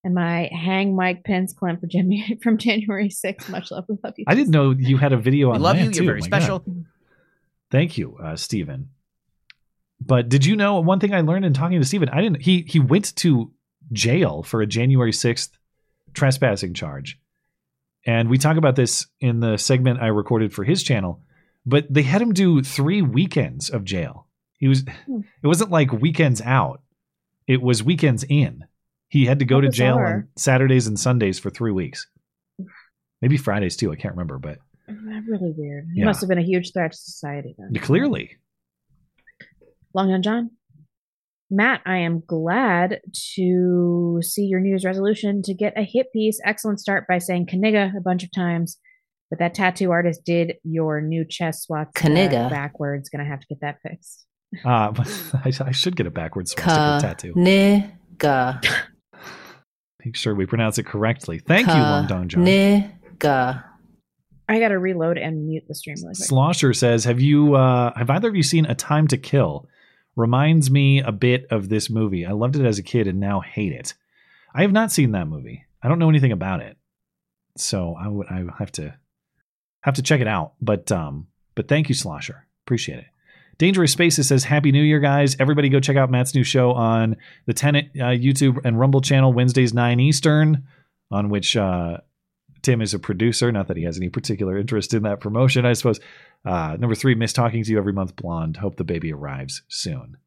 [0.04, 3.50] and my hang Mike Pence Clem for January from January 6th.
[3.50, 3.86] Much love.
[3.90, 4.26] We love you.
[4.28, 5.92] I didn't know you had a video We on love you.
[5.92, 6.04] too.
[6.04, 6.42] You're very My God.
[6.42, 6.66] special.
[7.72, 8.90] Thank you, uh, Stephen.
[10.00, 12.10] But did you know one thing I learned in talking to Stephen?
[12.10, 12.42] I didn't.
[12.42, 13.52] He he went to
[13.92, 15.58] jail for a January sixth
[16.14, 17.20] trespassing charge,
[18.06, 21.22] and we talk about this in the segment I recorded for his channel.
[21.66, 24.28] But they had him do three weekends of jail.
[24.60, 24.84] He was.
[25.06, 25.22] Hmm.
[25.44, 26.82] It wasn't like weekends out.
[27.48, 28.66] It was weekends in.
[29.10, 30.28] He had to go How to jail on.
[30.36, 32.08] Saturdays and Sundays for three weeks.
[33.22, 33.92] Maybe Fridays too.
[33.92, 35.88] I can't remember, but Really weird.
[35.94, 36.06] He Yeah.
[36.06, 37.74] must have been a huge threat to society then.
[37.82, 38.38] clearly.
[39.96, 40.52] Long John John.
[41.52, 43.02] Matt, I am glad
[43.36, 46.40] to see your New Year's resolution to get a hit piece.
[46.44, 48.78] Excellent start by saying Knigga a bunch of times.
[49.30, 52.50] But that tattoo artist did your new chest swats uh, Knigga.
[52.50, 53.10] backwards.
[53.10, 54.26] Gonna have to get that fixed.
[54.64, 54.94] Uh,
[55.46, 57.34] I, I should get a backwards swastika tattoo.
[57.34, 58.66] Nigga.
[60.06, 61.40] Make sure we pronounce it correctly.
[61.40, 62.46] Thank you, Long Dong John.
[62.46, 63.64] Nigga.
[64.48, 66.14] I gotta reload and mute the stream really.
[66.14, 67.56] Slosher says, "Have you?
[67.56, 69.68] Uh, have either of you seen A Time to Kill?
[70.16, 72.26] Reminds me a bit of this movie.
[72.26, 73.94] I loved it as a kid and now hate it.
[74.54, 75.66] I have not seen that movie.
[75.84, 76.78] I don't know anything about it,
[77.58, 78.96] so I would I have to
[79.82, 80.54] have to check it out.
[80.62, 82.48] But um, but thank you, Slosher.
[82.66, 83.06] Appreciate it.
[83.58, 85.38] Dangerous Spaces says, Happy New Year, guys.
[85.40, 89.32] Everybody go check out Matt's new show on the Tenet uh, YouTube and Rumble channel,
[89.32, 90.68] Wednesdays, 9 Eastern,
[91.10, 92.00] on which uh,
[92.66, 93.52] Tim is a producer.
[93.52, 96.00] Not that he has any particular interest in that promotion, I suppose.
[96.44, 98.58] Uh, number three, Miss Talking to You Every Month Blonde.
[98.58, 100.18] Hope the baby arrives soon.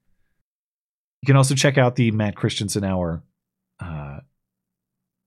[1.22, 3.24] You can also check out the Matt Christiansen Hour
[3.80, 4.20] uh,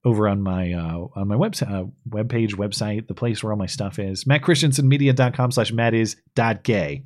[0.04, 3.66] over on my uh, on my website, uh, webpage, website, the place where all my
[3.66, 4.24] stuff is.
[4.24, 7.04] MattChristiansenMedia.com slash Matt is dot gay.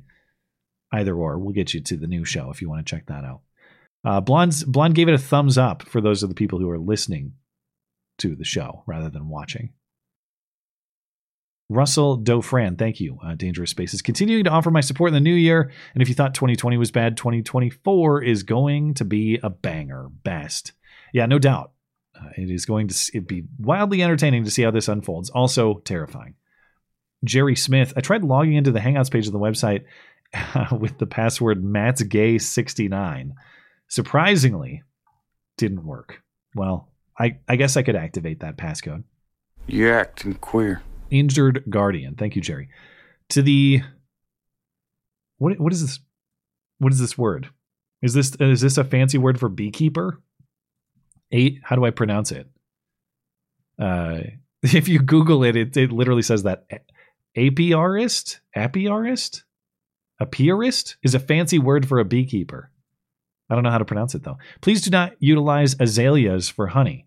[0.93, 3.25] Either or, we'll get you to the new show if you want to check that
[3.25, 3.41] out.
[4.05, 6.79] Uh, Blonde's, Blonde gave it a thumbs up for those of the people who are
[6.79, 7.33] listening
[8.19, 9.73] to the show rather than watching.
[11.69, 13.19] Russell Dofran, thank you.
[13.23, 15.71] Uh, Dangerous Spaces continuing to offer my support in the new year.
[15.93, 20.07] And if you thought 2020 was bad, 2024 is going to be a banger.
[20.23, 20.71] Best,
[21.13, 21.71] yeah, no doubt.
[22.15, 25.29] Uh, it is going to be wildly entertaining to see how this unfolds.
[25.29, 26.35] Also terrifying.
[27.23, 27.93] Jerry Smith.
[27.97, 29.83] I tried logging into the Hangouts page of the website
[30.79, 33.33] with the password Matt's Gay 69.
[33.89, 34.83] Surprisingly,
[35.57, 36.21] didn't work.
[36.55, 36.89] Well,
[37.19, 39.03] I, I guess I could activate that passcode.
[39.67, 40.81] You're acting queer.
[41.09, 42.15] Injured Guardian.
[42.15, 42.69] Thank you, Jerry.
[43.29, 43.81] To the
[45.37, 45.99] what what is this?
[46.79, 47.49] What is this word?
[48.01, 50.21] Is this is this a fancy word for beekeeper?
[51.31, 51.59] Eight.
[51.63, 52.47] How do I pronounce it?
[53.79, 54.19] Uh,
[54.63, 56.65] if you Google it, it, it literally says that
[57.37, 59.43] apiarist, apiarist,
[60.21, 62.71] apiarist is a fancy word for a beekeeper.
[63.49, 64.37] I don't know how to pronounce it though.
[64.61, 67.05] Please do not utilize azaleas for honey.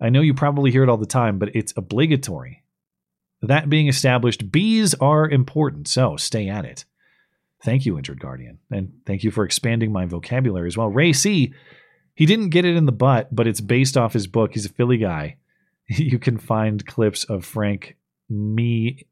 [0.00, 2.63] I know you probably hear it all the time, but it's obligatory.
[3.46, 6.84] That being established, bees are important, so stay at it.
[7.62, 8.58] Thank you, Injured Guardian.
[8.70, 10.88] And thank you for expanding my vocabulary as well.
[10.88, 11.54] Ray C.,
[12.14, 14.52] he didn't get it in the butt, but it's based off his book.
[14.52, 15.36] He's a Philly guy.
[15.86, 17.98] You can find clips of Frank
[18.30, 19.04] Me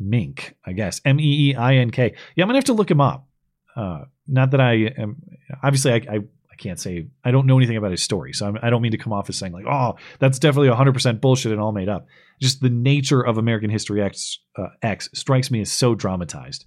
[0.00, 1.00] Mink, I guess.
[1.04, 2.14] M E E I N K.
[2.34, 3.28] Yeah, I'm going to have to look him up.
[3.76, 5.22] Uh, not that I am,
[5.62, 6.20] obviously, I, I, I
[6.58, 8.32] can't say, I don't know anything about his story.
[8.32, 11.20] So I'm, I don't mean to come off as saying, like, oh, that's definitely 100%
[11.20, 12.06] bullshit and all made up.
[12.40, 16.66] Just the nature of American History X, uh, X strikes me as so dramatized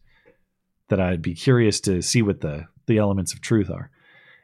[0.90, 3.92] that I'd be curious to see what the, the elements of truth are.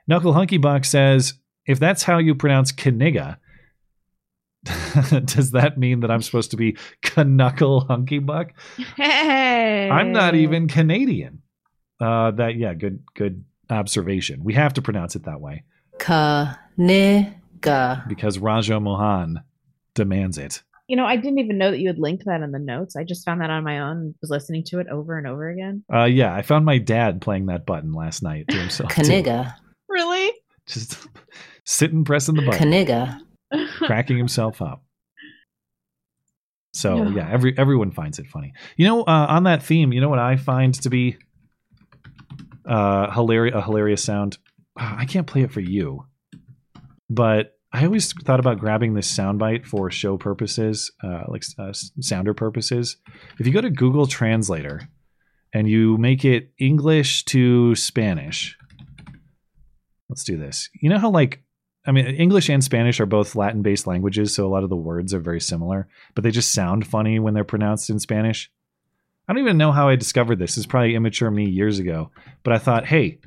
[0.08, 1.34] Knuckle Hunky Buck says,
[1.66, 3.38] if that's how you pronounce Knigga,
[5.26, 6.77] does that mean that I'm supposed to be
[7.17, 8.53] Knuckle Hunky Buck?
[8.95, 11.42] Hey, I'm not even Canadian.
[12.00, 14.43] Uh, that yeah, good good observation.
[14.43, 15.63] We have to pronounce it that way
[16.77, 18.07] Knigga.
[18.07, 19.41] because Raja Mohan
[19.95, 20.63] demands it.
[20.87, 22.95] You know, I didn't even know that you had linked that in the notes.
[22.95, 24.15] I just found that on my own.
[24.21, 25.83] Was listening to it over and over again.
[25.93, 28.95] Uh, yeah, I found my dad playing that button last night to himself.
[28.95, 29.01] too.
[29.01, 29.53] Knigga.
[29.89, 30.31] Really?
[30.65, 30.97] Just
[31.65, 32.71] sitting pressing the button.
[32.71, 33.19] Knigga.
[33.79, 34.81] cracking himself up.
[36.73, 37.09] So Yeah.
[37.15, 38.53] yeah, every everyone finds it funny.
[38.77, 41.17] You know, uh, on that theme, you know what I find to be
[42.67, 44.37] uh, hilarious a hilarious sound.
[44.77, 46.05] Ah, I can't play it for you,
[47.09, 52.33] but I always thought about grabbing this soundbite for show purposes, uh, like uh, sounder
[52.33, 52.97] purposes.
[53.39, 54.81] If you go to Google Translator
[55.53, 58.57] and you make it English to Spanish,
[60.09, 60.69] let's do this.
[60.81, 61.43] You know how like
[61.85, 64.75] I mean, English and Spanish are both Latin based languages, so a lot of the
[64.75, 68.51] words are very similar, but they just sound funny when they're pronounced in Spanish.
[69.27, 70.57] I don't even know how I discovered this.
[70.57, 72.11] It's probably immature me years ago,
[72.43, 73.19] but I thought, hey,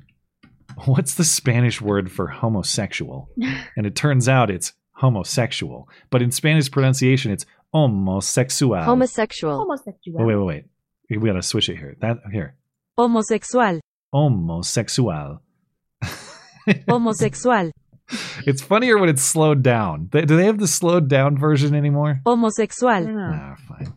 [0.86, 3.28] what's the Spanish word for homosexual?
[3.76, 8.82] And it turns out it's homosexual, but in Spanish pronunciation, it's homosexual.
[8.82, 9.58] Homosexual.
[9.58, 10.20] Homosexual.
[10.20, 10.46] Oh, wait, wait,
[11.10, 11.20] wait.
[11.20, 11.96] We gotta switch it here.
[12.00, 12.56] That here.
[12.96, 13.80] Homosexual.
[14.12, 15.42] Homosexual.
[16.88, 17.70] Homosexual.
[18.46, 20.06] It's funnier when it's slowed down.
[20.06, 22.20] Do they have the slowed down version anymore?
[22.26, 23.00] Homosexual.
[23.06, 23.94] Nah, fine.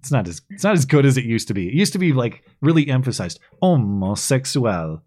[0.00, 1.68] It's not as it's not as good as it used to be.
[1.68, 5.02] It used to be like really emphasized homosexual.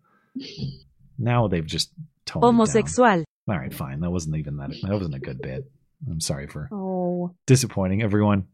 [1.18, 1.92] Now they've just
[2.26, 2.44] toned.
[2.44, 3.24] Homosexual.
[3.48, 4.00] All right, fine.
[4.02, 4.70] That wasn't even that.
[4.84, 5.70] That wasn't a good bit.
[6.10, 7.34] I'm sorry for Oh.
[7.46, 8.46] disappointing everyone.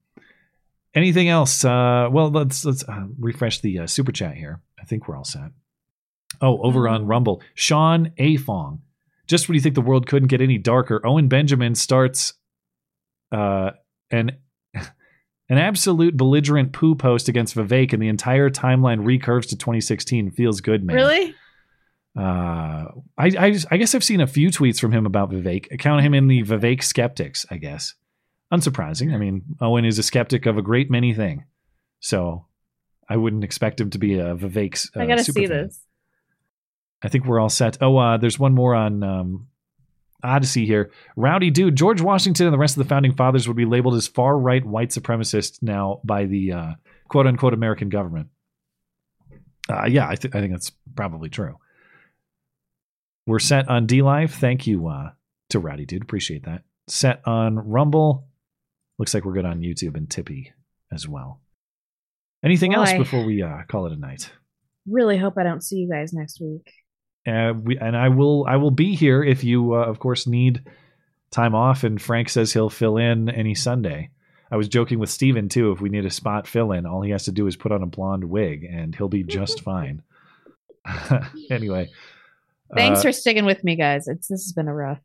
[0.95, 1.64] Anything else?
[1.64, 4.61] Uh, well, let's let's uh, refresh the uh, super chat here.
[4.80, 5.51] I think we're all set.
[6.42, 8.80] Oh, over on Rumble, Sean Afong.
[9.27, 12.34] Just when you think the world couldn't get any darker, Owen Benjamin starts
[13.32, 13.72] uh,
[14.09, 14.32] an
[15.50, 20.32] an absolute belligerent poo post against Vivek, and the entire timeline recurves to 2016.
[20.32, 20.95] Feels good, man.
[20.95, 21.36] Really?
[22.18, 22.86] Uh,
[23.18, 25.80] I, I, just- I guess I've seen a few tweets from him about Vivek.
[25.80, 27.94] Count him in the Vivek skeptics, I guess.
[28.53, 29.14] Unsurprising.
[29.14, 31.45] I mean, Owen is a skeptic of a great many thing,
[32.00, 32.45] so
[33.08, 34.90] I wouldn't expect him to be a Vivek.
[34.95, 35.58] Uh, I gotta super see fan.
[35.68, 35.80] this.
[37.02, 37.78] I think we're all set.
[37.82, 39.48] Oh, uh, there's one more on um,
[40.24, 40.92] Odysee here.
[41.16, 44.08] Rowdy dude, George Washington and the rest of the founding fathers would be labeled as
[44.08, 46.72] far right white supremacists now by the uh,
[47.08, 48.30] quote unquote American government.
[49.70, 51.58] Uh, yeah, I, th- I think that's probably true.
[53.28, 54.32] We're set on DLive.
[54.32, 55.12] Thank you uh,
[55.50, 56.02] to Rowdy dude.
[56.02, 56.64] Appreciate that.
[56.88, 58.28] Set on Rumble.
[58.98, 60.52] Looks like we're good on YouTube and Tippy
[60.92, 61.40] as well.
[62.44, 64.32] Anything else before we uh, call it a night?
[64.88, 66.72] Really hope I don't see you guys next week.
[67.28, 70.64] Uh, we, and I will I will be here if you uh, of course need
[71.32, 71.84] time off.
[71.84, 74.10] And Frank says he'll fill in any Sunday.
[74.52, 75.72] I was joking with Stephen too.
[75.72, 77.84] If we need a spot fill in, all he has to do is put on
[77.84, 80.02] a blonde wig, and he'll be just fine.
[81.52, 81.90] anyway,
[82.76, 84.08] Thanks uh, for sticking with me, guys.
[84.08, 85.02] It's this has been a rough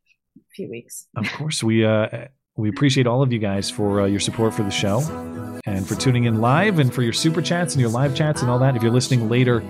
[0.55, 1.07] few weeks.
[1.17, 4.63] Of course, we uh, we appreciate all of you guys for uh, your support for
[4.63, 8.15] the show and for tuning in live and for your super chats and your live
[8.15, 8.77] chats and all that.
[8.77, 9.65] If you're listening later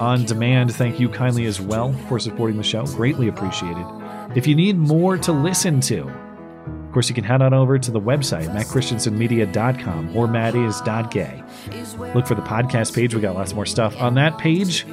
[0.00, 2.84] on demand, thank you kindly as well for supporting the show.
[2.86, 3.86] Greatly appreciated.
[4.34, 7.90] If you need more to listen to, of course, you can head on over to
[7.90, 11.44] the website, mattchristiansenmedia.com or mattis.gay.
[12.14, 13.14] Look for the podcast page.
[13.14, 14.84] We got lots more stuff on that page,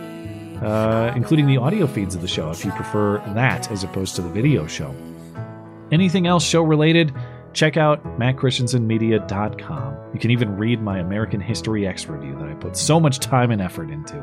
[0.62, 4.22] uh, including the audio feeds of the show if you prefer that as opposed to
[4.22, 4.94] the video show.
[5.92, 7.14] Anything else show related,
[7.54, 9.98] check out mattchristiansenmedia.com.
[10.14, 13.52] You can even read my American History X review that I put so much time
[13.52, 14.18] and effort into.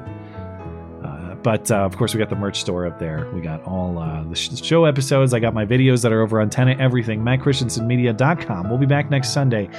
[1.05, 3.31] Uh, but uh, of course, we got the merch store up there.
[3.33, 5.33] We got all uh, the sh- show episodes.
[5.33, 8.69] I got my videos that are over on Tenet Everything, mattchristiansenmedia.com.
[8.69, 9.71] We'll be back next Sunday.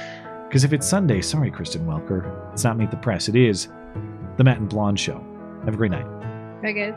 [0.48, 3.28] Because if it's Sunday, sorry, Kristen Welker, it's not Meet the Press.
[3.28, 3.68] It is
[4.36, 5.24] the Matt and Blonde Show.
[5.64, 6.04] Have a great night.
[6.62, 6.94] Bye, guys.